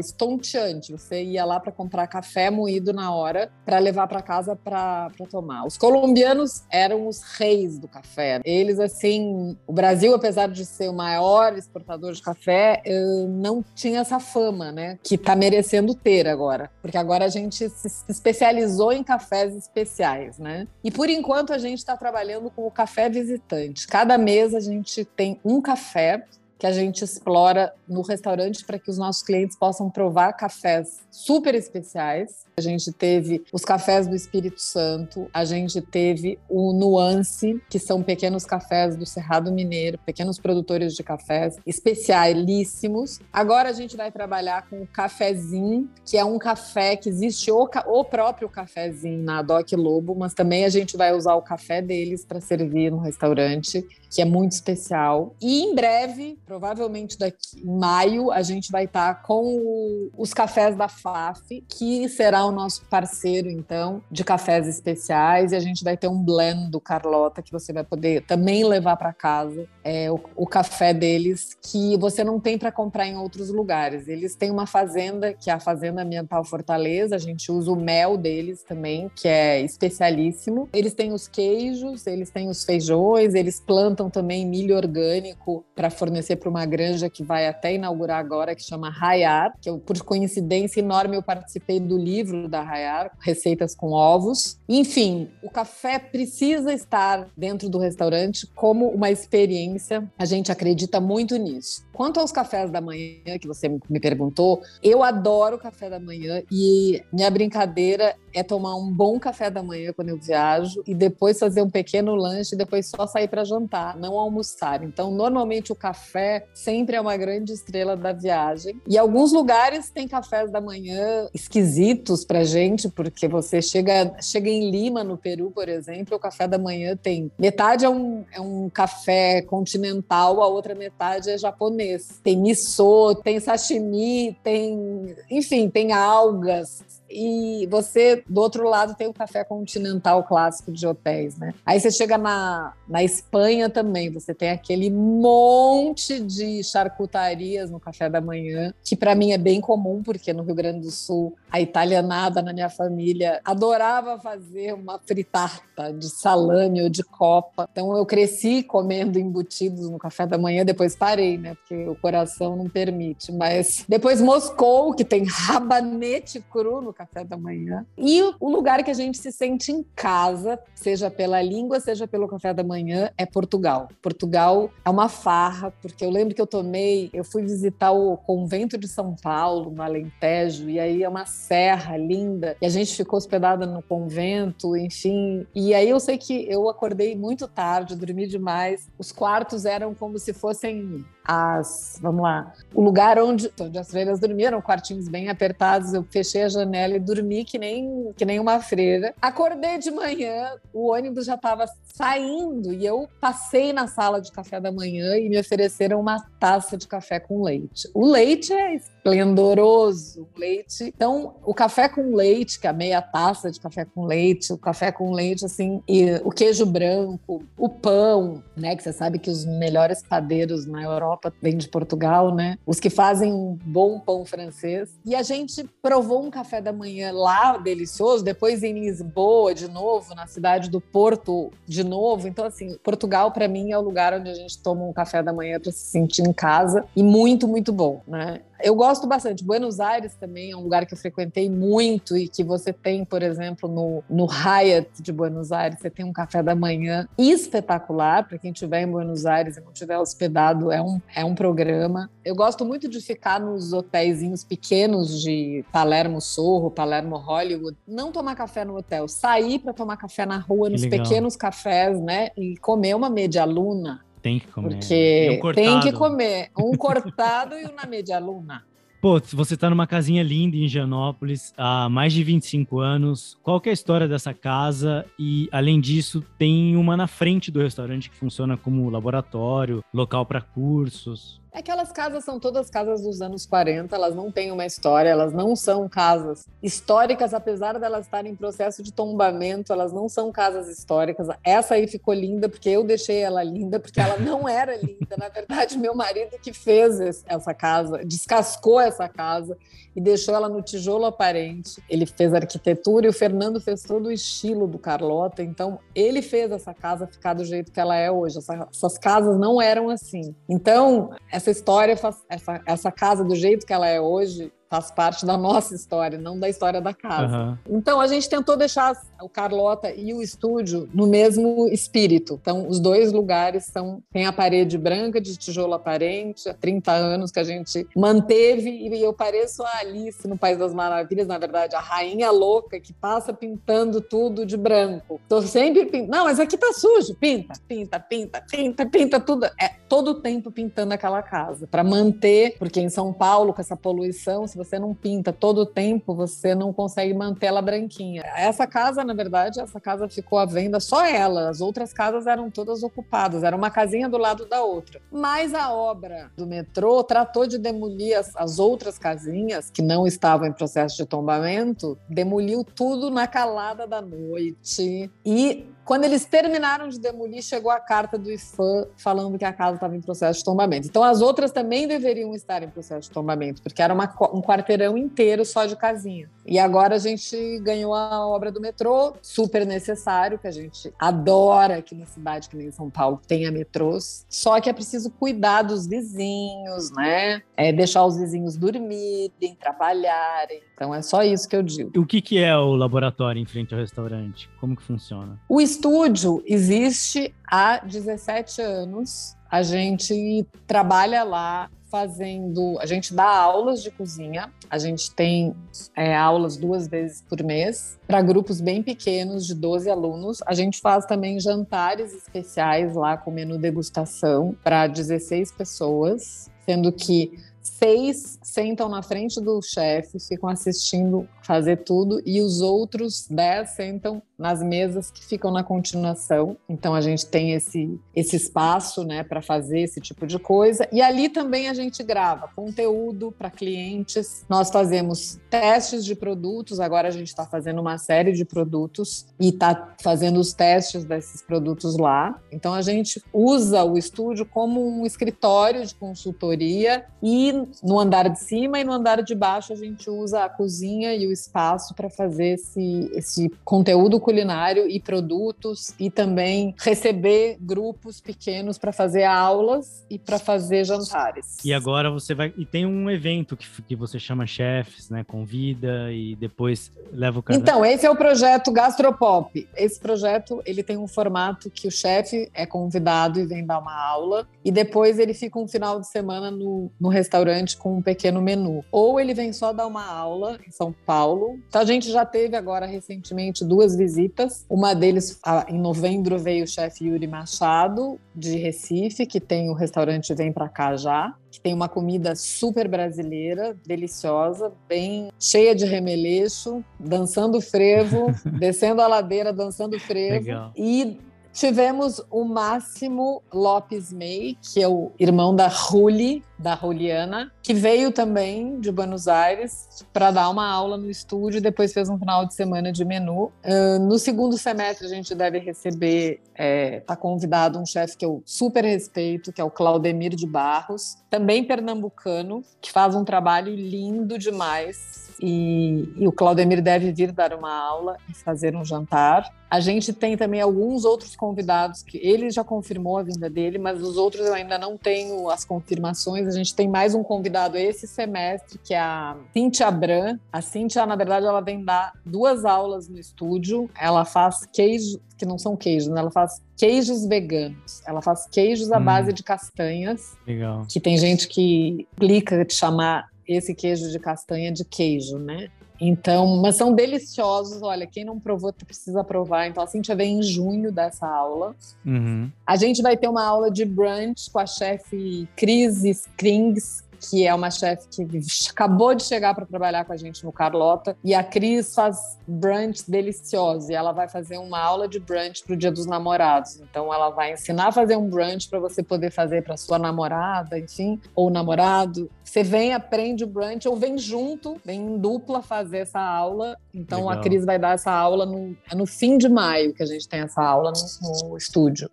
estonteante. 0.00 0.92
Você 0.92 1.20
ia 1.20 1.44
lá 1.44 1.58
para 1.58 1.72
comprar 1.72 2.06
café 2.06 2.48
moído 2.48 2.92
na 2.92 3.12
hora 3.12 3.50
para 3.66 3.80
levar 3.80 4.06
para 4.06 4.22
casa 4.22 4.54
para 4.54 5.10
tomar. 5.28 5.66
Os 5.66 5.76
colombianos 5.76 6.62
eram 6.70 7.08
os 7.08 7.22
reis 7.22 7.76
do 7.76 7.88
café. 7.88 8.40
Eles, 8.44 8.78
assim, 8.78 9.58
o 9.66 9.72
Brasil, 9.72 10.14
apesar 10.14 10.48
de 10.48 10.64
ser 10.64 10.88
o 10.88 10.92
maior 10.94 11.58
exportador 11.58 12.12
de 12.12 12.22
café, 12.22 12.80
eh, 12.84 13.26
não 13.28 13.64
tinha 13.74 13.98
essa 13.98 14.20
fama, 14.20 14.70
né? 14.70 14.96
Que 15.02 15.16
está 15.16 15.34
merecendo 15.34 15.92
ter 15.92 16.28
agora. 16.28 16.70
Porque 16.80 16.96
agora 16.96 17.24
a 17.24 17.28
gente 17.28 17.68
se 17.68 18.04
especializou 18.08 18.92
em 18.92 19.02
cafés 19.02 19.56
especiais, 19.56 20.38
né? 20.38 20.68
E 20.84 20.90
por 20.92 21.10
enquanto 21.10 21.52
a 21.52 21.58
gente 21.58 21.78
está 21.78 21.96
trabalhando 21.96 22.48
com 22.48 22.64
o 22.64 22.70
café 22.70 23.10
visitante. 23.10 23.88
Cada 23.88 24.16
mês 24.16 24.54
a 24.54 24.60
gente 24.60 25.04
tem 25.04 25.40
um 25.44 25.60
café 25.60 26.24
que 26.62 26.66
a 26.68 26.70
gente 26.70 27.02
explora 27.02 27.74
no 27.88 28.02
restaurante 28.02 28.64
para 28.64 28.78
que 28.78 28.88
os 28.88 28.96
nossos 28.96 29.20
clientes 29.20 29.58
possam 29.58 29.90
provar 29.90 30.32
cafés 30.34 31.00
super 31.10 31.56
especiais. 31.56 32.46
A 32.56 32.60
gente 32.60 32.92
teve 32.92 33.42
os 33.52 33.64
cafés 33.64 34.06
do 34.06 34.14
Espírito 34.14 34.60
Santo, 34.60 35.28
a 35.34 35.44
gente 35.44 35.80
teve 35.80 36.38
o 36.48 36.72
Nuance, 36.72 37.60
que 37.68 37.80
são 37.80 38.00
pequenos 38.00 38.44
cafés 38.44 38.94
do 38.94 39.04
Cerrado 39.04 39.50
Mineiro, 39.50 39.98
pequenos 40.06 40.38
produtores 40.38 40.94
de 40.94 41.02
cafés 41.02 41.56
especialíssimos. 41.66 43.18
Agora 43.32 43.70
a 43.70 43.72
gente 43.72 43.96
vai 43.96 44.12
trabalhar 44.12 44.68
com 44.68 44.82
o 44.82 44.86
cafezinho, 44.86 45.90
que 46.04 46.16
é 46.16 46.24
um 46.24 46.38
café 46.38 46.94
que 46.94 47.08
existe 47.08 47.50
o, 47.50 47.68
o 47.86 48.04
próprio 48.04 48.48
cafezinho 48.48 49.20
na 49.20 49.42
Doc 49.42 49.72
Lobo, 49.72 50.14
mas 50.14 50.32
também 50.32 50.64
a 50.64 50.68
gente 50.68 50.96
vai 50.96 51.12
usar 51.12 51.34
o 51.34 51.42
café 51.42 51.82
deles 51.82 52.24
para 52.24 52.40
servir 52.40 52.92
no 52.92 52.98
restaurante, 52.98 53.84
que 54.08 54.22
é 54.22 54.24
muito 54.24 54.52
especial. 54.52 55.34
E 55.40 55.62
em 55.62 55.74
breve, 55.74 56.38
provavelmente 56.52 57.16
daqui 57.16 57.62
em 57.64 57.78
maio, 57.78 58.30
a 58.30 58.42
gente 58.42 58.70
vai 58.70 58.84
estar 58.84 59.14
tá 59.14 59.20
com 59.22 59.56
o, 59.56 60.10
os 60.18 60.34
cafés 60.34 60.76
da 60.76 60.86
FAF, 60.86 61.64
que 61.66 62.06
será 62.10 62.44
o 62.44 62.52
nosso 62.52 62.84
parceiro, 62.90 63.48
então, 63.48 64.02
de 64.10 64.22
cafés 64.22 64.68
especiais. 64.68 65.52
E 65.52 65.56
a 65.56 65.60
gente 65.60 65.82
vai 65.82 65.96
ter 65.96 66.08
um 66.08 66.22
blend 66.22 66.70
do 66.70 66.78
Carlota 66.78 67.40
que 67.40 67.50
você 67.50 67.72
vai 67.72 67.82
poder 67.82 68.26
também 68.26 68.64
levar 68.64 68.96
para 68.96 69.14
casa. 69.14 69.66
É, 69.82 70.10
o, 70.10 70.20
o, 70.36 70.46
café 70.46 70.92
deles, 70.92 71.56
que 71.62 71.96
você 71.96 72.22
não 72.22 72.38
tem 72.38 72.58
para 72.58 72.70
comprar 72.70 73.06
em 73.06 73.16
outros 73.16 73.48
lugares. 73.48 74.06
Eles 74.06 74.34
têm 74.34 74.50
uma 74.50 74.66
fazenda, 74.66 75.32
que 75.32 75.48
é 75.48 75.54
a 75.54 75.58
Fazenda 75.58 76.02
Ambiental 76.02 76.44
Fortaleza. 76.44 77.16
A 77.16 77.18
gente 77.18 77.50
usa 77.50 77.72
o 77.72 77.76
mel 77.76 78.18
deles 78.18 78.62
também, 78.62 79.10
que 79.16 79.26
é 79.26 79.62
especialíssimo. 79.62 80.68
Eles 80.70 80.92
têm 80.92 81.14
os 81.14 81.26
queijos, 81.26 82.06
eles 82.06 82.28
têm 82.28 82.50
os 82.50 82.62
feijões, 82.62 83.34
eles 83.34 83.58
plantam 83.58 84.10
também 84.10 84.46
milho 84.46 84.76
orgânico 84.76 85.64
para 85.74 85.88
fornecer 85.88 86.41
para 86.42 86.50
uma 86.50 86.66
granja 86.66 87.08
que 87.08 87.22
vai 87.22 87.46
até 87.46 87.74
inaugurar 87.74 88.18
agora, 88.18 88.54
que 88.54 88.62
chama 88.62 88.90
Rayar, 88.90 89.54
que 89.60 89.70
eu, 89.70 89.78
por 89.78 89.98
coincidência 90.02 90.80
enorme 90.80 91.16
eu 91.16 91.22
participei 91.22 91.78
do 91.78 91.96
livro 91.96 92.48
da 92.48 92.62
Rayar, 92.62 93.12
Receitas 93.20 93.74
com 93.74 93.92
Ovos. 93.92 94.58
Enfim, 94.68 95.30
o 95.42 95.48
café 95.48 95.98
precisa 95.98 96.72
estar 96.72 97.28
dentro 97.36 97.68
do 97.68 97.78
restaurante 97.78 98.46
como 98.54 98.88
uma 98.88 99.10
experiência. 99.10 100.10
A 100.18 100.24
gente 100.24 100.50
acredita 100.50 101.00
muito 101.00 101.36
nisso. 101.36 101.84
Quanto 101.92 102.18
aos 102.18 102.32
cafés 102.32 102.70
da 102.70 102.80
manhã, 102.80 103.38
que 103.40 103.46
você 103.46 103.68
me 103.88 104.00
perguntou, 104.00 104.62
eu 104.82 105.02
adoro 105.02 105.58
café 105.58 105.88
da 105.88 106.00
manhã 106.00 106.42
e 106.50 107.02
minha 107.12 107.30
brincadeira 107.30 108.16
é 108.34 108.42
tomar 108.42 108.74
um 108.76 108.90
bom 108.90 109.18
café 109.18 109.50
da 109.50 109.62
manhã 109.62 109.92
quando 109.92 110.10
eu 110.10 110.18
viajo 110.18 110.82
e 110.86 110.94
depois 110.94 111.38
fazer 111.38 111.62
um 111.62 111.70
pequeno 111.70 112.14
lanche 112.14 112.54
e 112.54 112.58
depois 112.58 112.88
só 112.88 113.06
sair 113.06 113.28
para 113.28 113.44
jantar, 113.44 113.96
não 113.96 114.18
almoçar. 114.18 114.82
Então, 114.82 115.10
normalmente 115.10 115.72
o 115.72 115.74
café 115.74 116.46
sempre 116.54 116.96
é 116.96 117.00
uma 117.00 117.16
grande 117.16 117.52
estrela 117.52 117.96
da 117.96 118.12
viagem. 118.12 118.80
E 118.88 118.98
alguns 118.98 119.32
lugares 119.32 119.90
têm 119.90 120.08
cafés 120.08 120.50
da 120.50 120.60
manhã 120.60 121.28
esquisitos 121.34 122.24
pra 122.24 122.44
gente, 122.44 122.88
porque 122.88 123.28
você 123.28 123.60
chega, 123.60 124.12
chega 124.20 124.48
em 124.48 124.70
Lima, 124.70 125.04
no 125.04 125.16
Peru, 125.16 125.50
por 125.50 125.68
exemplo, 125.68 126.16
o 126.16 126.20
café 126.20 126.46
da 126.46 126.58
manhã 126.58 126.96
tem 126.96 127.30
metade 127.38 127.84
é 127.84 127.88
um, 127.88 128.24
é 128.32 128.40
um 128.40 128.68
café 128.68 129.42
continental, 129.42 130.42
a 130.42 130.46
outra 130.46 130.74
metade 130.74 131.30
é 131.30 131.38
japonês. 131.38 132.20
Tem 132.22 132.36
miso, 132.36 133.14
tem 133.22 133.40
sashimi, 133.40 134.36
tem, 134.42 135.14
enfim, 135.30 135.68
tem 135.68 135.92
algas, 135.92 136.82
e 137.12 137.66
você, 137.66 138.24
do 138.28 138.40
outro 138.40 138.68
lado, 138.68 138.94
tem 138.94 139.06
o 139.06 139.12
café 139.12 139.44
continental 139.44 140.24
clássico 140.24 140.72
de 140.72 140.86
hotéis, 140.86 141.36
né? 141.36 141.54
Aí 141.64 141.78
você 141.78 141.90
chega 141.90 142.16
na, 142.16 142.72
na 142.88 143.04
Espanha 143.04 143.68
também, 143.68 144.10
você 144.10 144.34
tem 144.34 144.50
aquele 144.50 144.90
monte 144.90 146.18
de 146.20 146.64
charcutarias 146.64 147.70
no 147.70 147.78
café 147.78 148.08
da 148.08 148.20
manhã, 148.20 148.72
que 148.82 148.96
para 148.96 149.14
mim 149.14 149.32
é 149.32 149.38
bem 149.38 149.60
comum, 149.60 150.02
porque 150.02 150.32
no 150.32 150.42
Rio 150.42 150.54
Grande 150.54 150.80
do 150.80 150.90
Sul, 150.90 151.36
a 151.50 151.60
italianada 151.60 152.40
na 152.40 152.52
minha 152.52 152.70
família 152.70 153.40
adorava 153.44 154.18
fazer 154.18 154.72
uma 154.72 154.98
fritata 154.98 155.92
de 155.92 156.08
salame 156.08 156.82
ou 156.82 156.88
de 156.88 157.02
copa. 157.02 157.68
Então 157.70 157.96
eu 157.96 158.06
cresci 158.06 158.62
comendo 158.62 159.18
embutidos 159.18 159.90
no 159.90 159.98
café 159.98 160.26
da 160.26 160.38
manhã, 160.38 160.64
depois 160.64 160.96
parei, 160.96 161.36
né? 161.36 161.54
Porque 161.54 161.86
o 161.86 161.94
coração 161.94 162.56
não 162.56 162.68
permite. 162.68 163.30
Mas 163.32 163.84
depois 163.88 164.20
Moscou, 164.20 164.94
que 164.94 165.04
tem 165.04 165.24
rabanete 165.24 166.40
cru 166.50 166.80
no 166.80 166.92
café 166.92 167.01
da 167.26 167.36
manhã. 167.36 167.86
E 167.96 168.22
o 168.40 168.50
lugar 168.50 168.82
que 168.82 168.90
a 168.90 168.94
gente 168.94 169.18
se 169.18 169.32
sente 169.32 169.72
em 169.72 169.82
casa, 169.94 170.58
seja 170.74 171.10
pela 171.10 171.42
língua, 171.42 171.80
seja 171.80 172.06
pelo 172.06 172.28
café 172.28 172.52
da 172.52 172.62
manhã, 172.64 173.10
é 173.16 173.26
Portugal. 173.26 173.88
Portugal 174.00 174.70
é 174.84 174.90
uma 174.90 175.08
farra, 175.08 175.72
porque 175.82 176.04
eu 176.04 176.10
lembro 176.10 176.34
que 176.34 176.40
eu 176.40 176.46
tomei, 176.46 177.10
eu 177.12 177.24
fui 177.24 177.42
visitar 177.42 177.92
o 177.92 178.16
convento 178.16 178.78
de 178.78 178.88
São 178.88 179.14
Paulo, 179.14 179.70
no 179.70 179.82
Alentejo, 179.82 180.68
e 180.68 180.78
aí 180.78 181.02
é 181.02 181.08
uma 181.08 181.26
serra 181.26 181.96
linda, 181.96 182.56
e 182.60 182.66
a 182.66 182.68
gente 182.68 182.94
ficou 182.94 183.16
hospedada 183.16 183.66
no 183.66 183.82
convento, 183.82 184.76
enfim. 184.76 185.46
E 185.54 185.74
aí 185.74 185.88
eu 185.88 186.00
sei 186.00 186.18
que 186.18 186.46
eu 186.48 186.68
acordei 186.68 187.16
muito 187.16 187.46
tarde, 187.46 187.96
dormi 187.96 188.26
demais. 188.26 188.88
Os 188.98 189.12
quartos 189.12 189.64
eram 189.64 189.94
como 189.94 190.18
se 190.18 190.32
fossem 190.32 191.04
as, 191.24 191.98
vamos 192.02 192.22
lá, 192.22 192.52
o 192.74 192.82
lugar 192.82 193.18
onde, 193.18 193.50
onde 193.60 193.78
as 193.78 193.90
freiras 193.90 194.18
dormiam, 194.18 194.60
quartinhos 194.60 195.08
bem 195.08 195.28
apertados, 195.28 195.94
eu 195.94 196.04
fechei 196.10 196.42
a 196.42 196.48
janela 196.48 196.91
e 196.96 197.00
dormi 197.00 197.44
que 197.44 197.58
nem, 197.58 198.12
que 198.16 198.24
nem 198.24 198.38
uma 198.38 198.60
freira. 198.60 199.14
Acordei 199.20 199.78
de 199.78 199.90
manhã, 199.90 200.54
o 200.72 200.92
ônibus 200.92 201.26
já 201.26 201.34
estava 201.34 201.66
saindo 201.84 202.72
e 202.72 202.84
eu 202.84 203.08
passei 203.20 203.72
na 203.72 203.86
sala 203.86 204.20
de 204.20 204.32
café 204.32 204.60
da 204.60 204.72
manhã 204.72 205.16
e 205.16 205.28
me 205.28 205.38
ofereceram 205.38 206.00
uma 206.00 206.20
taça 206.38 206.76
de 206.76 206.86
café 206.86 207.20
com 207.20 207.42
leite. 207.42 207.88
O 207.94 208.06
leite 208.06 208.52
é 208.52 208.74
esplendoroso, 209.02 210.28
leite. 210.36 210.84
Então, 210.84 211.34
o 211.44 211.52
café 211.52 211.88
com 211.88 212.14
leite, 212.14 212.60
que 212.60 212.66
é 212.66 212.70
a 212.70 212.72
meia 212.72 213.02
taça 213.02 213.50
de 213.50 213.60
café 213.60 213.84
com 213.84 214.06
leite, 214.06 214.52
o 214.52 214.58
café 214.58 214.92
com 214.92 215.12
leite, 215.12 215.44
assim, 215.44 215.82
e 215.88 216.14
o 216.24 216.30
queijo 216.30 216.64
branco, 216.64 217.42
o 217.58 217.68
pão, 217.68 218.42
né, 218.56 218.76
que 218.76 218.82
você 218.82 218.92
sabe 218.92 219.18
que 219.18 219.28
os 219.28 219.44
melhores 219.44 220.02
padeiros 220.02 220.66
na 220.66 220.82
Europa 220.82 221.32
vem 221.42 221.56
de 221.56 221.68
Portugal, 221.68 222.32
né? 222.32 222.56
Os 222.64 222.78
que 222.78 222.88
fazem 222.88 223.32
um 223.32 223.58
bom 223.64 223.98
pão 223.98 224.24
francês. 224.24 224.90
E 225.04 225.14
a 225.14 225.22
gente 225.22 225.64
provou 225.82 226.24
um 226.24 226.30
café 226.30 226.60
da 226.60 226.72
manhã 226.72 227.12
lá 227.12 227.56
delicioso, 227.56 228.22
depois 228.22 228.62
em 228.62 228.72
Lisboa 228.78 229.54
de 229.54 229.68
novo, 229.68 230.14
na 230.14 230.26
cidade 230.26 230.70
do 230.70 230.80
Porto 230.80 231.50
de 231.66 231.82
novo. 231.82 232.28
Então 232.28 232.44
assim, 232.44 232.76
Portugal 232.82 233.32
para 233.32 233.48
mim 233.48 233.72
é 233.72 233.78
o 233.78 233.82
lugar 233.82 234.14
onde 234.14 234.30
a 234.30 234.34
gente 234.34 234.58
toma 234.58 234.84
um 234.84 234.92
café 234.92 235.22
da 235.22 235.32
manhã 235.32 235.58
para 235.58 235.72
se 235.72 235.86
sentir 235.86 236.22
em 236.22 236.32
casa 236.32 236.84
e 236.94 237.02
muito, 237.02 237.48
muito 237.48 237.72
bom, 237.72 238.00
né? 238.06 238.40
Eu 238.62 238.76
gosto 238.76 238.91
bastante. 239.06 239.44
Buenos 239.44 239.80
Aires 239.80 240.14
também 240.14 240.52
é 240.52 240.56
um 240.56 240.60
lugar 240.60 240.86
que 240.86 240.94
eu 240.94 240.98
frequentei 240.98 241.48
muito 241.48 242.16
e 242.16 242.28
que 242.28 242.44
você 242.44 242.72
tem, 242.72 243.04
por 243.04 243.22
exemplo, 243.22 243.68
no, 243.68 244.04
no 244.08 244.26
Hyatt 244.26 245.02
de 245.02 245.12
Buenos 245.12 245.52
Aires, 245.52 245.78
você 245.80 245.90
tem 245.90 246.04
um 246.04 246.12
café 246.12 246.42
da 246.42 246.54
manhã 246.54 247.08
espetacular. 247.16 248.26
Para 248.26 248.38
quem 248.38 248.52
estiver 248.52 248.82
em 248.82 248.86
Buenos 248.86 249.26
Aires 249.26 249.56
e 249.56 249.60
não 249.60 249.72
estiver 249.72 249.98
hospedado, 249.98 250.70
é 250.70 250.82
um, 250.82 251.00
é 251.14 251.24
um 251.24 251.34
programa. 251.34 252.10
Eu 252.24 252.34
gosto 252.34 252.64
muito 252.64 252.88
de 252.88 253.00
ficar 253.00 253.40
nos 253.40 253.72
hotéis 253.72 254.22
pequenos 254.44 255.20
de 255.22 255.64
Palermo 255.72 256.20
Sorro, 256.20 256.70
Palermo 256.70 257.16
Hollywood. 257.16 257.76
Não 257.86 258.12
tomar 258.12 258.34
café 258.34 258.64
no 258.64 258.76
hotel, 258.76 259.08
sair 259.08 259.58
para 259.58 259.72
tomar 259.72 259.96
café 259.96 260.26
na 260.26 260.38
rua, 260.38 260.68
nos 260.68 260.86
pequenos 260.86 261.36
cafés, 261.36 262.00
né? 262.00 262.30
E 262.36 262.56
comer 262.58 262.94
uma 262.94 263.10
media 263.10 263.44
luna 263.44 264.00
tem 264.22 264.38
que 264.38 264.46
comer. 264.46 264.68
Porque 264.68 265.40
um 265.42 265.52
tem 265.52 265.80
que 265.80 265.92
comer. 265.92 266.50
Um 266.56 266.76
cortado 266.76 267.58
e 267.58 267.66
um 267.66 267.74
na 267.74 267.84
média 267.84 268.18
luna. 268.20 268.64
Pô, 269.02 269.20
você 269.32 269.56
tá 269.56 269.68
numa 269.68 269.84
casinha 269.84 270.22
linda 270.22 270.56
em 270.56 270.62
Higienópolis 270.62 271.52
há 271.56 271.88
mais 271.88 272.12
de 272.12 272.22
25 272.22 272.78
anos. 272.78 273.36
Qual 273.42 273.60
que 273.60 273.68
é 273.68 273.70
a 273.70 273.74
história 273.74 274.06
dessa 274.06 274.32
casa? 274.32 275.04
E, 275.18 275.48
além 275.50 275.80
disso, 275.80 276.24
tem 276.38 276.76
uma 276.76 276.96
na 276.96 277.08
frente 277.08 277.50
do 277.50 277.58
restaurante 277.58 278.08
que 278.08 278.14
funciona 278.14 278.56
como 278.56 278.88
laboratório, 278.88 279.82
local 279.92 280.24
para 280.24 280.40
cursos. 280.40 281.41
Aquelas 281.54 281.92
casas 281.92 282.24
são 282.24 282.40
todas 282.40 282.70
casas 282.70 283.02
dos 283.02 283.20
anos 283.20 283.44
40, 283.44 283.94
elas 283.94 284.14
não 284.14 284.32
têm 284.32 284.50
uma 284.50 284.64
história, 284.64 285.10
elas 285.10 285.34
não 285.34 285.54
são 285.54 285.86
casas 285.86 286.46
históricas, 286.62 287.34
apesar 287.34 287.78
de 287.78 287.84
elas 287.84 288.06
estarem 288.06 288.32
em 288.32 288.34
processo 288.34 288.82
de 288.82 288.90
tombamento, 288.90 289.70
elas 289.70 289.92
não 289.92 290.08
são 290.08 290.32
casas 290.32 290.66
históricas. 290.66 291.28
Essa 291.44 291.74
aí 291.74 291.86
ficou 291.86 292.14
linda 292.14 292.48
porque 292.48 292.70
eu 292.70 292.82
deixei 292.82 293.18
ela 293.18 293.42
linda, 293.42 293.78
porque 293.78 294.00
ela 294.00 294.16
não 294.16 294.48
era 294.48 294.76
linda. 294.76 295.14
Na 295.18 295.28
verdade, 295.28 295.76
meu 295.76 295.94
marido 295.94 296.38
que 296.42 296.54
fez 296.54 296.98
essa 297.26 297.52
casa, 297.52 298.02
descascou 298.02 298.80
essa 298.80 299.06
casa 299.06 299.54
e 299.94 300.00
deixou 300.00 300.34
ela 300.34 300.48
no 300.48 300.62
tijolo 300.62 301.04
aparente. 301.04 301.82
Ele 301.88 302.06
fez 302.06 302.32
arquitetura 302.32 303.06
e 303.06 303.08
o 303.08 303.12
Fernando 303.12 303.60
fez 303.60 303.82
todo 303.82 304.06
o 304.06 304.12
estilo 304.12 304.66
do 304.66 304.78
Carlota, 304.78 305.42
então 305.42 305.78
ele 305.94 306.22
fez 306.22 306.50
essa 306.50 306.72
casa 306.72 307.06
ficar 307.06 307.34
do 307.34 307.44
jeito 307.44 307.72
que 307.72 307.80
ela 307.80 307.96
é 307.96 308.10
hoje. 308.10 308.38
Essa, 308.38 308.68
essas 308.70 308.98
casas 308.98 309.38
não 309.38 309.60
eram 309.60 309.90
assim. 309.90 310.34
Então, 310.48 311.10
essa 311.30 311.50
história, 311.50 311.92
essa, 311.92 312.62
essa 312.66 312.90
casa 312.90 313.24
do 313.24 313.34
jeito 313.34 313.66
que 313.66 313.72
ela 313.72 313.88
é 313.88 314.00
hoje, 314.00 314.52
faz 314.72 314.90
parte 314.90 315.26
da 315.26 315.36
nossa 315.36 315.74
história, 315.74 316.18
não 316.18 316.40
da 316.40 316.48
história 316.48 316.80
da 316.80 316.94
casa. 316.94 317.36
Uhum. 317.36 317.76
Então 317.76 318.00
a 318.00 318.06
gente 318.06 318.26
tentou 318.26 318.56
deixar 318.56 318.96
o 319.20 319.28
Carlota 319.28 319.92
e 319.92 320.14
o 320.14 320.22
estúdio 320.22 320.88
no 320.94 321.06
mesmo 321.06 321.68
espírito. 321.68 322.38
Então 322.40 322.66
os 322.66 322.80
dois 322.80 323.12
lugares 323.12 323.66
são 323.66 324.02
tem 324.10 324.24
a 324.24 324.32
parede 324.32 324.78
branca 324.78 325.20
de 325.20 325.36
tijolo 325.36 325.74
aparente, 325.74 326.48
há 326.48 326.54
30 326.54 326.90
anos 326.90 327.30
que 327.30 327.38
a 327.38 327.44
gente 327.44 327.86
manteve 327.94 328.70
e 328.70 329.02
eu 329.02 329.12
pareço 329.12 329.62
a 329.62 329.80
Alice 329.80 330.26
no 330.26 330.38
País 330.38 330.56
das 330.56 330.72
Maravilhas, 330.72 331.26
na 331.26 331.36
verdade, 331.36 331.76
a 331.76 331.80
rainha 331.80 332.30
louca 332.30 332.80
que 332.80 332.94
passa 332.94 333.30
pintando 333.30 334.00
tudo 334.00 334.46
de 334.46 334.56
branco. 334.56 335.20
Tô 335.28 335.42
sempre 335.42 335.84
pintando. 335.84 336.10
Não, 336.10 336.24
mas 336.24 336.40
aqui 336.40 336.56
tá 336.56 336.72
sujo. 336.72 337.14
Pinta, 337.16 337.52
pinta, 337.68 338.00
pinta, 338.00 338.42
pinta, 338.50 338.86
pinta 338.86 339.20
tudo. 339.20 339.44
É 339.60 339.68
todo 339.86 340.12
o 340.12 340.14
tempo 340.14 340.50
pintando 340.50 340.94
aquela 340.94 341.22
casa 341.22 341.66
para 341.66 341.84
manter, 341.84 342.56
porque 342.58 342.80
em 342.80 342.88
São 342.88 343.12
Paulo 343.12 343.52
com 343.52 343.60
essa 343.60 343.76
poluição, 343.76 344.46
se 344.46 344.61
você 344.62 344.78
não 344.78 344.94
pinta 344.94 345.32
todo 345.32 345.62
o 345.62 345.66
tempo, 345.66 346.14
você 346.14 346.54
não 346.54 346.72
consegue 346.72 347.12
manter 347.14 347.46
ela 347.46 347.62
branquinha. 347.62 348.22
Essa 348.36 348.66
casa, 348.66 349.04
na 349.04 349.14
verdade, 349.14 349.60
essa 349.60 349.80
casa 349.80 350.08
ficou 350.08 350.38
à 350.38 350.44
venda 350.44 350.80
só 350.80 351.04
ela. 351.04 351.48
As 351.48 351.60
outras 351.60 351.92
casas 351.92 352.26
eram 352.26 352.50
todas 352.50 352.82
ocupadas, 352.82 353.42
era 353.42 353.56
uma 353.56 353.70
casinha 353.70 354.08
do 354.08 354.18
lado 354.18 354.46
da 354.46 354.62
outra. 354.62 355.00
Mas 355.10 355.54
a 355.54 355.72
obra 355.72 356.30
do 356.36 356.46
metrô 356.46 357.02
tratou 357.02 357.46
de 357.46 357.58
demolir 357.58 358.18
as, 358.18 358.34
as 358.36 358.58
outras 358.58 358.98
casinhas 358.98 359.70
que 359.70 359.82
não 359.82 360.06
estavam 360.06 360.46
em 360.46 360.52
processo 360.52 360.96
de 360.96 361.06
tombamento, 361.06 361.98
demoliu 362.08 362.64
tudo 362.64 363.10
na 363.10 363.26
calada 363.26 363.86
da 363.86 364.00
noite 364.00 365.10
e 365.24 365.66
quando 365.84 366.04
eles 366.04 366.24
terminaram 366.24 366.88
de 366.88 366.98
demolir, 366.98 367.42
chegou 367.42 367.70
a 367.70 367.80
carta 367.80 368.16
do 368.16 368.30
IFAM 368.30 368.86
falando 368.96 369.36
que 369.36 369.44
a 369.44 369.52
casa 369.52 369.74
estava 369.74 369.96
em 369.96 370.00
processo 370.00 370.38
de 370.38 370.44
tombamento. 370.44 370.86
Então, 370.86 371.02
as 371.02 371.20
outras 371.20 371.50
também 371.50 371.88
deveriam 371.88 372.34
estar 372.34 372.62
em 372.62 372.68
processo 372.68 373.08
de 373.08 373.10
tombamento, 373.10 373.60
porque 373.62 373.82
era 373.82 373.92
uma, 373.92 374.04
um 374.32 374.40
quarteirão 374.40 374.96
inteiro 374.96 375.44
só 375.44 375.66
de 375.66 375.74
casinha. 375.74 376.30
E 376.44 376.58
agora 376.58 376.96
a 376.96 376.98
gente 376.98 377.58
ganhou 377.60 377.94
a 377.94 378.26
obra 378.26 378.50
do 378.50 378.60
metrô, 378.60 379.14
super 379.22 379.66
necessário, 379.66 380.38
que 380.38 380.48
a 380.48 380.50
gente 380.50 380.92
adora 380.98 381.76
aqui 381.76 381.94
na 381.94 382.06
cidade, 382.06 382.48
que 382.48 382.56
nem 382.56 382.70
São 382.70 382.90
Paulo 382.90 383.20
tenha 383.26 383.50
metrôs. 383.50 384.26
Só 384.28 384.60
que 384.60 384.68
é 384.68 384.72
preciso 384.72 385.10
cuidar 385.10 385.62
dos 385.62 385.86
vizinhos, 385.86 386.90
né? 386.92 387.42
É 387.56 387.72
deixar 387.72 388.04
os 388.04 388.16
vizinhos 388.16 388.56
dormirem, 388.56 389.56
trabalharem. 389.58 390.60
Então 390.74 390.94
é 390.94 391.00
só 391.00 391.22
isso 391.22 391.48
que 391.48 391.54
eu 391.54 391.62
digo. 391.62 391.92
O 391.98 392.06
que, 392.06 392.20
que 392.20 392.38
é 392.38 392.56
o 392.56 392.74
laboratório 392.74 393.40
em 393.40 393.46
frente 393.46 393.72
ao 393.72 393.80
restaurante? 393.80 394.50
Como 394.60 394.76
que 394.76 394.82
funciona? 394.82 395.38
O 395.48 395.60
estúdio 395.60 396.42
existe 396.46 397.32
há 397.46 397.78
17 397.78 398.60
anos. 398.60 399.36
A 399.50 399.62
gente 399.62 400.46
trabalha 400.66 401.22
lá 401.22 401.70
fazendo. 401.92 402.78
A 402.80 402.86
gente 402.86 403.12
dá 403.12 403.28
aulas 403.28 403.82
de 403.82 403.90
cozinha, 403.90 404.50
a 404.70 404.78
gente 404.78 405.14
tem 405.14 405.54
é, 405.94 406.16
aulas 406.16 406.56
duas 406.56 406.88
vezes 406.88 407.22
por 407.28 407.42
mês 407.44 407.98
para 408.06 408.22
grupos 408.22 408.62
bem 408.62 408.82
pequenos, 408.82 409.46
de 409.46 409.54
12 409.54 409.90
alunos. 409.90 410.42
A 410.46 410.54
gente 410.54 410.80
faz 410.80 411.04
também 411.04 411.38
jantares 411.38 412.14
especiais 412.14 412.94
lá 412.94 413.18
com 413.18 413.30
menu 413.30 413.58
degustação 413.58 414.56
para 414.64 414.86
16 414.86 415.52
pessoas, 415.52 416.50
sendo 416.64 416.90
que 416.90 417.38
seis 417.62 418.38
sentam 418.42 418.88
na 418.88 419.02
frente 419.02 419.40
do 419.40 419.60
chefe, 419.62 420.18
ficam 420.18 420.48
assistindo 420.48 421.28
fazer 421.42 421.84
tudo, 421.84 422.20
e 422.26 422.40
os 422.40 422.60
outros 422.60 423.26
dez 423.28 423.70
sentam 423.70 424.22
nas 424.42 424.60
mesas 424.60 425.10
que 425.10 425.24
ficam 425.24 425.52
na 425.52 425.62
continuação. 425.62 426.56
Então 426.68 426.94
a 426.94 427.00
gente 427.00 427.24
tem 427.26 427.52
esse, 427.52 427.98
esse 428.14 428.34
espaço 428.34 429.04
né, 429.04 429.22
para 429.22 429.40
fazer 429.40 429.80
esse 429.80 430.00
tipo 430.00 430.26
de 430.26 430.38
coisa. 430.38 430.88
E 430.90 431.00
ali 431.00 431.28
também 431.28 431.68
a 431.68 431.74
gente 431.74 432.02
grava 432.02 432.48
conteúdo 432.54 433.30
para 433.30 433.50
clientes. 433.50 434.44
Nós 434.48 434.68
fazemos 434.70 435.38
testes 435.48 436.04
de 436.04 436.16
produtos, 436.16 436.80
agora 436.80 437.06
a 437.06 437.12
gente 437.12 437.28
está 437.28 437.46
fazendo 437.46 437.80
uma 437.80 437.98
série 437.98 438.32
de 438.32 438.44
produtos 438.44 439.26
e 439.38 439.50
está 439.50 439.94
fazendo 440.02 440.40
os 440.40 440.52
testes 440.52 441.04
desses 441.04 441.40
produtos 441.40 441.96
lá. 441.96 442.40
Então 442.50 442.74
a 442.74 442.82
gente 442.82 443.22
usa 443.32 443.84
o 443.84 443.96
estúdio 443.96 444.44
como 444.44 444.84
um 444.84 445.06
escritório 445.06 445.86
de 445.86 445.94
consultoria 445.94 447.06
e 447.22 447.51
no 447.82 447.98
andar 447.98 448.28
de 448.28 448.38
cima 448.38 448.80
e 448.80 448.84
no 448.84 448.92
andar 448.92 449.22
de 449.22 449.34
baixo 449.34 449.72
a 449.72 449.76
gente 449.76 450.08
usa 450.08 450.44
a 450.44 450.48
cozinha 450.48 451.14
e 451.14 451.26
o 451.26 451.32
espaço 451.32 451.94
para 451.94 452.08
fazer 452.08 452.54
esse, 452.54 453.10
esse 453.14 453.50
conteúdo 453.64 454.18
culinário 454.20 454.88
e 454.88 455.00
produtos 455.00 455.94
e 455.98 456.10
também 456.10 456.74
receber 456.78 457.56
grupos 457.60 458.20
pequenos 458.20 458.78
para 458.78 458.92
fazer 458.92 459.24
aulas 459.24 460.04
e 460.08 460.18
para 460.18 460.38
fazer 460.38 460.84
jantares. 460.84 461.58
E 461.64 461.72
agora 461.72 462.10
você 462.10 462.34
vai 462.34 462.52
e 462.56 462.64
tem 462.64 462.86
um 462.86 463.10
evento 463.10 463.56
que, 463.56 463.66
que 463.82 463.96
você 463.96 464.18
chama 464.18 464.46
chefes, 464.46 465.10
né? 465.10 465.24
Convida 465.24 466.12
e 466.12 466.34
depois 466.36 466.90
leva 467.12 467.38
o 467.38 467.42
cara. 467.42 467.58
Então 467.58 467.84
esse 467.84 468.06
é 468.06 468.10
o 468.10 468.16
projeto 468.16 468.72
Gastropop. 468.72 469.68
Esse 469.76 470.00
projeto 470.00 470.62
ele 470.64 470.82
tem 470.82 470.96
um 470.96 471.06
formato 471.06 471.70
que 471.70 471.86
o 471.86 471.90
chefe 471.90 472.50
é 472.54 472.66
convidado 472.66 473.40
e 473.40 473.46
vem 473.46 473.64
dar 473.64 473.78
uma 473.78 473.94
aula 473.94 474.46
e 474.64 474.70
depois 474.70 475.18
ele 475.18 475.34
fica 475.34 475.58
um 475.58 475.68
final 475.68 476.00
de 476.00 476.08
semana 476.08 476.50
no, 476.50 476.90
no 477.00 477.08
restaurante 477.08 477.41
com 477.76 477.98
um 477.98 478.02
pequeno 478.02 478.40
menu. 478.40 478.84
Ou 478.90 479.18
ele 479.18 479.34
vem 479.34 479.52
só 479.52 479.72
dar 479.72 479.86
uma 479.86 480.06
aula 480.06 480.58
em 480.66 480.70
São 480.70 480.94
Paulo. 481.04 481.58
Então 481.68 481.80
a 481.80 481.84
gente 481.84 482.10
já 482.10 482.24
teve 482.24 482.56
agora 482.56 482.86
recentemente 482.86 483.64
duas 483.64 483.96
visitas 483.96 484.12
visitas. 484.12 484.64
Uma 484.68 484.94
deles, 484.94 485.40
em 485.68 485.78
novembro, 485.78 486.38
veio 486.38 486.64
o 486.64 486.66
chefe 486.66 487.06
Yuri 487.06 487.26
Machado, 487.26 488.18
de 488.34 488.56
Recife, 488.56 489.26
que 489.26 489.40
tem 489.40 489.70
o 489.70 489.74
restaurante 489.74 490.34
Vem 490.34 490.52
Pra 490.52 490.68
Cá 490.68 490.96
Já, 490.96 491.34
que 491.50 491.60
tem 491.60 491.74
uma 491.74 491.88
comida 491.88 492.34
super 492.34 492.88
brasileira, 492.88 493.76
deliciosa, 493.86 494.72
bem 494.88 495.30
cheia 495.38 495.74
de 495.74 495.84
remeleixo, 495.84 496.84
dançando 496.98 497.60
frevo, 497.60 498.26
descendo 498.58 499.00
a 499.02 499.06
ladeira, 499.06 499.52
dançando 499.52 499.98
frevo. 499.98 500.46
Legal. 500.46 500.72
E 500.76 501.18
Tivemos 501.52 502.18
o 502.30 502.44
Máximo 502.44 503.42
Lopes 503.52 504.10
May, 504.10 504.56
que 504.62 504.82
é 504.82 504.88
o 504.88 505.12
irmão 505.18 505.54
da 505.54 505.68
Ruli, 505.68 506.42
da 506.62 506.76
Juliana, 506.76 507.52
que 507.62 507.74
veio 507.74 508.12
também 508.12 508.80
de 508.80 508.92
Buenos 508.92 509.28
Aires 509.28 510.04
para 510.12 510.30
dar 510.30 510.48
uma 510.48 510.68
aula 510.68 510.96
no 510.96 511.10
estúdio 511.10 511.60
depois 511.60 511.92
fez 511.92 512.08
um 512.08 512.18
final 512.18 512.46
de 512.46 512.54
semana 512.54 512.92
de 512.92 513.04
menu. 513.04 513.52
Uh, 513.64 513.98
no 514.00 514.18
segundo 514.18 514.56
semestre, 514.58 515.06
a 515.06 515.10
gente 515.10 515.34
deve 515.34 515.58
receber, 515.58 516.40
está 516.52 517.14
é, 517.14 517.16
convidado 517.16 517.78
um 517.78 517.86
chefe 517.86 518.16
que 518.16 518.24
eu 518.24 518.42
super 518.44 518.84
respeito, 518.84 519.52
que 519.52 519.60
é 519.60 519.64
o 519.64 519.70
Claudemir 519.70 520.34
de 520.34 520.46
Barros, 520.46 521.16
também 521.30 521.64
pernambucano, 521.64 522.62
que 522.80 522.90
faz 522.90 523.14
um 523.14 523.24
trabalho 523.24 523.74
lindo 523.74 524.38
demais 524.38 525.22
e, 525.42 526.08
e, 526.16 526.28
o 526.28 526.30
Claudemir 526.30 526.80
deve 526.80 527.10
vir 527.10 527.32
dar 527.32 527.52
uma 527.52 527.74
aula 527.74 528.16
e 528.30 528.34
fazer 528.34 528.76
um 528.76 528.84
jantar. 528.84 529.52
A 529.68 529.80
gente 529.80 530.12
tem 530.12 530.36
também 530.36 530.60
alguns 530.60 531.04
outros 531.04 531.34
convidados 531.34 532.02
que 532.02 532.16
ele 532.18 532.48
já 532.50 532.62
confirmou 532.62 533.18
a 533.18 533.24
vinda 533.24 533.50
dele, 533.50 533.76
mas 533.76 534.00
os 534.00 534.16
outros 534.16 534.46
eu 534.46 534.54
ainda 534.54 534.78
não 534.78 534.96
tenho 534.96 535.50
as 535.50 535.64
confirmações. 535.64 536.46
A 536.52 536.58
gente 536.58 536.74
tem 536.74 536.86
mais 536.86 537.14
um 537.14 537.22
convidado 537.22 537.78
esse 537.78 538.06
semestre, 538.06 538.78
que 538.78 538.92
é 538.92 539.00
a 539.00 539.36
Cintia 539.52 539.90
Bran. 539.90 540.38
A 540.52 540.60
Cintia, 540.60 541.06
na 541.06 541.16
verdade, 541.16 541.46
ela 541.46 541.60
vem 541.60 541.82
dar 541.84 542.12
duas 542.24 542.64
aulas 542.64 543.08
no 543.08 543.18
estúdio. 543.18 543.88
Ela 543.98 544.24
faz 544.24 544.66
queijo, 544.66 545.18
que 545.38 545.46
não 545.46 545.58
são 545.58 545.76
queijos, 545.76 546.08
né? 546.08 546.20
ela 546.20 546.30
faz 546.30 546.60
queijos 546.76 547.26
veganos. 547.26 548.02
Ela 548.06 548.20
faz 548.20 548.46
queijos 548.46 548.92
à 548.92 548.98
hum. 548.98 549.04
base 549.04 549.32
de 549.32 549.42
castanhas. 549.42 550.36
Legal. 550.46 550.86
Que 550.88 551.00
tem 551.00 551.16
gente 551.16 551.48
que 551.48 552.06
clica 552.16 552.64
de 552.64 552.74
chamar 552.74 553.28
esse 553.48 553.74
queijo 553.74 554.10
de 554.10 554.18
castanha 554.18 554.70
de 554.70 554.84
queijo, 554.84 555.38
né? 555.38 555.68
Então, 556.04 556.56
mas 556.56 556.74
são 556.74 556.92
deliciosos. 556.92 557.80
Olha, 557.80 558.08
quem 558.08 558.24
não 558.24 558.40
provou 558.40 558.72
precisa 558.72 559.22
provar. 559.22 559.68
Então, 559.68 559.84
a 559.84 559.86
Cintia 559.86 560.16
vem 560.16 560.40
em 560.40 560.42
junho 560.42 560.90
dessa 560.90 561.28
aula. 561.28 561.76
Uhum. 562.04 562.50
A 562.66 562.74
gente 562.74 563.00
vai 563.00 563.16
ter 563.16 563.28
uma 563.28 563.44
aula 563.44 563.70
de 563.70 563.84
brunch 563.84 564.50
com 564.50 564.58
a 564.58 564.66
chefe 564.66 565.48
Cris 565.54 566.04
Springs, 566.04 567.04
que 567.20 567.46
é 567.46 567.54
uma 567.54 567.70
chefe 567.70 568.08
que 568.08 568.40
acabou 568.68 569.14
de 569.14 569.22
chegar 569.22 569.54
para 569.54 569.64
trabalhar 569.64 570.04
com 570.04 570.12
a 570.12 570.16
gente 570.16 570.44
no 570.44 570.50
Carlota. 570.50 571.16
E 571.22 571.34
a 571.36 571.44
Cris 571.44 571.94
faz 571.94 572.36
brunch 572.48 573.08
delicioso. 573.08 573.92
E 573.92 573.94
ela 573.94 574.10
vai 574.10 574.28
fazer 574.28 574.58
uma 574.58 574.80
aula 574.80 575.06
de 575.06 575.20
brunch 575.20 575.62
para 575.62 575.74
o 575.74 575.76
Dia 575.76 575.92
dos 575.92 576.04
Namorados. 576.04 576.80
Então, 576.80 577.14
ela 577.14 577.30
vai 577.30 577.52
ensinar 577.52 577.86
a 577.86 577.92
fazer 577.92 578.16
um 578.16 578.28
brunch 578.28 578.68
para 578.68 578.80
você 578.80 579.04
poder 579.04 579.30
fazer 579.30 579.62
para 579.62 579.76
sua 579.76 580.00
namorada, 580.00 580.76
enfim, 580.76 581.20
ou 581.32 581.48
namorado. 581.48 582.28
Você 582.52 582.62
vem, 582.62 582.92
aprende 582.92 583.44
o 583.44 583.46
brunch, 583.46 583.88
ou 583.88 583.96
vem 583.96 584.18
junto, 584.18 584.76
vem 584.84 585.00
em 585.00 585.18
dupla 585.18 585.62
fazer 585.62 586.00
essa 586.00 586.20
aula. 586.20 586.76
Então, 586.92 587.20
Legal. 587.20 587.38
a 587.38 587.42
Cris 587.42 587.64
vai 587.64 587.78
dar 587.78 587.94
essa 587.94 588.12
aula 588.12 588.44
no, 588.44 588.76
é 588.90 588.94
no 588.94 589.06
fim 589.06 589.38
de 589.38 589.48
maio 589.48 589.94
que 589.94 590.02
a 590.02 590.06
gente 590.06 590.28
tem 590.28 590.40
essa 590.40 590.62
aula 590.62 590.92
no, 590.92 591.48
no 591.48 591.56
estúdio. 591.56 592.10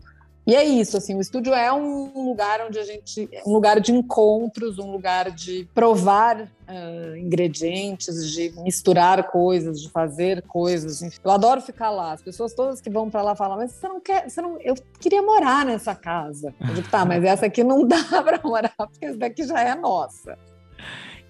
E 0.50 0.56
é 0.56 0.64
isso, 0.64 0.98
assim, 0.98 1.14
o 1.14 1.22
estúdio 1.22 1.54
é 1.54 1.72
um 1.72 2.26
lugar 2.26 2.66
onde 2.66 2.80
a 2.80 2.84
gente, 2.84 3.30
um 3.46 3.54
lugar 3.54 3.80
de 3.80 3.92
encontros, 3.92 4.80
um 4.80 4.92
lugar 4.92 5.30
de 5.30 5.70
provar 5.76 6.42
uh, 6.42 7.16
ingredientes, 7.16 8.32
de 8.32 8.52
misturar 8.64 9.30
coisas, 9.30 9.80
de 9.80 9.88
fazer 9.92 10.42
coisas. 10.42 11.04
Enfim. 11.04 11.20
Eu 11.24 11.30
adoro 11.30 11.62
ficar 11.62 11.92
lá. 11.92 12.14
As 12.14 12.24
pessoas 12.24 12.52
todas 12.56 12.82
que 12.82 12.90
vão 12.90 13.12
para 13.12 13.22
lá 13.22 13.36
falam, 13.36 13.58
mas 13.58 13.74
você 13.74 13.88
não 13.88 14.00
quer, 14.00 14.28
você 14.28 14.42
não, 14.42 14.60
eu 14.62 14.74
queria 15.00 15.22
morar 15.22 15.64
nessa 15.64 15.94
casa. 15.94 16.52
Eu 16.60 16.74
digo, 16.74 16.90
tá, 16.90 17.06
mas 17.06 17.24
essa 17.24 17.46
aqui 17.46 17.64
não 17.64 17.86
dá 17.88 18.04
para 18.24 18.42
morar 18.44 18.74
porque 18.76 19.06
essa 19.06 19.18
daqui 19.20 19.44
já 19.44 19.62
é 19.62 19.76
nossa. 19.76 20.36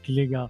Que 0.02 0.14
legal. 0.14 0.50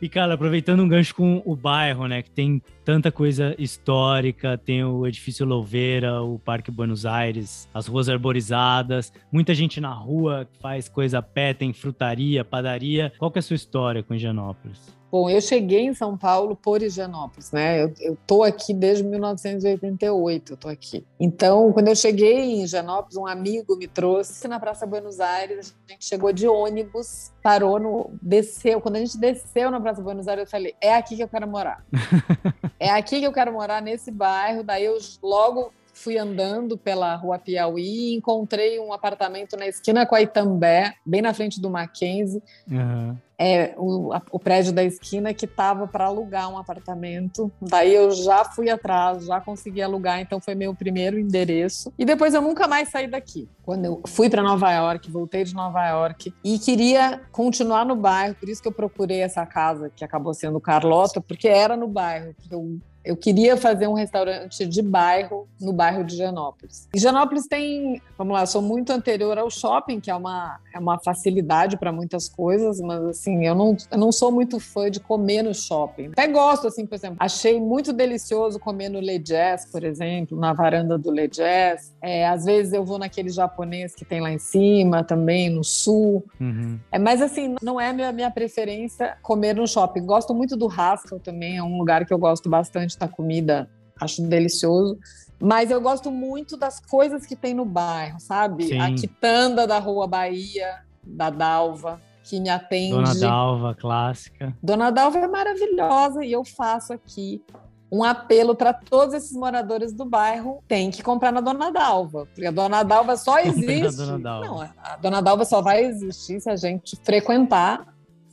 E, 0.00 0.08
cara, 0.08 0.34
aproveitando 0.34 0.80
um 0.80 0.88
gancho 0.88 1.14
com 1.14 1.42
o 1.44 1.56
bairro, 1.56 2.06
né? 2.06 2.22
Que 2.22 2.30
tem 2.30 2.62
tanta 2.84 3.10
coisa 3.10 3.54
histórica, 3.58 4.56
tem 4.56 4.84
o 4.84 5.04
edifício 5.06 5.44
Louveira, 5.44 6.22
o 6.22 6.38
Parque 6.38 6.70
Buenos 6.70 7.04
Aires, 7.04 7.68
as 7.74 7.88
ruas 7.88 8.08
arborizadas, 8.08 9.12
muita 9.32 9.52
gente 9.54 9.80
na 9.80 9.92
rua 9.92 10.48
que 10.50 10.58
faz 10.60 10.88
coisa 10.88 11.18
a 11.18 11.22
pé, 11.22 11.52
tem 11.52 11.72
frutaria, 11.72 12.44
padaria. 12.44 13.12
Qual 13.18 13.30
que 13.30 13.38
é 13.38 13.40
a 13.40 13.42
sua 13.42 13.56
história 13.56 14.02
com 14.02 14.14
Higienópolis? 14.14 14.97
Bom, 15.10 15.30
eu 15.30 15.40
cheguei 15.40 15.86
em 15.86 15.94
São 15.94 16.18
Paulo 16.18 16.54
por 16.54 16.82
Higienópolis, 16.82 17.50
né? 17.50 17.82
Eu, 17.82 17.94
eu 18.00 18.18
tô 18.26 18.42
aqui 18.42 18.74
desde 18.74 19.02
1988, 19.04 20.52
eu 20.52 20.56
tô 20.56 20.68
aqui. 20.68 21.04
Então, 21.18 21.72
quando 21.72 21.88
eu 21.88 21.96
cheguei 21.96 22.38
em 22.38 22.62
Higienópolis, 22.62 23.16
um 23.16 23.26
amigo 23.26 23.76
me 23.76 23.86
trouxe 23.86 24.46
na 24.46 24.60
Praça 24.60 24.86
Buenos 24.86 25.18
Aires, 25.18 25.74
a 25.88 25.92
gente 25.92 26.04
chegou 26.04 26.30
de 26.30 26.46
ônibus, 26.46 27.32
parou 27.42 27.78
no... 27.80 28.10
desceu. 28.20 28.80
Quando 28.82 28.96
a 28.96 29.00
gente 29.00 29.16
desceu 29.16 29.70
na 29.70 29.80
Praça 29.80 30.02
Buenos 30.02 30.28
Aires, 30.28 30.44
eu 30.44 30.50
falei, 30.50 30.74
é 30.80 30.94
aqui 30.94 31.16
que 31.16 31.22
eu 31.22 31.28
quero 31.28 31.48
morar. 31.48 31.82
é 32.78 32.90
aqui 32.90 33.20
que 33.20 33.26
eu 33.26 33.32
quero 33.32 33.52
morar, 33.52 33.80
nesse 33.80 34.10
bairro. 34.10 34.62
Daí 34.62 34.84
eu 34.84 34.98
logo 35.22 35.72
fui 35.98 36.16
andando 36.16 36.78
pela 36.78 37.14
rua 37.16 37.38
Piauí 37.38 38.12
e 38.12 38.14
encontrei 38.14 38.78
um 38.78 38.92
apartamento 38.92 39.56
na 39.56 39.66
esquina 39.66 40.06
com 40.06 40.14
a 40.14 40.22
Itambé, 40.22 40.94
bem 41.04 41.20
na 41.20 41.34
frente 41.34 41.60
do 41.60 41.68
Mackenzie. 41.68 42.42
Uhum 42.70 43.16
é, 43.38 43.72
o, 43.76 44.12
a, 44.12 44.20
o 44.32 44.38
prédio 44.38 44.72
da 44.72 44.82
esquina 44.82 45.32
que 45.32 45.44
estava 45.44 45.86
para 45.86 46.06
alugar 46.06 46.50
um 46.50 46.58
apartamento. 46.58 47.50
Daí 47.62 47.94
eu 47.94 48.10
já 48.10 48.44
fui 48.44 48.68
atrás, 48.68 49.26
já 49.26 49.40
consegui 49.40 49.80
alugar, 49.80 50.20
então 50.20 50.40
foi 50.40 50.56
meu 50.56 50.74
primeiro 50.74 51.18
endereço. 51.18 51.92
E 51.96 52.04
depois 52.04 52.34
eu 52.34 52.42
nunca 52.42 52.66
mais 52.66 52.88
saí 52.88 53.06
daqui. 53.06 53.48
Quando 53.62 53.84
eu 53.84 54.02
fui 54.06 54.28
para 54.28 54.42
Nova 54.42 54.72
York, 54.72 55.08
voltei 55.10 55.44
de 55.44 55.54
Nova 55.54 55.86
York 55.86 56.34
e 56.42 56.58
queria 56.58 57.20
continuar 57.30 57.84
no 57.84 57.94
bairro, 57.94 58.34
por 58.34 58.48
isso 58.48 58.60
que 58.60 58.68
eu 58.68 58.72
procurei 58.72 59.20
essa 59.20 59.46
casa 59.46 59.90
que 59.94 60.04
acabou 60.04 60.34
sendo 60.34 60.60
Carlota, 60.60 61.20
porque 61.20 61.46
era 61.46 61.76
no 61.76 61.86
bairro. 61.86 62.34
Eu 62.50 62.78
eu 63.08 63.16
queria 63.16 63.56
fazer 63.56 63.88
um 63.88 63.94
restaurante 63.94 64.66
de 64.66 64.82
bairro 64.82 65.48
no 65.58 65.72
bairro 65.72 66.04
de 66.04 66.12
Higienópolis. 66.12 66.86
Higienópolis 66.94 67.46
tem, 67.46 68.02
vamos 68.18 68.34
lá, 68.34 68.44
sou 68.44 68.60
muito 68.60 68.92
anterior 68.92 69.38
ao 69.38 69.48
shopping, 69.48 69.98
que 69.98 70.10
é 70.10 70.14
uma, 70.14 70.60
é 70.74 70.78
uma 70.78 70.98
facilidade 70.98 71.78
para 71.78 71.90
muitas 71.90 72.28
coisas, 72.28 72.78
mas 72.82 73.02
assim, 73.06 73.46
eu 73.46 73.54
não, 73.54 73.74
eu 73.90 73.96
não 73.96 74.12
sou 74.12 74.30
muito 74.30 74.60
fã 74.60 74.90
de 74.90 75.00
comer 75.00 75.42
no 75.42 75.54
shopping. 75.54 76.10
Até 76.12 76.28
gosto, 76.28 76.66
assim, 76.66 76.84
por 76.84 76.96
exemplo, 76.96 77.16
achei 77.18 77.58
muito 77.58 77.94
delicioso 77.94 78.60
comer 78.60 78.90
no 78.90 79.00
Le 79.00 79.18
Jazz, 79.18 79.64
por 79.72 79.82
exemplo, 79.84 80.38
na 80.38 80.52
varanda 80.52 80.98
do 80.98 81.10
Le 81.10 81.28
Jazz. 81.28 81.94
É, 82.02 82.28
às 82.28 82.44
vezes 82.44 82.74
eu 82.74 82.84
vou 82.84 82.98
naquele 82.98 83.30
japonês 83.30 83.94
que 83.94 84.04
tem 84.04 84.20
lá 84.20 84.30
em 84.30 84.38
cima, 84.38 85.02
também 85.02 85.48
no 85.48 85.64
sul. 85.64 86.22
Uhum. 86.38 86.78
É, 86.92 86.98
mas 86.98 87.22
assim, 87.22 87.56
não 87.62 87.80
é 87.80 87.90
minha, 87.90 88.12
minha 88.12 88.30
preferência 88.30 89.16
comer 89.22 89.54
no 89.54 89.66
shopping. 89.66 90.04
Gosto 90.04 90.34
muito 90.34 90.58
do 90.58 90.68
Haskell 90.68 91.18
também, 91.18 91.56
é 91.56 91.62
um 91.62 91.78
lugar 91.78 92.04
que 92.04 92.12
eu 92.12 92.18
gosto 92.18 92.50
bastante 92.50 92.97
da 92.98 93.08
comida, 93.08 93.68
acho 94.00 94.22
delicioso. 94.22 94.98
Mas 95.40 95.70
eu 95.70 95.80
gosto 95.80 96.10
muito 96.10 96.56
das 96.56 96.80
coisas 96.80 97.24
que 97.24 97.36
tem 97.36 97.54
no 97.54 97.64
bairro, 97.64 98.18
sabe? 98.18 98.64
Sim. 98.64 98.80
A 98.80 98.92
quitanda 98.94 99.66
da 99.66 99.78
Rua 99.78 100.06
Bahia, 100.06 100.82
da 101.02 101.30
Dalva, 101.30 102.00
que 102.24 102.40
me 102.40 102.48
atende. 102.48 102.92
Dona 102.92 103.14
Dalva, 103.14 103.74
clássica. 103.74 104.56
Dona 104.62 104.90
Dalva 104.90 105.18
é 105.18 105.28
maravilhosa 105.28 106.24
e 106.24 106.32
eu 106.32 106.44
faço 106.44 106.92
aqui 106.92 107.42
um 107.90 108.04
apelo 108.04 108.54
para 108.54 108.72
todos 108.74 109.14
esses 109.14 109.32
moradores 109.32 109.94
do 109.94 110.04
bairro 110.04 110.62
tem 110.68 110.90
que 110.90 111.02
comprar 111.02 111.32
na 111.32 111.40
Dona 111.40 111.70
Dalva, 111.70 112.26
porque 112.26 112.46
a 112.46 112.50
Dona 112.50 112.82
Dalva 112.82 113.16
só 113.16 113.38
existe. 113.38 113.96
Dona 113.96 114.18
Dalva. 114.18 114.46
Não, 114.46 114.60
a 114.60 114.96
Dona 114.96 115.22
Dalva 115.22 115.44
só 115.44 115.62
vai 115.62 115.84
existir 115.84 116.40
se 116.40 116.50
a 116.50 116.56
gente 116.56 116.96
frequentar 117.02 117.86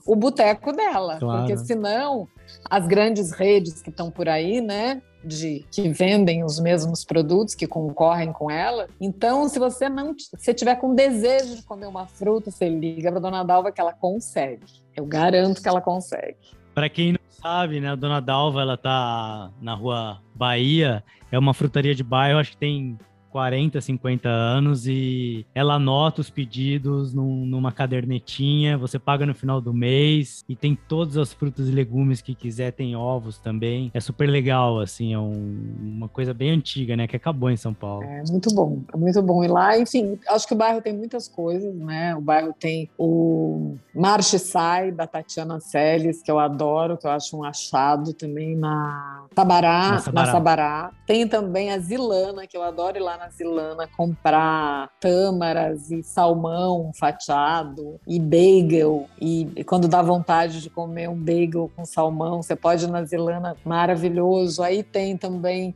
o 0.05 0.15
boteco 0.15 0.71
dela, 0.73 1.17
claro. 1.17 1.39
porque 1.39 1.57
senão 1.57 2.27
as 2.69 2.87
grandes 2.87 3.31
redes 3.31 3.81
que 3.81 3.89
estão 3.89 4.09
por 4.09 4.27
aí, 4.27 4.61
né, 4.61 5.01
de 5.23 5.65
que 5.71 5.89
vendem 5.89 6.43
os 6.43 6.59
mesmos 6.59 7.03
produtos 7.03 7.55
que 7.55 7.65
concorrem 7.65 8.31
com 8.31 8.49
ela. 8.49 8.87
Então, 9.01 9.49
se 9.49 9.57
você 9.57 9.89
não 9.89 10.15
se 10.17 10.53
tiver 10.53 10.75
com 10.75 10.93
desejo 10.93 11.55
de 11.55 11.63
comer 11.63 11.87
uma 11.87 12.05
fruta, 12.05 12.51
você 12.51 12.69
liga 12.69 13.11
para 13.11 13.19
Dona 13.19 13.43
Dalva 13.43 13.71
que 13.71 13.81
ela 13.81 13.93
consegue. 13.93 14.65
Eu 14.95 15.05
garanto 15.05 15.61
que 15.61 15.67
ela 15.67 15.81
consegue. 15.81 16.37
Para 16.73 16.89
quem 16.89 17.13
não 17.13 17.19
sabe, 17.29 17.79
né, 17.79 17.89
a 17.89 17.95
Dona 17.95 18.21
Dalva 18.21 18.61
ela 18.61 18.77
tá 18.77 19.51
na 19.61 19.73
Rua 19.73 20.21
Bahia, 20.33 21.03
é 21.31 21.39
uma 21.39 21.53
frutaria 21.53 21.95
de 21.95 22.03
bairro, 22.03 22.39
acho 22.39 22.51
que 22.51 22.57
tem 22.57 22.97
40, 23.35 23.81
50 23.81 24.29
anos 24.29 24.87
e 24.87 25.45
ela 25.53 25.73
anota 25.73 26.21
os 26.21 26.29
pedidos 26.29 27.13
num, 27.13 27.45
numa 27.45 27.69
cadernetinha, 27.69 28.77
você 28.77 28.97
paga 28.97 29.25
no 29.25 29.35
final 29.35 29.59
do 29.59 29.73
mês 29.73 30.45
e 30.47 30.55
tem 30.55 30.73
todas 30.73 31.17
as 31.17 31.33
frutas 31.33 31.67
e 31.67 31.71
legumes 31.73 32.21
que 32.21 32.33
quiser, 32.33 32.71
tem 32.71 32.95
ovos 32.95 33.37
também. 33.37 33.91
É 33.93 33.99
super 33.99 34.29
legal, 34.29 34.79
assim, 34.79 35.13
é 35.13 35.19
um, 35.19 35.75
uma 35.81 36.07
coisa 36.07 36.33
bem 36.33 36.51
antiga, 36.51 36.95
né, 36.95 37.07
que 37.07 37.17
acabou 37.17 37.49
em 37.49 37.57
São 37.57 37.73
Paulo. 37.73 38.05
É 38.05 38.23
muito 38.31 38.55
bom, 38.55 38.79
é 38.93 38.95
muito 38.95 39.21
bom. 39.21 39.43
E 39.43 39.49
lá, 39.49 39.77
enfim, 39.77 40.17
acho 40.29 40.47
que 40.47 40.53
o 40.53 40.57
bairro 40.57 40.81
tem 40.81 40.93
muitas 40.93 41.27
coisas, 41.27 41.75
né? 41.75 42.15
O 42.15 42.21
bairro 42.21 42.55
tem 42.57 42.89
o 42.97 43.75
Marche 43.93 44.39
Sai, 44.39 44.93
da 44.93 45.05
Tatiana 45.05 45.59
Celes, 45.59 46.23
que 46.23 46.31
eu 46.31 46.39
adoro, 46.39 46.97
que 46.97 47.05
eu 47.05 47.11
acho 47.11 47.37
um 47.37 47.43
achado 47.43 48.13
também 48.13 48.55
na 48.55 49.25
Tabará, 49.35 49.91
na 49.91 49.99
Sabará. 49.99 50.25
Na 50.25 50.31
Sabará. 50.31 50.91
Tem 51.05 51.27
também 51.27 51.73
a 51.73 51.79
Zilana, 51.79 52.47
que 52.47 52.55
eu 52.55 52.63
adoro 52.63 52.97
ir 52.97 53.01
lá 53.01 53.17
na 53.17 53.24
na 53.25 53.29
Zilana 53.29 53.87
comprar 53.87 54.89
tâmaras 54.99 55.89
e 55.91 56.03
salmão 56.03 56.91
fatiado 56.93 57.99
e 58.07 58.19
bagel. 58.19 59.07
E, 59.19 59.47
e, 59.55 59.63
quando 59.63 59.87
dá 59.87 60.01
vontade 60.01 60.61
de 60.61 60.69
comer 60.69 61.09
um 61.09 61.15
bagel 61.15 61.71
com 61.75 61.85
salmão, 61.85 62.41
você 62.41 62.55
pode 62.55 62.85
ir 62.85 62.89
na 62.89 63.03
Zilana, 63.03 63.55
maravilhoso. 63.65 64.61
Aí 64.61 64.83
tem 64.83 65.17
também 65.17 65.73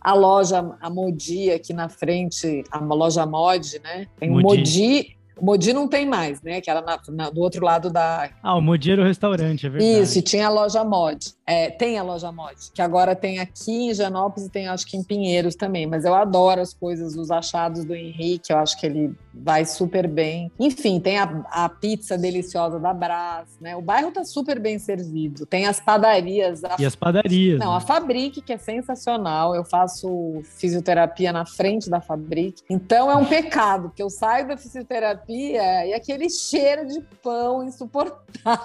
a 0.00 0.14
loja, 0.14 0.76
a 0.80 0.90
Modi 0.90 1.50
aqui 1.50 1.72
na 1.72 1.88
frente, 1.88 2.62
a 2.70 2.78
loja 2.78 3.26
Mod, 3.26 3.80
né? 3.80 4.06
Tem 4.18 4.30
Modi. 4.30 4.42
Modi 4.42 5.16
o 5.42 5.44
Modi 5.44 5.72
não 5.72 5.88
tem 5.88 6.06
mais, 6.06 6.40
né? 6.40 6.60
Que 6.60 6.70
era 6.70 6.80
na, 6.80 7.00
na, 7.08 7.30
do 7.30 7.40
outro 7.40 7.64
lado 7.64 7.90
da. 7.90 8.30
Ah, 8.42 8.54
o 8.54 8.60
Modi 8.60 8.92
era 8.92 9.02
o 9.02 9.04
restaurante, 9.04 9.66
é 9.66 9.68
verdade. 9.68 10.00
Isso, 10.00 10.18
e 10.18 10.22
tinha 10.22 10.46
a 10.46 10.50
loja 10.50 10.84
Mod. 10.84 11.18
É, 11.52 11.70
tem 11.70 11.98
a 11.98 12.02
loja 12.02 12.32
Mod, 12.32 12.56
que 12.72 12.80
agora 12.80 13.14
tem 13.14 13.38
aqui 13.38 13.90
em 13.90 13.94
Janópolis 13.94 14.46
e 14.46 14.50
tem 14.50 14.68
acho 14.68 14.86
que 14.86 14.96
em 14.96 15.04
Pinheiros 15.04 15.54
também. 15.54 15.86
Mas 15.86 16.06
eu 16.06 16.14
adoro 16.14 16.62
as 16.62 16.72
coisas, 16.72 17.14
os 17.14 17.30
achados 17.30 17.84
do 17.84 17.94
Henrique, 17.94 18.50
eu 18.52 18.56
acho 18.56 18.78
que 18.80 18.86
ele 18.86 19.14
vai 19.34 19.66
super 19.66 20.08
bem. 20.08 20.50
Enfim, 20.58 20.98
tem 20.98 21.18
a, 21.18 21.44
a 21.50 21.68
pizza 21.68 22.16
deliciosa 22.16 22.80
da 22.80 22.94
Brás, 22.94 23.48
né? 23.60 23.76
O 23.76 23.82
bairro 23.82 24.10
tá 24.10 24.24
super 24.24 24.58
bem 24.58 24.78
servido. 24.78 25.44
Tem 25.44 25.66
as 25.66 25.78
padarias. 25.78 26.64
A... 26.64 26.76
E 26.78 26.86
as 26.86 26.96
padarias. 26.96 27.58
Não, 27.58 27.72
né? 27.72 27.76
a 27.76 27.80
Fabrique, 27.80 28.40
que 28.40 28.52
é 28.52 28.58
sensacional. 28.58 29.54
Eu 29.54 29.64
faço 29.64 30.42
fisioterapia 30.56 31.32
na 31.32 31.44
frente 31.44 31.90
da 31.90 32.00
Fabrique. 32.00 32.62
Então 32.70 33.10
é 33.10 33.16
um 33.16 33.26
pecado, 33.26 33.88
porque 33.90 34.02
eu 34.02 34.08
saio 34.08 34.48
da 34.48 34.56
fisioterapia 34.56 35.86
e 35.86 35.92
aquele 35.92 36.30
cheiro 36.30 36.86
de 36.86 37.02
pão 37.22 37.62
insuportável 37.62 38.62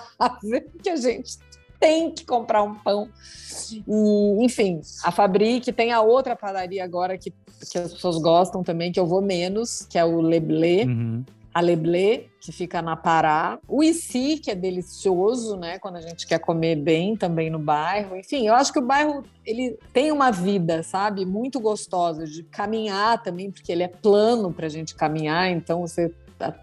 que 0.81 0.89
a 0.89 0.95
gente 0.95 1.37
tem 1.79 2.11
que 2.11 2.25
comprar 2.25 2.63
um 2.63 2.75
pão. 2.75 3.09
E, 3.87 4.45
enfim, 4.45 4.81
a 5.03 5.11
Fabrique 5.11 5.71
tem 5.71 5.91
a 5.91 6.01
outra 6.01 6.35
padaria 6.35 6.83
agora 6.83 7.17
que, 7.17 7.31
que 7.71 7.77
as 7.77 7.93
pessoas 7.93 8.17
gostam 8.17 8.63
também, 8.63 8.91
que 8.91 8.99
eu 8.99 9.05
vou 9.05 9.21
menos, 9.21 9.85
que 9.89 9.97
é 9.97 10.05
o 10.05 10.21
Leblé. 10.21 10.85
Uhum. 10.85 11.23
A 11.53 11.59
Leblé, 11.59 12.25
que 12.39 12.51
fica 12.51 12.83
na 12.83 12.95
Pará. 12.95 13.57
O 13.67 13.83
Ici, 13.83 14.37
que 14.37 14.51
é 14.51 14.55
delicioso, 14.55 15.57
né? 15.57 15.79
Quando 15.79 15.95
a 15.95 16.01
gente 16.01 16.27
quer 16.27 16.37
comer 16.37 16.75
bem 16.75 17.15
também 17.15 17.49
no 17.49 17.57
bairro. 17.57 18.15
Enfim, 18.15 18.47
eu 18.47 18.53
acho 18.53 18.71
que 18.71 18.77
o 18.77 18.85
bairro 18.85 19.23
ele 19.43 19.75
tem 19.91 20.11
uma 20.11 20.29
vida, 20.29 20.83
sabe? 20.83 21.25
Muito 21.25 21.59
gostosa 21.59 22.27
de 22.27 22.43
caminhar 22.43 23.23
também, 23.23 23.49
porque 23.49 23.71
ele 23.71 23.81
é 23.81 23.87
plano 23.87 24.53
para 24.53 24.67
a 24.67 24.69
gente 24.69 24.93
caminhar. 24.93 25.49
Então 25.49 25.81
você 25.81 26.13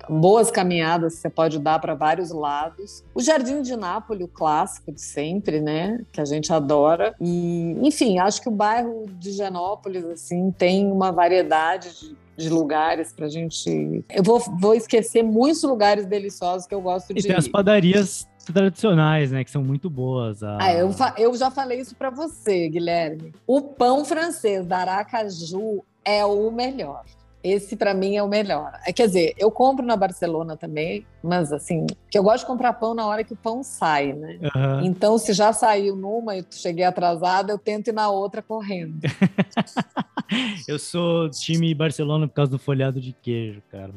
boas 0.09 0.51
caminhadas 0.51 1.15
que 1.15 1.21
você 1.21 1.31
pode 1.31 1.59
dar 1.59 1.79
para 1.79 1.95
vários 1.95 2.31
lados. 2.31 3.05
O 3.15 3.21
Jardim 3.21 3.63
de 3.63 3.77
Nápoles, 3.77 4.25
o 4.25 4.29
clássico 4.29 4.93
de 4.93 5.01
sempre, 5.01 5.61
né? 5.61 6.01
Que 6.13 6.21
a 6.21 6.25
gente 6.25 6.53
adora. 6.53 7.15
E, 7.21 7.77
enfim, 7.83 8.19
acho 8.19 8.41
que 8.41 8.49
o 8.49 8.53
bairro 8.53 9.07
de 9.19 9.33
Genópolis, 9.33 10.05
assim, 10.05 10.51
tem 10.53 10.91
uma 10.91 11.11
variedade 11.11 11.99
de, 11.99 12.17
de 12.37 12.49
lugares 12.49 13.13
para 13.13 13.27
a 13.27 13.29
gente. 13.29 14.05
Eu 14.11 14.23
vou, 14.23 14.41
vou 14.59 14.75
esquecer 14.75 15.23
muitos 15.23 15.63
lugares 15.63 16.07
deliciosos 16.07 16.67
que 16.67 16.75
eu 16.75 16.81
gosto 16.81 17.11
e 17.11 17.15
de. 17.15 17.21
E 17.21 17.23
tem 17.25 17.37
as 17.37 17.49
padarias 17.49 18.29
tradicionais, 18.45 19.33
né? 19.33 19.43
Que 19.43 19.51
são 19.51 19.63
muito 19.63 19.89
boas. 19.89 20.43
A... 20.43 20.59
Ah, 20.61 20.75
eu, 20.75 20.91
eu 21.17 21.35
já 21.35 21.51
falei 21.51 21.81
isso 21.81 21.95
para 21.95 22.11
você, 22.11 22.69
Guilherme. 22.69 23.33
O 23.47 23.61
pão 23.63 24.05
francês 24.05 24.67
da 24.67 24.79
Aracaju 24.79 25.83
é 26.05 26.25
o 26.25 26.51
melhor. 26.51 27.05
Esse 27.45 27.77
para 27.77 27.93
mim 27.93 28.17
é 28.17 28.23
o 28.23 28.29
melhor. 28.29 28.73
É, 28.87 28.93
quer 28.93 29.07
dizer, 29.07 29.35
eu 29.37 29.51
compro 29.51 29.85
na 29.85 29.95
Barcelona 29.95 30.57
também, 30.57 31.07
mas 31.23 31.53
assim, 31.53 31.87
que 32.11 32.17
eu 32.17 32.23
gosto 32.23 32.41
de 32.41 32.47
comprar 32.47 32.73
pão 32.73 32.95
na 32.95 33.07
hora 33.07 33.23
que 33.23 33.35
o 33.35 33.37
pão 33.37 33.63
sai, 33.63 34.15
né? 34.15 34.39
Uhum. 34.43 34.85
Então, 34.87 35.19
se 35.19 35.35
já 35.35 35.53
saiu 35.53 35.95
numa 35.95 36.39
e 36.39 36.45
cheguei 36.51 36.87
atrasada, 36.87 37.53
eu 37.53 37.59
tento 37.59 37.89
ir 37.89 37.93
na 37.93 38.09
outra 38.09 38.41
correndo. 38.41 38.99
eu 40.67 40.79
sou 40.79 41.29
time 41.29 41.75
Barcelona 41.75 42.27
por 42.27 42.33
causa 42.33 42.51
do 42.51 42.59
folhado 42.59 42.99
de 42.99 43.13
queijo, 43.13 43.61
cara. 43.71 43.93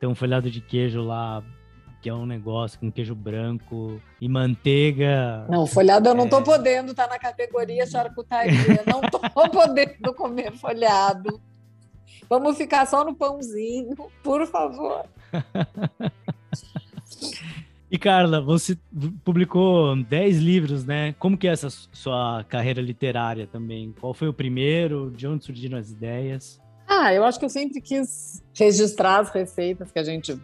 Tem 0.00 0.08
um 0.08 0.14
folhado 0.14 0.50
de 0.50 0.60
queijo 0.60 1.00
lá 1.00 1.44
que 2.02 2.08
é 2.08 2.14
um 2.14 2.26
negócio 2.26 2.80
com 2.80 2.90
queijo 2.90 3.14
branco 3.14 4.00
e 4.20 4.28
manteiga. 4.28 5.46
Não, 5.48 5.66
folhado 5.66 6.08
eu 6.08 6.14
não 6.14 6.28
tô 6.28 6.38
é... 6.38 6.42
podendo, 6.42 6.94
tá 6.94 7.06
na 7.06 7.18
categoria 7.18 7.86
charcutaria. 7.86 8.82
não 8.86 9.02
tô 9.02 9.20
podendo 9.50 10.14
comer 10.14 10.50
folhado. 10.52 11.40
Vamos 12.30 12.56
ficar 12.56 12.86
só 12.86 13.04
no 13.04 13.14
pãozinho, 13.14 13.96
por 14.22 14.46
favor. 14.46 15.04
E 17.92 17.98
Carla, 17.98 18.40
você 18.40 18.78
publicou 19.24 19.96
10 20.04 20.38
livros, 20.38 20.84
né? 20.84 21.12
Como 21.14 21.36
que 21.36 21.48
é 21.48 21.50
essa 21.50 21.68
sua 21.68 22.44
carreira 22.48 22.80
literária 22.80 23.48
também? 23.48 23.92
Qual 24.00 24.14
foi 24.14 24.28
o 24.28 24.32
primeiro? 24.32 25.10
De 25.10 25.26
onde 25.26 25.44
surgiram 25.44 25.76
as 25.76 25.90
ideias? 25.90 26.62
Ah, 26.92 27.14
eu 27.14 27.24
acho 27.24 27.38
que 27.38 27.44
eu 27.44 27.48
sempre 27.48 27.80
quis 27.80 28.42
registrar 28.52 29.20
as 29.20 29.30
receitas 29.30 29.92
que 29.92 29.98
a 30.00 30.02
gente 30.02 30.36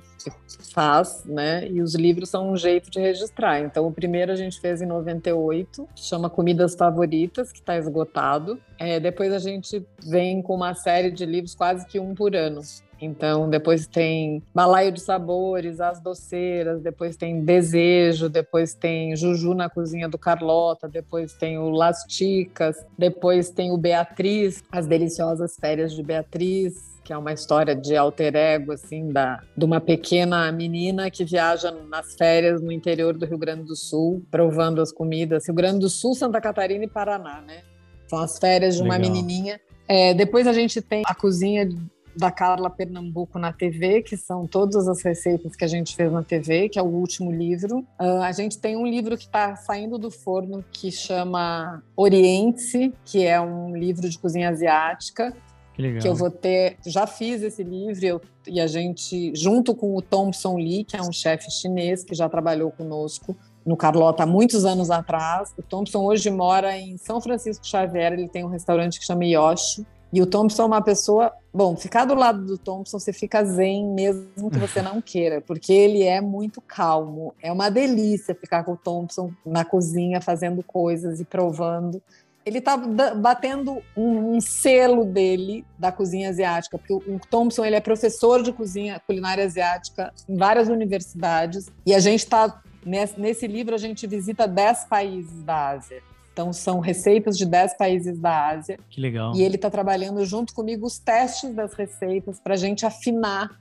faz, 0.72 1.24
né? 1.24 1.68
E 1.68 1.82
os 1.82 1.96
livros 1.96 2.30
são 2.30 2.52
um 2.52 2.56
jeito 2.56 2.88
de 2.88 3.00
registrar. 3.00 3.60
Então, 3.60 3.84
o 3.84 3.92
primeiro 3.92 4.30
a 4.30 4.36
gente 4.36 4.60
fez 4.60 4.80
em 4.80 4.86
98, 4.86 5.88
chama 5.96 6.30
Comidas 6.30 6.76
Favoritas, 6.76 7.50
que 7.50 7.58
está 7.58 7.76
esgotado. 7.76 8.60
É, 8.78 9.00
depois 9.00 9.32
a 9.32 9.40
gente 9.40 9.84
vem 10.06 10.40
com 10.40 10.54
uma 10.54 10.72
série 10.72 11.10
de 11.10 11.26
livros, 11.26 11.52
quase 11.52 11.84
que 11.84 11.98
um 11.98 12.14
por 12.14 12.36
ano. 12.36 12.60
Então, 13.00 13.48
depois 13.48 13.86
tem 13.86 14.42
Balaio 14.54 14.90
de 14.90 15.00
Sabores, 15.00 15.80
As 15.80 16.00
Doceiras, 16.00 16.80
depois 16.80 17.16
tem 17.16 17.44
Desejo, 17.44 18.28
depois 18.28 18.74
tem 18.74 19.14
Juju 19.14 19.54
na 19.54 19.68
Cozinha 19.68 20.08
do 20.08 20.18
Carlota, 20.18 20.88
depois 20.88 21.34
tem 21.34 21.58
o 21.58 21.68
Las 21.68 22.04
Ticas, 22.08 22.76
depois 22.96 23.50
tem 23.50 23.70
o 23.70 23.76
Beatriz, 23.76 24.64
As 24.72 24.86
Deliciosas 24.86 25.56
Férias 25.60 25.92
de 25.92 26.02
Beatriz, 26.02 26.96
que 27.04 27.12
é 27.12 27.16
uma 27.16 27.32
história 27.32 27.74
de 27.74 27.96
alter 27.96 28.34
ego, 28.34 28.72
assim, 28.72 29.12
da, 29.12 29.40
de 29.56 29.64
uma 29.64 29.80
pequena 29.80 30.50
menina 30.50 31.08
que 31.08 31.24
viaja 31.24 31.70
nas 31.70 32.16
férias 32.16 32.60
no 32.60 32.72
interior 32.72 33.16
do 33.16 33.24
Rio 33.24 33.38
Grande 33.38 33.62
do 33.62 33.76
Sul, 33.76 34.24
provando 34.28 34.80
as 34.80 34.90
comidas. 34.90 35.46
Rio 35.46 35.54
Grande 35.54 35.78
do 35.78 35.88
Sul, 35.88 36.14
Santa 36.14 36.40
Catarina 36.40 36.84
e 36.84 36.88
Paraná, 36.88 37.40
né? 37.42 37.62
São 38.08 38.18
as 38.18 38.38
férias 38.38 38.74
de 38.74 38.82
uma 38.82 38.96
Legal. 38.96 39.12
menininha. 39.12 39.60
É, 39.86 40.14
depois 40.14 40.48
a 40.48 40.52
gente 40.52 40.82
tem 40.82 41.02
a 41.06 41.14
cozinha 41.14 41.68
da 42.16 42.30
Carla 42.30 42.70
Pernambuco 42.70 43.38
na 43.38 43.52
TV, 43.52 44.02
que 44.02 44.16
são 44.16 44.46
todas 44.46 44.88
as 44.88 45.02
receitas 45.02 45.54
que 45.54 45.64
a 45.64 45.68
gente 45.68 45.94
fez 45.94 46.10
na 46.10 46.22
TV, 46.22 46.68
que 46.68 46.78
é 46.78 46.82
o 46.82 46.86
último 46.86 47.30
livro. 47.30 47.80
Uh, 48.00 48.22
a 48.22 48.32
gente 48.32 48.58
tem 48.58 48.76
um 48.76 48.86
livro 48.86 49.16
que 49.16 49.24
está 49.24 49.54
saindo 49.56 49.98
do 49.98 50.10
forno 50.10 50.64
que 50.72 50.90
chama 50.90 51.82
Oriente, 51.94 52.92
que 53.04 53.24
é 53.24 53.40
um 53.40 53.76
livro 53.76 54.08
de 54.08 54.18
cozinha 54.18 54.48
asiática. 54.48 55.34
Que, 55.74 55.82
legal. 55.82 56.00
que 56.00 56.08
eu 56.08 56.14
vou 56.14 56.30
ter. 56.30 56.78
Já 56.86 57.06
fiz 57.06 57.42
esse 57.42 57.62
livro 57.62 58.02
eu, 58.02 58.20
e 58.46 58.60
a 58.60 58.66
gente, 58.66 59.32
junto 59.34 59.74
com 59.74 59.94
o 59.94 60.00
Thompson 60.00 60.56
Lee, 60.56 60.84
que 60.84 60.96
é 60.96 61.02
um 61.02 61.12
chefe 61.12 61.50
chinês 61.50 62.02
que 62.02 62.14
já 62.14 62.30
trabalhou 62.30 62.70
conosco 62.70 63.36
no 63.66 63.76
Carlota 63.76 64.22
há 64.22 64.26
muitos 64.26 64.64
anos 64.64 64.90
atrás. 64.90 65.52
O 65.58 65.62
Thompson 65.62 66.04
hoje 66.04 66.30
mora 66.30 66.78
em 66.78 66.96
São 66.96 67.20
Francisco 67.20 67.66
Xavier, 67.66 68.12
ele 68.12 68.28
tem 68.28 68.44
um 68.44 68.48
restaurante 68.48 68.98
que 68.98 69.04
chama 69.04 69.26
Yoshi. 69.26 69.84
E 70.12 70.22
o 70.22 70.26
Thompson 70.26 70.62
é 70.62 70.66
uma 70.66 70.82
pessoa. 70.82 71.32
Bom, 71.52 71.76
ficar 71.76 72.04
do 72.04 72.14
lado 72.14 72.44
do 72.44 72.58
Thompson, 72.58 72.98
você 72.98 73.12
fica 73.12 73.44
zen 73.44 73.86
mesmo 73.86 74.50
que 74.50 74.58
você 74.58 74.82
não 74.82 75.00
queira, 75.00 75.40
porque 75.40 75.72
ele 75.72 76.02
é 76.02 76.20
muito 76.20 76.60
calmo. 76.60 77.34
É 77.42 77.50
uma 77.50 77.70
delícia 77.70 78.34
ficar 78.34 78.64
com 78.64 78.72
o 78.72 78.76
Thompson 78.76 79.32
na 79.44 79.64
cozinha 79.64 80.20
fazendo 80.20 80.62
coisas 80.62 81.20
e 81.20 81.24
provando. 81.24 82.02
Ele 82.44 82.58
está 82.58 82.76
batendo 82.76 83.82
um, 83.96 84.36
um, 84.36 84.40
selo 84.40 85.04
dele 85.04 85.64
da 85.76 85.90
cozinha 85.90 86.28
asiática, 86.28 86.78
porque 86.78 86.94
o, 86.94 87.18
Thompson 87.28 87.64
ele 87.64 87.74
é 87.74 87.80
professor 87.80 88.40
de 88.40 88.52
cozinha 88.52 89.00
culinária 89.04 89.44
asiática 89.44 90.12
em 90.28 90.36
várias 90.36 90.68
universidades 90.68 91.66
e 91.84 91.92
a 91.92 91.98
gente 91.98 92.20
está 92.20 92.62
nesse 92.84 93.48
livro 93.48 93.74
a 93.74 93.78
gente 93.78 94.06
visita 94.06 94.46
10 94.46 94.84
países 94.84 95.42
da 95.42 95.70
Ásia. 95.70 96.00
Então, 96.36 96.52
são 96.52 96.80
receitas 96.80 97.38
de 97.38 97.46
10 97.46 97.78
países 97.78 98.18
da 98.18 98.48
Ásia. 98.48 98.78
Que 98.90 99.00
legal. 99.00 99.34
E 99.34 99.42
ele 99.42 99.56
está 99.56 99.70
trabalhando 99.70 100.22
junto 100.26 100.52
comigo 100.52 100.86
os 100.86 100.98
testes 100.98 101.54
das 101.54 101.72
receitas 101.72 102.38
para 102.38 102.52
a 102.52 102.56
gente 102.58 102.84
afinar 102.84 103.58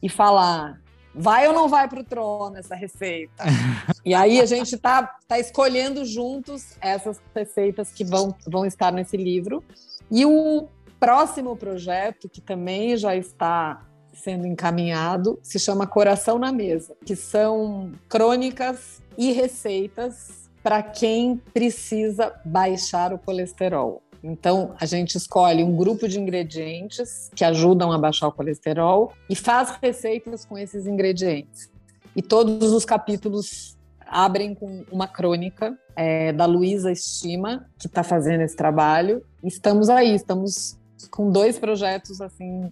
e 0.00 0.08
falar: 0.08 0.80
vai 1.12 1.48
ou 1.48 1.52
não 1.52 1.68
vai 1.68 1.88
para 1.88 1.98
o 1.98 2.04
trono 2.04 2.56
essa 2.56 2.76
receita? 2.76 3.42
e 4.06 4.14
aí 4.14 4.40
a 4.40 4.46
gente 4.46 4.76
está 4.76 5.12
tá 5.26 5.40
escolhendo 5.40 6.04
juntos 6.04 6.76
essas 6.80 7.20
receitas 7.34 7.90
que 7.90 8.04
vão, 8.04 8.32
vão 8.46 8.64
estar 8.64 8.92
nesse 8.92 9.16
livro. 9.16 9.64
E 10.08 10.24
o 10.24 10.68
próximo 11.00 11.56
projeto, 11.56 12.28
que 12.28 12.40
também 12.40 12.96
já 12.96 13.16
está 13.16 13.82
sendo 14.14 14.46
encaminhado, 14.46 15.36
se 15.42 15.58
chama 15.58 15.84
Coração 15.84 16.38
na 16.38 16.52
Mesa, 16.52 16.94
que 17.04 17.16
são 17.16 17.90
crônicas 18.08 19.02
e 19.16 19.32
receitas 19.32 20.47
para 20.62 20.82
quem 20.82 21.36
precisa 21.52 22.32
baixar 22.44 23.12
o 23.12 23.18
colesterol. 23.18 24.02
Então, 24.22 24.74
a 24.80 24.84
gente 24.84 25.16
escolhe 25.16 25.62
um 25.62 25.76
grupo 25.76 26.08
de 26.08 26.18
ingredientes 26.18 27.30
que 27.34 27.44
ajudam 27.44 27.92
a 27.92 27.98
baixar 27.98 28.28
o 28.28 28.32
colesterol 28.32 29.12
e 29.30 29.36
faz 29.36 29.70
receitas 29.80 30.44
com 30.44 30.58
esses 30.58 30.86
ingredientes. 30.86 31.70
E 32.16 32.22
todos 32.22 32.72
os 32.72 32.84
capítulos 32.84 33.78
abrem 34.04 34.54
com 34.54 34.84
uma 34.90 35.06
crônica 35.06 35.78
é, 35.94 36.32
da 36.32 36.46
Luísa 36.46 36.90
Estima, 36.90 37.66
que 37.78 37.86
está 37.86 38.02
fazendo 38.02 38.40
esse 38.40 38.56
trabalho. 38.56 39.22
Estamos 39.44 39.88
aí, 39.88 40.14
estamos 40.14 40.76
com 41.10 41.30
dois 41.30 41.58
projetos 41.58 42.20
assim 42.20 42.68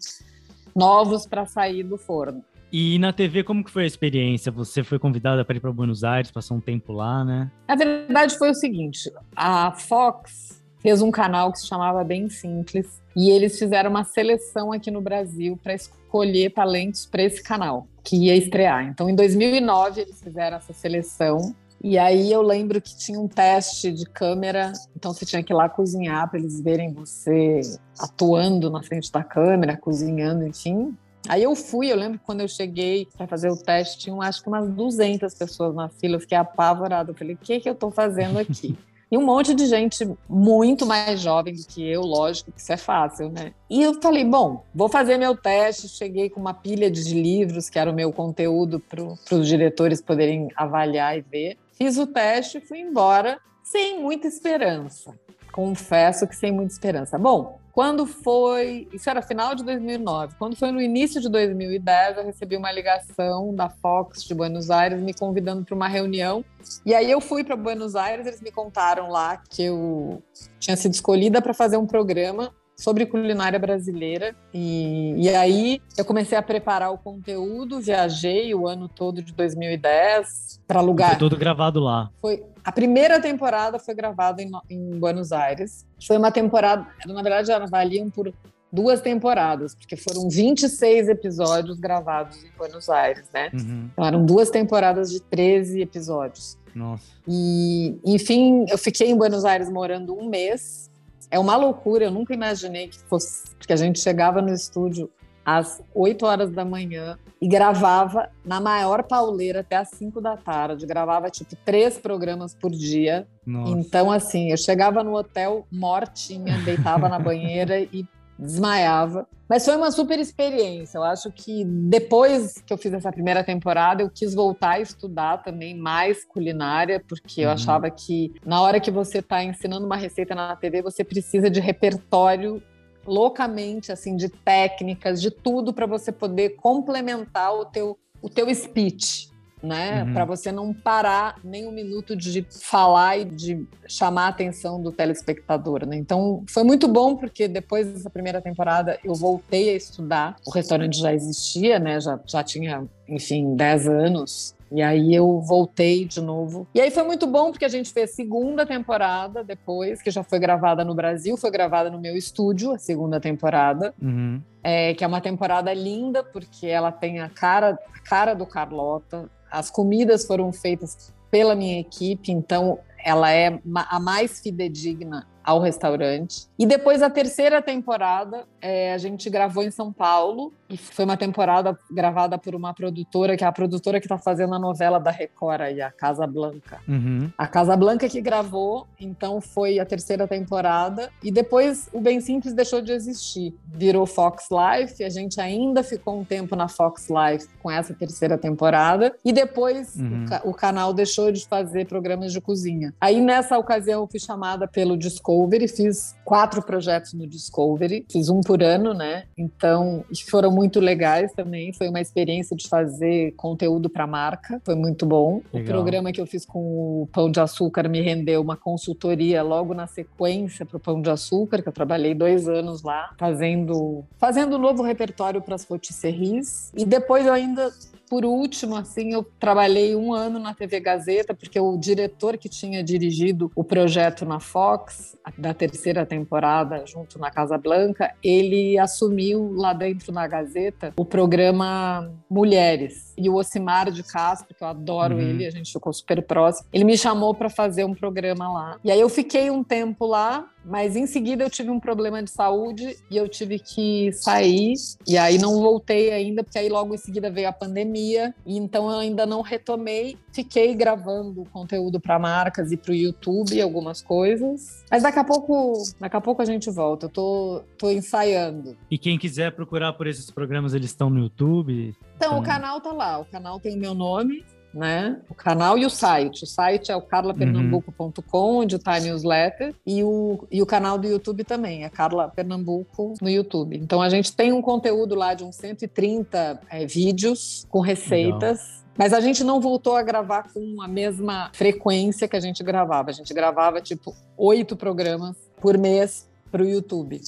novos 0.74 1.26
para 1.26 1.46
sair 1.46 1.82
do 1.82 1.96
forno. 1.96 2.44
E 2.72 2.98
na 2.98 3.12
TV, 3.12 3.44
como 3.44 3.64
que 3.64 3.70
foi 3.70 3.84
a 3.84 3.86
experiência? 3.86 4.50
Você 4.52 4.82
foi 4.82 4.98
convidada 4.98 5.44
para 5.44 5.56
ir 5.56 5.60
para 5.60 5.72
Buenos 5.72 6.02
Aires, 6.04 6.30
passou 6.30 6.56
um 6.56 6.60
tempo 6.60 6.92
lá, 6.92 7.24
né? 7.24 7.50
A 7.68 7.76
verdade 7.76 8.36
foi 8.36 8.50
o 8.50 8.54
seguinte: 8.54 9.10
a 9.34 9.72
Fox 9.72 10.62
fez 10.80 11.00
um 11.00 11.10
canal 11.10 11.52
que 11.52 11.60
se 11.60 11.66
chamava 11.66 12.02
Bem 12.04 12.28
Simples 12.28 13.00
e 13.14 13.30
eles 13.30 13.58
fizeram 13.58 13.90
uma 13.90 14.04
seleção 14.04 14.72
aqui 14.72 14.90
no 14.90 15.00
Brasil 15.00 15.58
para 15.62 15.74
escolher 15.74 16.50
talentos 16.50 17.06
para 17.06 17.22
esse 17.22 17.42
canal 17.42 17.86
que 18.04 18.16
ia 18.16 18.36
estrear. 18.36 18.86
Então, 18.86 19.08
em 19.08 19.14
2009 19.14 20.02
eles 20.02 20.22
fizeram 20.22 20.56
essa 20.56 20.72
seleção 20.72 21.54
e 21.82 21.98
aí 21.98 22.32
eu 22.32 22.42
lembro 22.42 22.80
que 22.80 22.96
tinha 22.96 23.20
um 23.20 23.28
teste 23.28 23.92
de 23.92 24.06
câmera, 24.06 24.72
então 24.96 25.12
você 25.12 25.26
tinha 25.26 25.42
que 25.42 25.52
ir 25.52 25.56
lá 25.56 25.68
cozinhar 25.68 26.28
para 26.28 26.38
eles 26.38 26.60
verem 26.60 26.92
você 26.92 27.60
atuando 27.98 28.70
na 28.70 28.82
frente 28.82 29.10
da 29.12 29.22
câmera, 29.22 29.76
cozinhando, 29.76 30.46
enfim. 30.46 30.96
Aí 31.28 31.42
eu 31.42 31.54
fui, 31.54 31.90
eu 31.90 31.96
lembro 31.96 32.20
quando 32.24 32.40
eu 32.40 32.48
cheguei 32.48 33.06
para 33.16 33.26
fazer 33.26 33.50
o 33.50 33.56
teste, 33.56 33.98
tinham 33.98 34.22
acho 34.22 34.42
que 34.42 34.48
umas 34.48 34.68
200 34.68 35.34
pessoas 35.34 35.74
na 35.74 35.88
fila, 35.88 36.16
eu 36.16 36.20
fiquei 36.20 36.38
apavorada. 36.38 37.10
Eu 37.10 37.14
falei, 37.14 37.34
o 37.34 37.38
que, 37.38 37.60
que 37.60 37.68
eu 37.68 37.72
estou 37.72 37.90
fazendo 37.90 38.38
aqui? 38.38 38.76
E 39.08 39.16
um 39.16 39.24
monte 39.24 39.54
de 39.54 39.66
gente 39.66 40.04
muito 40.28 40.84
mais 40.84 41.20
jovem 41.20 41.54
do 41.54 41.64
que 41.64 41.80
eu, 41.80 42.00
lógico 42.00 42.50
que 42.50 42.60
isso 42.60 42.72
é 42.72 42.76
fácil, 42.76 43.30
né? 43.30 43.52
E 43.70 43.80
eu 43.80 44.02
falei, 44.02 44.24
bom, 44.24 44.64
vou 44.74 44.88
fazer 44.88 45.16
meu 45.16 45.36
teste. 45.36 45.88
Cheguei 45.88 46.28
com 46.28 46.40
uma 46.40 46.52
pilha 46.52 46.90
de 46.90 47.14
livros, 47.14 47.70
que 47.70 47.78
era 47.78 47.88
o 47.88 47.94
meu 47.94 48.12
conteúdo 48.12 48.80
para 48.80 49.38
os 49.38 49.46
diretores 49.46 50.00
poderem 50.00 50.48
avaliar 50.56 51.16
e 51.16 51.20
ver. 51.20 51.56
Fiz 51.74 51.96
o 51.98 52.06
teste 52.08 52.58
e 52.58 52.60
fui 52.60 52.80
embora 52.80 53.38
sem 53.62 54.02
muita 54.02 54.26
esperança. 54.26 55.14
Confesso 55.52 56.26
que 56.26 56.34
sem 56.34 56.50
muita 56.50 56.72
esperança. 56.72 57.16
Bom, 57.16 57.60
quando 57.76 58.06
foi, 58.06 58.88
isso 58.90 59.10
era 59.10 59.20
final 59.20 59.54
de 59.54 59.62
2009, 59.62 60.36
quando 60.38 60.56
foi 60.56 60.70
no 60.72 60.80
início 60.80 61.20
de 61.20 61.28
2010, 61.28 62.16
eu 62.16 62.24
recebi 62.24 62.56
uma 62.56 62.72
ligação 62.72 63.54
da 63.54 63.68
Fox 63.68 64.24
de 64.24 64.34
Buenos 64.34 64.70
Aires 64.70 64.98
me 64.98 65.12
convidando 65.12 65.62
para 65.62 65.74
uma 65.74 65.86
reunião. 65.86 66.42
E 66.86 66.94
aí 66.94 67.10
eu 67.10 67.20
fui 67.20 67.44
para 67.44 67.54
Buenos 67.54 67.94
Aires, 67.94 68.26
eles 68.26 68.40
me 68.40 68.50
contaram 68.50 69.10
lá 69.10 69.42
que 69.50 69.64
eu 69.64 70.22
tinha 70.58 70.74
sido 70.74 70.94
escolhida 70.94 71.42
para 71.42 71.52
fazer 71.52 71.76
um 71.76 71.86
programa 71.86 72.50
sobre 72.74 73.04
culinária 73.04 73.58
brasileira. 73.58 74.34
E, 74.54 75.14
e 75.16 75.28
aí 75.34 75.82
eu 75.98 76.04
comecei 76.06 76.36
a 76.38 76.42
preparar 76.42 76.90
o 76.92 76.96
conteúdo, 76.96 77.78
viajei 77.78 78.54
o 78.54 78.66
ano 78.66 78.88
todo 78.88 79.20
de 79.20 79.34
2010 79.34 80.62
para 80.66 80.80
lugar. 80.80 81.10
Foi 81.10 81.18
todo 81.18 81.36
gravado 81.36 81.80
lá. 81.80 82.10
Foi 82.22 82.42
a 82.66 82.72
primeira 82.72 83.20
temporada 83.20 83.78
foi 83.78 83.94
gravada 83.94 84.42
em, 84.42 84.50
em 84.68 84.98
Buenos 84.98 85.30
Aires. 85.30 85.86
Foi 86.04 86.16
uma 86.16 86.32
temporada, 86.32 86.84
na 87.06 87.22
verdade, 87.22 87.52
elas 87.52 87.70
valiam 87.70 88.10
por 88.10 88.34
duas 88.72 89.00
temporadas, 89.00 89.72
porque 89.76 89.94
foram 89.94 90.28
26 90.28 91.08
episódios 91.08 91.78
gravados 91.78 92.42
em 92.42 92.50
Buenos 92.58 92.88
Aires, 92.88 93.30
né? 93.32 93.50
Uhum. 93.54 93.88
Então 93.92 94.04
eram 94.04 94.26
duas 94.26 94.50
temporadas 94.50 95.12
de 95.12 95.20
13 95.20 95.80
episódios. 95.80 96.58
Nossa. 96.74 97.04
E, 97.28 98.00
enfim, 98.04 98.66
eu 98.68 98.76
fiquei 98.76 99.10
em 99.12 99.16
Buenos 99.16 99.44
Aires 99.44 99.70
morando 99.70 100.18
um 100.18 100.28
mês. 100.28 100.90
É 101.30 101.38
uma 101.38 101.56
loucura, 101.56 102.06
eu 102.06 102.10
nunca 102.10 102.34
imaginei 102.34 102.88
que 102.88 102.98
fosse, 102.98 103.54
porque 103.56 103.72
a 103.72 103.76
gente 103.76 104.00
chegava 104.00 104.42
no 104.42 104.52
estúdio 104.52 105.08
às 105.44 105.80
8 105.94 106.26
horas 106.26 106.50
da 106.50 106.64
manhã 106.64 107.16
e 107.40 107.46
gravava 107.46 108.30
na 108.44 108.60
maior 108.60 109.02
pauleira 109.02 109.60
até 109.60 109.76
às 109.76 109.90
5 109.90 110.20
da 110.20 110.36
tarde. 110.36 110.86
Gravava 110.86 111.30
tipo 111.30 111.54
três 111.64 111.98
programas 111.98 112.54
por 112.54 112.70
dia. 112.70 113.26
Nossa. 113.46 113.72
Então, 113.72 114.10
assim, 114.10 114.50
eu 114.50 114.56
chegava 114.56 115.02
no 115.04 115.14
hotel 115.14 115.66
mortinha, 115.70 116.58
deitava 116.64 117.08
na 117.08 117.18
banheira 117.18 117.80
e 117.80 118.06
desmaiava. 118.38 119.26
Mas 119.48 119.64
foi 119.64 119.76
uma 119.76 119.90
super 119.90 120.18
experiência. 120.18 120.98
Eu 120.98 121.04
acho 121.04 121.30
que 121.30 121.64
depois 121.64 122.60
que 122.66 122.72
eu 122.72 122.76
fiz 122.78 122.92
essa 122.92 123.12
primeira 123.12 123.44
temporada, 123.44 124.02
eu 124.02 124.10
quis 124.10 124.34
voltar 124.34 124.72
a 124.72 124.80
estudar 124.80 125.42
também 125.42 125.76
mais 125.76 126.24
culinária, 126.24 127.02
porque 127.06 127.42
eu 127.42 127.48
uhum. 127.48 127.54
achava 127.54 127.88
que 127.90 128.34
na 128.44 128.60
hora 128.60 128.80
que 128.80 128.90
você 128.90 129.18
está 129.18 129.44
ensinando 129.44 129.86
uma 129.86 129.96
receita 129.96 130.34
na 130.34 130.56
TV, 130.56 130.82
você 130.82 131.04
precisa 131.04 131.48
de 131.48 131.60
repertório 131.60 132.60
loucamente, 133.06 133.92
assim, 133.92 134.16
de 134.16 134.28
técnicas, 134.28 135.20
de 135.20 135.30
tudo 135.30 135.72
para 135.72 135.86
você 135.86 136.10
poder 136.10 136.56
complementar 136.56 137.54
o 137.54 137.64
teu, 137.64 137.98
o 138.20 138.28
teu 138.28 138.52
speech 138.54 139.30
né? 139.62 140.04
Uhum. 140.04 140.12
Para 140.12 140.24
você 140.24 140.52
não 140.52 140.72
parar 140.72 141.38
nem 141.42 141.66
um 141.66 141.72
minuto 141.72 142.14
de 142.14 142.46
falar 142.50 143.18
e 143.18 143.24
de 143.24 143.66
chamar 143.88 144.26
a 144.26 144.28
atenção 144.28 144.80
do 144.80 144.92
telespectador, 144.92 145.86
né? 145.86 145.96
Então 145.96 146.44
foi 146.48 146.62
muito 146.62 146.86
bom 146.86 147.16
porque 147.16 147.48
depois 147.48 147.86
dessa 147.86 148.10
primeira 148.10 148.40
temporada 148.40 148.98
eu 149.04 149.14
voltei 149.14 149.70
a 149.70 149.74
estudar. 149.74 150.36
O 150.46 150.50
restaurante 150.50 150.98
já 150.98 151.12
existia, 151.12 151.78
né? 151.78 152.00
Já, 152.00 152.18
já 152.26 152.44
tinha, 152.44 152.86
enfim, 153.08 153.54
10 153.56 153.88
anos. 153.88 154.55
E 154.70 154.82
aí 154.82 155.14
eu 155.14 155.40
voltei 155.40 156.04
de 156.04 156.20
novo. 156.20 156.66
E 156.74 156.80
aí 156.80 156.90
foi 156.90 157.02
muito 157.04 157.26
bom 157.26 157.50
porque 157.50 157.64
a 157.64 157.68
gente 157.68 157.92
fez 157.92 158.10
segunda 158.10 158.66
temporada 158.66 159.44
depois, 159.44 160.02
que 160.02 160.10
já 160.10 160.22
foi 160.22 160.38
gravada 160.38 160.84
no 160.84 160.94
Brasil, 160.94 161.36
foi 161.36 161.50
gravada 161.50 161.90
no 161.90 162.00
meu 162.00 162.16
estúdio, 162.16 162.72
a 162.72 162.78
segunda 162.78 163.20
temporada. 163.20 163.94
Uhum. 164.00 164.40
É, 164.62 164.94
que 164.94 165.04
é 165.04 165.06
uma 165.06 165.20
temporada 165.20 165.72
linda, 165.72 166.24
porque 166.24 166.66
ela 166.66 166.90
tem 166.90 167.20
a 167.20 167.28
cara, 167.28 167.78
a 167.94 168.00
cara 168.00 168.34
do 168.34 168.44
Carlota, 168.44 169.30
as 169.50 169.70
comidas 169.70 170.26
foram 170.26 170.52
feitas 170.52 171.14
pela 171.30 171.54
minha 171.54 171.78
equipe, 171.78 172.32
então 172.32 172.80
ela 173.04 173.30
é 173.30 173.60
a 173.88 174.00
mais 174.00 174.40
fidedigna 174.40 175.28
ao 175.44 175.60
restaurante. 175.60 176.48
E 176.58 176.66
depois 176.66 177.02
a 177.02 177.08
terceira 177.08 177.62
temporada, 177.62 178.44
é, 178.60 178.92
a 178.92 178.98
gente 178.98 179.30
gravou 179.30 179.62
em 179.62 179.70
São 179.70 179.92
Paulo, 179.92 180.52
e 180.68 180.76
foi 180.76 181.04
uma 181.04 181.16
temporada 181.16 181.78
gravada 181.90 182.38
por 182.38 182.54
uma 182.54 182.72
produtora, 182.74 183.36
que 183.36 183.44
é 183.44 183.46
a 183.46 183.52
produtora 183.52 184.00
que 184.00 184.06
está 184.06 184.18
fazendo 184.18 184.54
a 184.54 184.58
novela 184.58 184.98
da 184.98 185.10
Record 185.10 185.60
aí, 185.60 185.80
a 185.80 185.90
Casa 185.90 186.26
Blanca. 186.26 186.80
Uhum. 186.88 187.30
A 187.36 187.46
Casa 187.46 187.76
Blanca 187.76 188.08
que 188.08 188.20
gravou, 188.20 188.86
então 189.00 189.40
foi 189.40 189.78
a 189.78 189.86
terceira 189.86 190.26
temporada, 190.26 191.10
e 191.22 191.30
depois 191.30 191.88
o 191.92 192.00
Bem 192.00 192.20
Simples 192.20 192.54
deixou 192.54 192.80
de 192.80 192.92
existir. 192.92 193.54
Virou 193.66 194.06
Fox 194.06 194.48
Life, 194.50 195.02
a 195.02 195.10
gente 195.10 195.40
ainda 195.40 195.82
ficou 195.82 196.18
um 196.18 196.24
tempo 196.24 196.54
na 196.56 196.68
Fox 196.68 197.08
Life 197.08 197.48
com 197.62 197.70
essa 197.70 197.94
terceira 197.94 198.36
temporada, 198.38 199.14
e 199.24 199.32
depois 199.32 199.96
uhum. 199.96 200.24
o, 200.24 200.28
ca 200.28 200.40
o 200.44 200.54
canal 200.54 200.92
deixou 200.92 201.32
de 201.32 201.46
fazer 201.46 201.86
programas 201.86 202.32
de 202.32 202.40
cozinha. 202.40 202.94
Aí 203.00 203.20
nessa 203.20 203.58
ocasião 203.58 204.02
eu 204.02 204.08
fui 204.08 204.20
chamada 204.20 204.66
pelo 204.68 204.96
Discovery 204.96 205.46
Discovery, 205.56 205.68
fiz 205.68 206.14
quatro 206.24 206.62
projetos 206.62 207.12
no 207.12 207.26
Discovery, 207.26 208.06
fiz 208.10 208.28
um 208.28 208.40
por 208.40 208.62
ano, 208.62 208.92
né? 208.92 209.24
Então, 209.36 210.04
foram 210.28 210.50
muito 210.56 210.80
legais 210.80 211.32
também. 211.34 211.70
Foi 211.74 211.88
uma 211.88 212.00
experiência 212.00 212.56
de 212.56 212.66
fazer 212.66 213.32
conteúdo 213.36 213.90
para 213.90 214.06
marca, 214.06 214.60
foi 214.64 214.74
muito 214.74 215.04
bom. 215.04 215.42
Legal. 215.52 215.62
O 215.62 215.64
programa 215.64 216.10
que 216.10 216.20
eu 216.20 216.26
fiz 216.26 216.46
com 216.46 217.02
o 217.02 217.08
Pão 217.12 217.30
de 217.30 217.38
Açúcar 217.38 217.86
me 217.88 218.00
rendeu 218.00 218.40
uma 218.40 218.56
consultoria 218.56 219.42
logo 219.42 219.74
na 219.74 219.86
sequência 219.86 220.64
para 220.64 220.78
o 220.78 220.80
Pão 220.80 221.02
de 221.02 221.10
Açúcar, 221.10 221.60
que 221.60 221.68
eu 221.68 221.72
trabalhei 221.72 222.14
dois 222.14 222.48
anos 222.48 222.82
lá, 222.82 223.10
fazendo 223.18 224.02
fazendo 224.16 224.56
um 224.56 224.58
novo 224.58 224.82
repertório 224.82 225.42
para 225.42 225.54
as 225.54 225.64
rotisseries. 225.64 226.72
E 226.74 226.86
depois 226.86 227.26
eu 227.26 227.34
ainda 227.34 227.70
por 228.08 228.24
último, 228.24 228.76
assim, 228.76 229.12
eu 229.12 229.24
trabalhei 229.38 229.96
um 229.96 230.12
ano 230.12 230.38
na 230.38 230.54
TV 230.54 230.78
Gazeta, 230.78 231.34
porque 231.34 231.58
o 231.58 231.76
diretor 231.76 232.38
que 232.38 232.48
tinha 232.48 232.82
dirigido 232.82 233.50
o 233.54 233.64
projeto 233.64 234.24
na 234.24 234.38
Fox, 234.38 235.16
da 235.36 235.52
terceira 235.52 236.06
temporada, 236.06 236.84
junto 236.86 237.18
na 237.18 237.30
Casa 237.30 237.58
Blanca, 237.58 238.14
ele 238.22 238.78
assumiu 238.78 239.52
lá 239.54 239.72
dentro 239.72 240.12
na 240.12 240.26
Gazeta 240.46 240.92
o 240.96 241.04
programa 241.04 242.12
Mulheres. 242.30 243.12
E 243.18 243.28
o 243.28 243.34
Ocimar 243.34 243.90
de 243.90 244.02
Castro, 244.02 244.54
que 244.54 244.62
eu 244.62 244.68
adoro 244.68 245.16
uhum. 245.16 245.20
ele, 245.20 245.46
a 245.46 245.50
gente 245.50 245.72
ficou 245.72 245.92
super 245.92 246.22
próximo, 246.22 246.68
ele 246.72 246.84
me 246.84 246.96
chamou 246.96 247.34
para 247.34 247.50
fazer 247.50 247.84
um 247.84 247.94
programa 247.94 248.50
lá. 248.52 248.78
E 248.84 248.90
aí 248.90 249.00
eu 249.00 249.08
fiquei 249.08 249.50
um 249.50 249.62
tempo 249.62 250.06
lá, 250.06 250.48
mas 250.66 250.96
em 250.96 251.06
seguida 251.06 251.44
eu 251.44 251.50
tive 251.50 251.70
um 251.70 251.78
problema 251.78 252.22
de 252.22 252.30
saúde 252.30 252.96
e 253.08 253.16
eu 253.16 253.28
tive 253.28 253.58
que 253.58 254.12
sair. 254.12 254.74
E 255.06 255.16
aí 255.16 255.38
não 255.38 255.60
voltei 255.60 256.12
ainda, 256.12 256.42
porque 256.42 256.58
aí 256.58 256.68
logo 256.68 256.94
em 256.94 256.98
seguida 256.98 257.30
veio 257.30 257.48
a 257.48 257.52
pandemia. 257.52 258.34
E 258.44 258.56
então 258.56 258.90
eu 258.90 258.98
ainda 258.98 259.24
não 259.24 259.42
retomei. 259.42 260.18
Fiquei 260.32 260.74
gravando 260.74 261.44
conteúdo 261.52 262.00
para 262.00 262.18
marcas 262.18 262.72
e 262.72 262.76
para 262.76 262.90
o 262.90 262.94
YouTube, 262.94 263.60
algumas 263.62 264.02
coisas. 264.02 264.84
Mas 264.90 265.02
daqui 265.02 265.18
a 265.18 265.24
pouco, 265.24 265.82
daqui 266.00 266.16
a 266.16 266.20
pouco 266.20 266.42
a 266.42 266.44
gente 266.44 266.68
volta. 266.68 267.06
Eu 267.06 267.10
tô, 267.10 267.62
tô 267.78 267.90
ensaiando. 267.90 268.76
E 268.90 268.98
quem 268.98 269.18
quiser 269.18 269.52
procurar 269.52 269.92
por 269.92 270.06
esses 270.06 270.30
programas, 270.30 270.74
eles 270.74 270.90
estão 270.90 271.08
no 271.08 271.20
YouTube? 271.20 271.94
Então, 272.16 272.28
então... 272.28 272.40
o 272.40 272.42
canal 272.42 272.80
tá 272.80 272.92
lá. 272.92 273.18
O 273.18 273.24
canal 273.24 273.60
tem 273.60 273.76
o 273.76 273.78
meu 273.78 273.94
nome, 273.94 274.44
né? 274.72 275.20
O 275.28 275.34
canal 275.34 275.78
e 275.78 275.86
o 275.86 275.90
site. 275.90 276.44
O 276.44 276.46
site 276.46 276.92
é 276.92 276.96
o 276.96 277.02
carlapernambuco.com, 277.02 278.58
onde 278.58 278.76
está 278.76 278.94
a 278.94 279.00
newsletter, 279.00 279.74
e 279.86 280.02
o, 280.04 280.46
e 280.50 280.60
o 280.62 280.66
canal 280.66 280.98
do 280.98 281.06
YouTube 281.06 281.44
também, 281.44 281.84
é 281.84 281.88
Carla 281.88 282.28
Pernambuco 282.28 283.14
no 283.20 283.28
YouTube. 283.28 283.76
Então 283.76 284.02
a 284.02 284.08
gente 284.08 284.34
tem 284.34 284.52
um 284.52 284.62
conteúdo 284.62 285.14
lá 285.14 285.34
de 285.34 285.44
uns 285.44 285.56
130 285.56 286.60
é, 286.70 286.86
vídeos 286.86 287.66
com 287.70 287.80
receitas. 287.80 288.60
Legal. 288.60 288.86
Mas 288.98 289.12
a 289.12 289.20
gente 289.20 289.44
não 289.44 289.60
voltou 289.60 289.94
a 289.94 290.02
gravar 290.02 290.44
com 290.52 290.80
a 290.80 290.88
mesma 290.88 291.50
frequência 291.52 292.26
que 292.26 292.36
a 292.36 292.40
gente 292.40 292.62
gravava. 292.64 293.10
A 293.10 293.12
gente 293.12 293.32
gravava 293.34 293.80
tipo 293.80 294.14
oito 294.36 294.74
programas 294.74 295.36
por 295.60 295.76
mês 295.76 296.26
para 296.50 296.62
o 296.62 296.66
YouTube. 296.66 297.20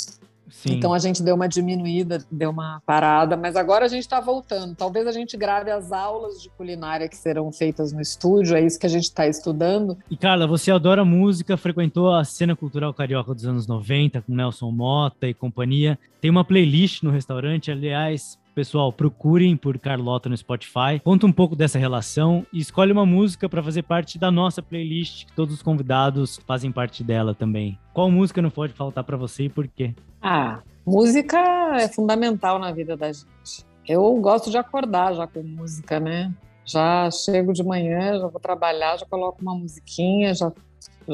Sim. 0.50 0.74
Então 0.74 0.92
a 0.92 0.98
gente 0.98 1.22
deu 1.22 1.34
uma 1.34 1.48
diminuída, 1.48 2.24
deu 2.30 2.50
uma 2.50 2.82
parada, 2.84 3.36
mas 3.36 3.56
agora 3.56 3.84
a 3.84 3.88
gente 3.88 4.02
está 4.02 4.20
voltando. 4.20 4.74
Talvez 4.74 5.06
a 5.06 5.12
gente 5.12 5.36
grave 5.36 5.70
as 5.70 5.92
aulas 5.92 6.40
de 6.40 6.48
culinária 6.50 7.08
que 7.08 7.16
serão 7.16 7.52
feitas 7.52 7.92
no 7.92 8.00
estúdio, 8.00 8.56
é 8.56 8.64
isso 8.64 8.78
que 8.78 8.86
a 8.86 8.90
gente 8.90 9.04
está 9.04 9.26
estudando. 9.26 9.96
E 10.10 10.16
Carla, 10.16 10.46
você 10.46 10.70
adora 10.70 11.04
música, 11.04 11.56
frequentou 11.56 12.12
a 12.12 12.24
cena 12.24 12.56
cultural 12.56 12.92
carioca 12.94 13.34
dos 13.34 13.46
anos 13.46 13.66
90 13.66 14.22
com 14.22 14.34
Nelson 14.34 14.70
Mota 14.70 15.26
e 15.26 15.34
companhia. 15.34 15.98
Tem 16.20 16.30
uma 16.30 16.44
playlist 16.44 17.02
no 17.02 17.10
restaurante, 17.10 17.70
aliás, 17.70 18.38
Pessoal, 18.58 18.92
procurem 18.92 19.56
por 19.56 19.78
Carlota 19.78 20.28
no 20.28 20.36
Spotify. 20.36 20.98
Conta 21.04 21.24
um 21.24 21.30
pouco 21.30 21.54
dessa 21.54 21.78
relação 21.78 22.44
e 22.52 22.58
escolhe 22.58 22.90
uma 22.90 23.06
música 23.06 23.48
para 23.48 23.62
fazer 23.62 23.84
parte 23.84 24.18
da 24.18 24.32
nossa 24.32 24.60
playlist, 24.60 25.26
que 25.26 25.32
todos 25.32 25.54
os 25.54 25.62
convidados 25.62 26.40
fazem 26.44 26.72
parte 26.72 27.04
dela 27.04 27.36
também. 27.36 27.78
Qual 27.94 28.10
música 28.10 28.42
não 28.42 28.50
pode 28.50 28.72
faltar 28.72 29.04
para 29.04 29.16
você 29.16 29.44
e 29.44 29.48
por 29.48 29.68
quê? 29.68 29.94
Ah, 30.20 30.58
música 30.84 31.38
é 31.76 31.86
fundamental 31.86 32.58
na 32.58 32.72
vida 32.72 32.96
da 32.96 33.12
gente. 33.12 33.64
Eu 33.86 34.12
gosto 34.16 34.50
de 34.50 34.58
acordar 34.58 35.14
já 35.14 35.24
com 35.24 35.40
música, 35.40 36.00
né? 36.00 36.34
Já 36.64 37.08
chego 37.12 37.52
de 37.52 37.62
manhã, 37.62 38.18
já 38.18 38.26
vou 38.26 38.40
trabalhar, 38.40 38.96
já 38.96 39.06
coloco 39.06 39.40
uma 39.40 39.54
musiquinha, 39.54 40.34
já 40.34 40.50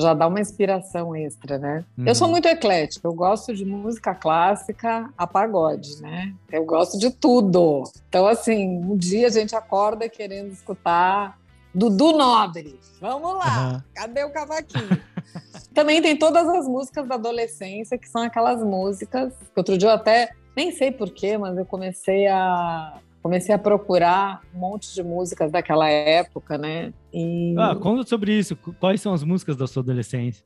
já 0.00 0.14
dá 0.14 0.26
uma 0.26 0.40
inspiração 0.40 1.14
extra, 1.14 1.58
né? 1.58 1.84
Eu 2.04 2.14
sou 2.14 2.26
uhum. 2.26 2.32
muito 2.32 2.48
eclética, 2.48 3.06
eu 3.06 3.14
gosto 3.14 3.54
de 3.54 3.64
música 3.64 4.14
clássica 4.14 5.08
a 5.16 5.26
pagode, 5.26 6.00
né? 6.00 6.34
Eu 6.50 6.64
gosto 6.64 6.98
de 6.98 7.10
tudo. 7.10 7.84
Então, 8.08 8.26
assim, 8.26 8.78
um 8.78 8.96
dia 8.96 9.26
a 9.26 9.30
gente 9.30 9.54
acorda 9.54 10.08
querendo 10.08 10.52
escutar 10.52 11.38
Dudu 11.74 12.12
Nobre. 12.12 12.78
Vamos 13.00 13.34
lá, 13.38 13.72
uhum. 13.74 13.82
cadê 13.94 14.24
o 14.24 14.30
cavaquinho? 14.30 15.00
Também 15.74 16.00
tem 16.00 16.16
todas 16.16 16.48
as 16.48 16.66
músicas 16.66 17.06
da 17.08 17.16
adolescência, 17.16 17.98
que 17.98 18.08
são 18.08 18.22
aquelas 18.22 18.62
músicas 18.62 19.32
que 19.32 19.58
outro 19.58 19.76
dia 19.76 19.88
eu 19.88 19.94
até 19.94 20.30
nem 20.56 20.70
sei 20.70 20.92
porquê, 20.92 21.36
mas 21.36 21.56
eu 21.58 21.66
comecei 21.66 22.28
a 22.28 22.98
comecei 23.24 23.54
a 23.54 23.58
procurar 23.58 24.42
um 24.54 24.58
monte 24.58 24.92
de 24.94 25.02
músicas 25.02 25.50
daquela 25.50 25.88
época, 25.88 26.58
né? 26.58 26.92
E... 27.10 27.54
Ah, 27.58 27.74
conta 27.74 28.06
sobre 28.06 28.38
isso. 28.38 28.54
Quais 28.78 29.00
são 29.00 29.14
as 29.14 29.24
músicas 29.24 29.56
da 29.56 29.66
sua 29.66 29.82
adolescência? 29.82 30.44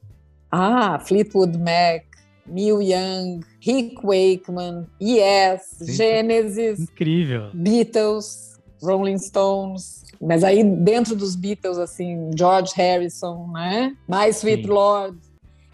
Ah, 0.48 0.96
Fleetwood 1.00 1.58
Mac, 1.58 2.04
Neil 2.46 2.80
Young, 2.80 3.40
Rick 3.60 3.96
Wakeman, 3.96 4.86
Yes, 5.02 5.62
Sim. 5.72 5.92
Genesis, 5.92 6.78
Incrível. 6.78 7.50
Beatles, 7.52 8.60
Rolling 8.80 9.18
Stones. 9.18 10.04
Mas 10.20 10.44
aí 10.44 10.62
dentro 10.62 11.16
dos 11.16 11.34
Beatles, 11.34 11.78
assim, 11.78 12.30
George 12.38 12.72
Harrison, 12.76 13.48
né? 13.48 13.96
My 14.08 14.28
Sweet 14.28 14.62
Sim. 14.62 14.68
Lord. 14.70 15.18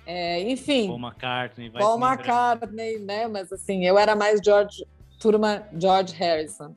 É, 0.07 0.41
enfim, 0.51 0.87
Paul 0.87 1.01
McCartney. 1.01 1.69
vai 1.69 1.83
Paul. 1.83 1.99
McCartney, 1.99 2.99
né? 2.99 3.29
Mas 3.29 3.53
assim, 3.53 3.85
eu 3.85 3.99
era 3.99 4.17
mais 4.17 4.41
George, 4.43 4.87
turma 5.21 5.65
George 5.79 6.15
Harrison. 6.15 6.75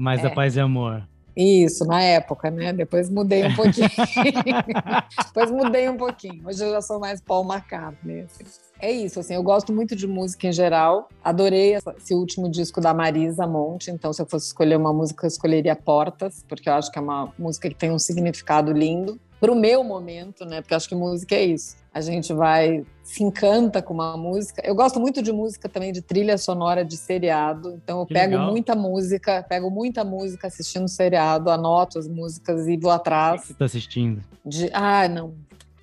Mais 0.00 0.22
da 0.22 0.28
É. 0.28 0.34
paz 0.34 0.56
e 0.56 0.60
amor. 0.60 1.06
Isso, 1.36 1.84
na 1.84 2.02
época, 2.02 2.50
né? 2.50 2.72
Depois 2.72 3.08
mudei 3.10 3.46
um 3.46 3.54
pouquinho. 3.54 3.88
Depois 5.26 5.50
mudei 5.50 5.88
um 5.88 5.96
pouquinho. 5.96 6.42
Hoje 6.46 6.64
eu 6.64 6.70
já 6.72 6.80
sou 6.80 6.98
mais 6.98 7.20
Paul 7.20 7.44
McCartney. 7.44 8.22
assim. 8.22 8.44
É 8.80 8.90
isso, 8.90 9.20
assim, 9.20 9.34
eu 9.34 9.42
gosto 9.42 9.72
muito 9.74 9.94
de 9.94 10.06
música 10.06 10.46
em 10.48 10.52
geral. 10.52 11.08
Adorei 11.22 11.76
esse 11.98 12.14
último 12.14 12.48
disco 12.48 12.80
da 12.80 12.94
Marisa 12.94 13.46
Monte. 13.46 13.90
Então, 13.90 14.10
se 14.12 14.22
eu 14.22 14.26
fosse 14.26 14.46
escolher 14.46 14.76
uma 14.76 14.92
música, 14.92 15.26
eu 15.26 15.28
escolheria 15.28 15.76
Portas, 15.76 16.42
porque 16.48 16.66
eu 16.68 16.72
acho 16.72 16.90
que 16.90 16.98
é 16.98 17.02
uma 17.02 17.30
música 17.38 17.68
que 17.68 17.74
tem 17.74 17.90
um 17.90 17.98
significado 17.98 18.72
lindo. 18.72 19.20
Para 19.38 19.52
o 19.52 19.54
meu 19.54 19.84
momento, 19.84 20.44
né? 20.46 20.60
Porque 20.62 20.72
eu 20.72 20.76
acho 20.76 20.88
que 20.88 20.94
música 20.94 21.34
é 21.34 21.44
isso. 21.44 21.76
A 21.92 22.00
gente 22.00 22.32
vai, 22.32 22.84
se 23.02 23.24
encanta 23.24 23.82
com 23.82 23.92
uma 23.92 24.16
música. 24.16 24.62
Eu 24.64 24.74
gosto 24.76 25.00
muito 25.00 25.20
de 25.20 25.32
música 25.32 25.68
também, 25.68 25.90
de 25.92 26.00
trilha 26.00 26.38
sonora 26.38 26.84
de 26.84 26.96
seriado. 26.96 27.78
Então, 27.82 28.00
eu 28.00 28.06
Que 28.06 28.14
pego 28.14 28.32
legal. 28.34 28.50
muita 28.50 28.74
música, 28.76 29.42
pego 29.48 29.70
muita 29.70 30.04
música 30.04 30.46
assistindo 30.46 30.86
seriado, 30.88 31.50
anoto 31.50 31.98
as 31.98 32.06
músicas 32.06 32.68
e 32.68 32.76
vou 32.76 32.90
O 32.92 32.94
que 32.94 33.00
atrás. 33.00 33.44
você 33.44 33.54
tá 33.54 33.64
assistindo? 33.64 34.22
De, 34.46 34.70
ah, 34.72 35.08
não. 35.08 35.34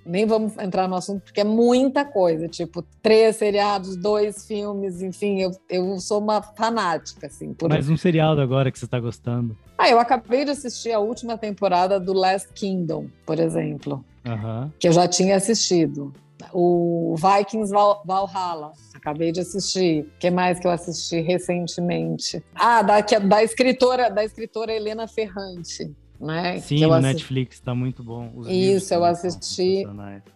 Nem 0.05 0.25
vamos 0.25 0.57
entrar 0.57 0.87
no 0.87 0.95
assunto, 0.95 1.21
porque 1.23 1.41
é 1.41 1.43
muita 1.43 2.05
coisa. 2.05 2.47
Tipo, 2.47 2.81
três 3.01 3.35
seriados, 3.35 3.97
dois 3.97 4.47
filmes, 4.47 5.01
enfim, 5.01 5.41
eu, 5.41 5.51
eu 5.69 5.99
sou 5.99 6.19
uma 6.21 6.41
fanática, 6.41 7.27
assim. 7.27 7.53
Por... 7.53 7.67
Mais 7.67 7.89
um 7.89 7.97
seriado 7.97 8.39
agora 8.39 8.71
que 8.71 8.79
você 8.79 8.87
tá 8.87 9.01
gostando. 9.01 9.57
Ah, 9.77 9.89
eu 9.89 9.99
acabei 9.99 10.45
de 10.45 10.51
assistir 10.51 10.93
a 10.93 10.99
última 10.99 11.37
temporada 11.37 11.99
do 11.99 12.13
Last 12.13 12.47
Kingdom, 12.53 13.07
por 13.25 13.37
exemplo, 13.37 14.01
Aham. 14.27 14.71
que 14.79 14.87
eu 14.87 14.91
já 14.91 15.07
tinha 15.07 15.35
assistido. 15.35 16.13
O 16.53 17.15
Vikings 17.17 17.71
Val- 17.73 18.03
Valhalla, 18.05 18.71
acabei 18.93 19.31
de 19.31 19.39
assistir. 19.41 20.03
O 20.03 20.19
que 20.19 20.29
mais 20.29 20.59
que 20.59 20.67
eu 20.67 20.71
assisti 20.71 21.19
recentemente? 21.19 22.43
Ah, 22.55 22.81
da, 22.81 23.01
da 23.01 23.43
escritora, 23.43 24.09
da 24.09 24.23
escritora 24.23 24.71
Helena 24.73 25.07
Ferrante. 25.07 25.91
Né? 26.19 26.59
Sim, 26.59 26.81
no 26.81 26.93
assi- 26.93 27.03
Netflix 27.07 27.59
tá 27.59 27.75
muito 27.75 28.03
bom. 28.03 28.31
Os 28.35 28.47
Isso, 28.47 28.91
eu 28.93 29.03
assisti. 29.05 29.83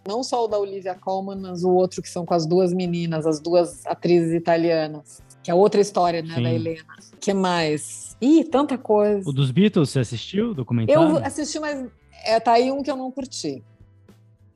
não 0.06 0.22
só 0.22 0.44
o 0.44 0.48
da 0.48 0.56
Olivia 0.58 0.94
Colman, 0.94 1.40
mas 1.40 1.64
o 1.64 1.70
outro 1.70 2.00
que 2.00 2.08
são 2.08 2.24
com 2.24 2.34
as 2.34 2.46
duas 2.46 2.72
meninas, 2.72 3.26
as 3.26 3.40
duas 3.40 3.84
atrizes 3.86 4.32
italianas, 4.32 5.20
que 5.42 5.50
é 5.50 5.54
outra 5.54 5.80
história, 5.80 6.22
né, 6.22 6.34
Sim. 6.36 6.42
da 6.42 6.52
Helena. 6.52 6.84
que 7.20 7.34
mais? 7.34 8.16
Ih, 8.20 8.44
tanta 8.44 8.78
coisa. 8.78 9.28
O 9.28 9.32
dos 9.32 9.50
Beatles, 9.50 9.90
você 9.90 9.98
assistiu 10.00 10.50
o 10.50 10.54
documentário? 10.54 11.02
Eu 11.02 11.16
assisti, 11.24 11.58
mas 11.58 11.84
é, 12.24 12.38
tá 12.38 12.52
aí 12.52 12.70
um 12.70 12.80
que 12.82 12.90
eu 12.90 12.96
não 12.96 13.10
curti. 13.10 13.60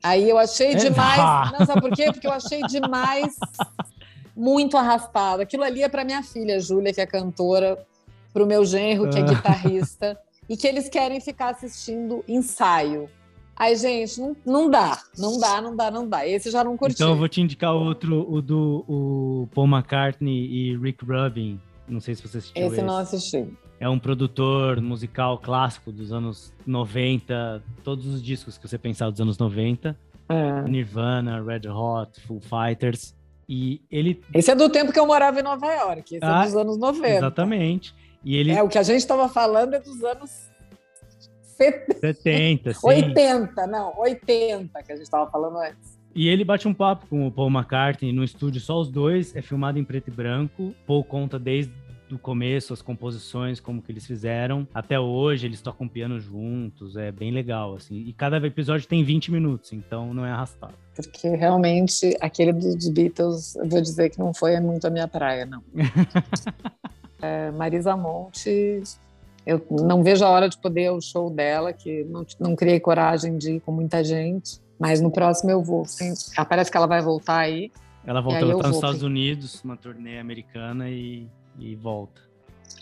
Aí 0.07 0.29
eu 0.29 0.37
achei 0.37 0.71
É? 0.71 0.75
demais. 0.75 1.19
Ah. 1.19 1.51
Não, 1.57 1.65
sabe 1.65 1.81
por 1.81 1.91
quê? 1.91 2.05
Porque 2.11 2.27
eu 2.27 2.31
achei 2.31 2.61
demais, 2.63 3.35
muito 4.35 4.77
arrastado. 4.77 5.41
Aquilo 5.41 5.63
ali 5.63 5.83
é 5.83 5.89
para 5.89 6.03
minha 6.05 6.23
filha, 6.23 6.59
Júlia, 6.59 6.93
que 6.93 7.01
é 7.01 7.05
cantora, 7.05 7.77
para 8.33 8.43
o 8.43 8.47
meu 8.47 8.63
genro, 8.65 9.09
que 9.09 9.17
é 9.17 9.21
Ah. 9.21 9.25
guitarrista, 9.25 10.19
e 10.47 10.55
que 10.55 10.67
eles 10.67 10.87
querem 10.89 11.19
ficar 11.19 11.49
assistindo 11.51 12.23
ensaio. 12.27 13.09
Aí, 13.55 13.75
gente, 13.75 14.21
não, 14.21 14.35
não 14.45 14.69
dá, 14.69 14.99
não 15.17 15.39
dá, 15.39 15.59
não 15.61 15.75
dá, 15.75 15.89
não 15.91 16.07
dá. 16.07 16.27
Esse 16.27 16.51
já 16.51 16.63
não 16.63 16.77
curti. 16.77 16.93
Então 16.93 17.09
eu 17.09 17.15
vou 17.17 17.27
te 17.27 17.41
indicar 17.41 17.73
outro, 17.73 18.23
o 18.31 18.39
do 18.39 18.85
o 18.87 19.47
Paul 19.55 19.67
McCartney 19.67 20.45
e 20.45 20.77
Rick 20.77 21.03
Rubin. 21.03 21.59
Não 21.87 21.99
sei 21.99 22.13
se 22.13 22.21
você 22.21 22.37
assistiu 22.37 22.63
Esse 22.67 22.75
esse. 22.75 22.83
não 22.83 22.97
assisti. 22.97 23.47
É 23.79 23.87
um 23.87 23.99
produtor 23.99 24.81
musical 24.81 25.37
clássico 25.37 25.91
dos 25.91 26.11
anos 26.11 26.51
90, 26.65 27.61
todos 27.83 28.05
os 28.07 28.23
discos 28.23 28.57
que 28.57 28.67
você 28.67 28.77
pensar 28.77 29.09
dos 29.09 29.21
anos 29.21 29.37
90, 29.37 29.95
É. 30.29 30.61
Nirvana, 30.63 31.41
Red 31.43 31.69
Hot, 31.69 32.19
Foo 32.21 32.39
Fighters, 32.41 33.15
e 33.47 33.81
ele 33.89 34.21
Esse 34.33 34.51
é 34.51 34.55
do 34.55 34.67
tempo 34.69 34.91
que 34.91 34.99
eu 34.99 35.05
morava 35.07 35.39
em 35.39 35.43
Nova 35.43 35.67
York, 35.73 36.15
esse 36.15 36.25
Ah, 36.25 36.41
é 36.41 36.45
dos 36.45 36.55
anos 36.55 36.77
90. 36.77 37.07
exatamente, 37.07 37.93
e 38.23 38.35
ele 38.35 38.51
É, 38.51 38.61
o 38.63 38.67
que 38.67 38.77
a 38.77 38.83
gente 38.83 38.97
estava 38.97 39.29
falando 39.29 39.73
é 39.75 39.79
dos 39.79 40.03
anos 40.03 40.47
70, 41.57 41.99
70, 41.99 42.73
sim. 42.73 42.79
80, 42.83 43.67
não, 43.67 43.93
80 43.99 44.83
que 44.83 44.91
a 44.91 44.95
gente 44.95 45.05
estava 45.05 45.29
falando 45.29 45.57
antes. 45.57 45.97
E 46.15 46.27
ele 46.27 46.43
bate 46.43 46.67
um 46.67 46.73
papo 46.73 47.05
com 47.07 47.27
o 47.27 47.31
Paul 47.31 47.49
McCartney 47.49 48.11
no 48.11 48.23
estúdio, 48.23 48.59
só 48.59 48.79
os 48.79 48.89
dois, 48.89 49.35
é 49.35 49.41
filmado 49.41 49.77
em 49.77 49.83
preto 49.83 50.07
e 50.07 50.11
branco. 50.11 50.73
Paul 50.85 51.03
conta 51.03 51.37
desde 51.37 51.71
o 52.11 52.17
começo 52.17 52.73
as 52.73 52.81
composições, 52.81 53.59
como 53.59 53.81
que 53.81 53.91
eles 53.91 54.05
fizeram. 54.05 54.67
Até 54.73 54.99
hoje 54.99 55.45
eles 55.45 55.61
tocam 55.61 55.87
piano 55.87 56.19
juntos, 56.19 56.95
é 56.95 57.11
bem 57.11 57.31
legal, 57.31 57.75
assim. 57.75 57.95
E 58.07 58.13
cada 58.13 58.37
episódio 58.45 58.87
tem 58.87 59.03
20 59.03 59.31
minutos, 59.31 59.73
então 59.73 60.13
não 60.13 60.25
é 60.25 60.31
arrastado. 60.31 60.73
Porque 60.95 61.27
realmente 61.29 62.15
aquele 62.19 62.53
dos 62.53 62.89
Beatles, 62.89 63.55
eu 63.55 63.67
vou 63.67 63.81
dizer 63.81 64.09
que 64.09 64.19
não 64.19 64.33
foi 64.33 64.59
muito 64.59 64.87
a 64.87 64.89
minha 64.89 65.07
praia, 65.07 65.45
não. 65.45 65.63
É, 67.19 67.49
Marisa 67.49 67.97
Monte, 67.97 68.83
eu 69.43 69.65
não 69.71 70.03
vejo 70.03 70.23
a 70.23 70.29
hora 70.29 70.47
de 70.47 70.55
poder 70.55 70.81
ir 70.83 70.87
ao 70.87 71.01
show 71.01 71.31
dela, 71.31 71.73
que 71.73 72.03
não, 72.03 72.23
não 72.39 72.55
criei 72.55 72.79
coragem 72.79 73.39
de 73.39 73.53
ir 73.53 73.59
com 73.61 73.71
muita 73.71 74.03
gente, 74.03 74.61
mas 74.79 75.01
no 75.01 75.09
próximo 75.09 75.49
eu 75.49 75.63
vou. 75.63 75.83
Sim. 75.85 76.13
Parece 76.47 76.69
que 76.69 76.77
ela 76.77 76.85
vai 76.85 77.01
voltar 77.01 77.39
aí. 77.39 77.71
Ela 78.05 78.19
ela 78.19 78.51
eu 78.51 78.59
tá 78.59 78.67
vou, 78.67 78.75
Estados. 78.75 79.03
Unidos, 79.03 79.61
uma 79.63 79.75
turnê 79.75 80.19
americana 80.19 80.89
e, 80.89 81.27
e 81.57 81.75
volta. 81.75 82.21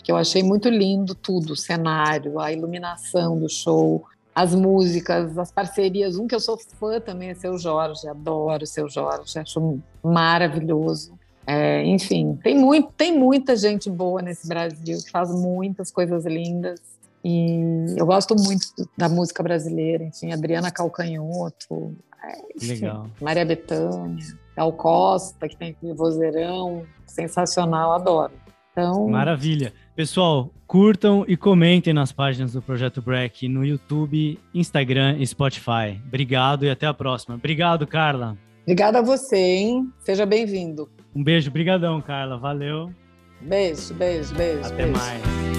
que 0.02 0.12
eu 0.12 0.16
achei 0.16 0.42
muito 0.42 0.68
lindo 0.68 1.14
tudo, 1.14 1.52
o 1.52 1.56
cenário, 1.56 2.38
a 2.38 2.52
iluminação 2.52 3.38
do 3.38 3.48
show, 3.48 4.04
as 4.34 4.54
músicas, 4.54 5.36
as 5.38 5.50
parcerias. 5.50 6.16
Um 6.16 6.26
que 6.26 6.34
eu 6.34 6.40
sou 6.40 6.58
fã 6.58 7.00
também 7.00 7.30
é 7.30 7.34
Seu 7.34 7.58
Jorge, 7.58 8.06
adoro 8.06 8.66
Seu 8.66 8.88
Jorge, 8.88 9.38
acho 9.38 9.80
maravilhoso. 10.02 11.18
É, 11.46 11.84
enfim, 11.84 12.38
tem, 12.42 12.58
muito, 12.58 12.92
tem 12.96 13.16
muita 13.16 13.56
gente 13.56 13.88
boa 13.88 14.20
nesse 14.20 14.48
Brasil 14.48 14.98
que 15.02 15.10
faz 15.10 15.30
muitas 15.30 15.90
coisas 15.90 16.26
lindas. 16.26 16.80
E 17.24 17.94
eu 17.96 18.04
gosto 18.04 18.36
muito 18.36 18.66
da 18.96 19.08
música 19.08 19.42
brasileira, 19.42 20.04
enfim, 20.04 20.32
Adriana 20.32 20.70
Calcanhoto, 20.70 21.96
é, 22.22 22.38
enfim. 22.56 22.86
Maria 23.20 23.44
Bethânia, 23.44 24.24
Gal 24.56 24.72
Costa, 24.72 25.48
que 25.48 25.56
tem 25.56 25.74
vozeirão 25.94 26.84
sensacional, 27.06 27.92
adoro. 27.92 28.32
Então, 28.76 29.08
Maravilha. 29.08 29.72
Pessoal, 29.94 30.52
curtam 30.66 31.24
e 31.26 31.34
comentem 31.34 31.94
nas 31.94 32.12
páginas 32.12 32.52
do 32.52 32.60
Projeto 32.60 33.00
Break 33.00 33.48
no 33.48 33.64
YouTube, 33.64 34.38
Instagram 34.52 35.16
e 35.18 35.26
Spotify. 35.26 35.98
Obrigado 36.06 36.66
e 36.66 36.70
até 36.70 36.86
a 36.86 36.92
próxima. 36.92 37.36
Obrigado, 37.36 37.86
Carla. 37.86 38.36
Obrigada 38.64 38.98
a 38.98 39.02
você, 39.02 39.38
hein? 39.38 39.90
Seja 40.00 40.26
bem-vindo. 40.26 40.90
Um 41.14 41.24
beijo, 41.24 41.50
brigadão, 41.50 42.02
Carla. 42.02 42.36
Valeu. 42.36 42.92
Beijo, 43.40 43.94
beijo, 43.94 44.34
beijo. 44.34 44.66
Até 44.66 44.84
beijo. 44.84 44.92
mais. 44.92 45.55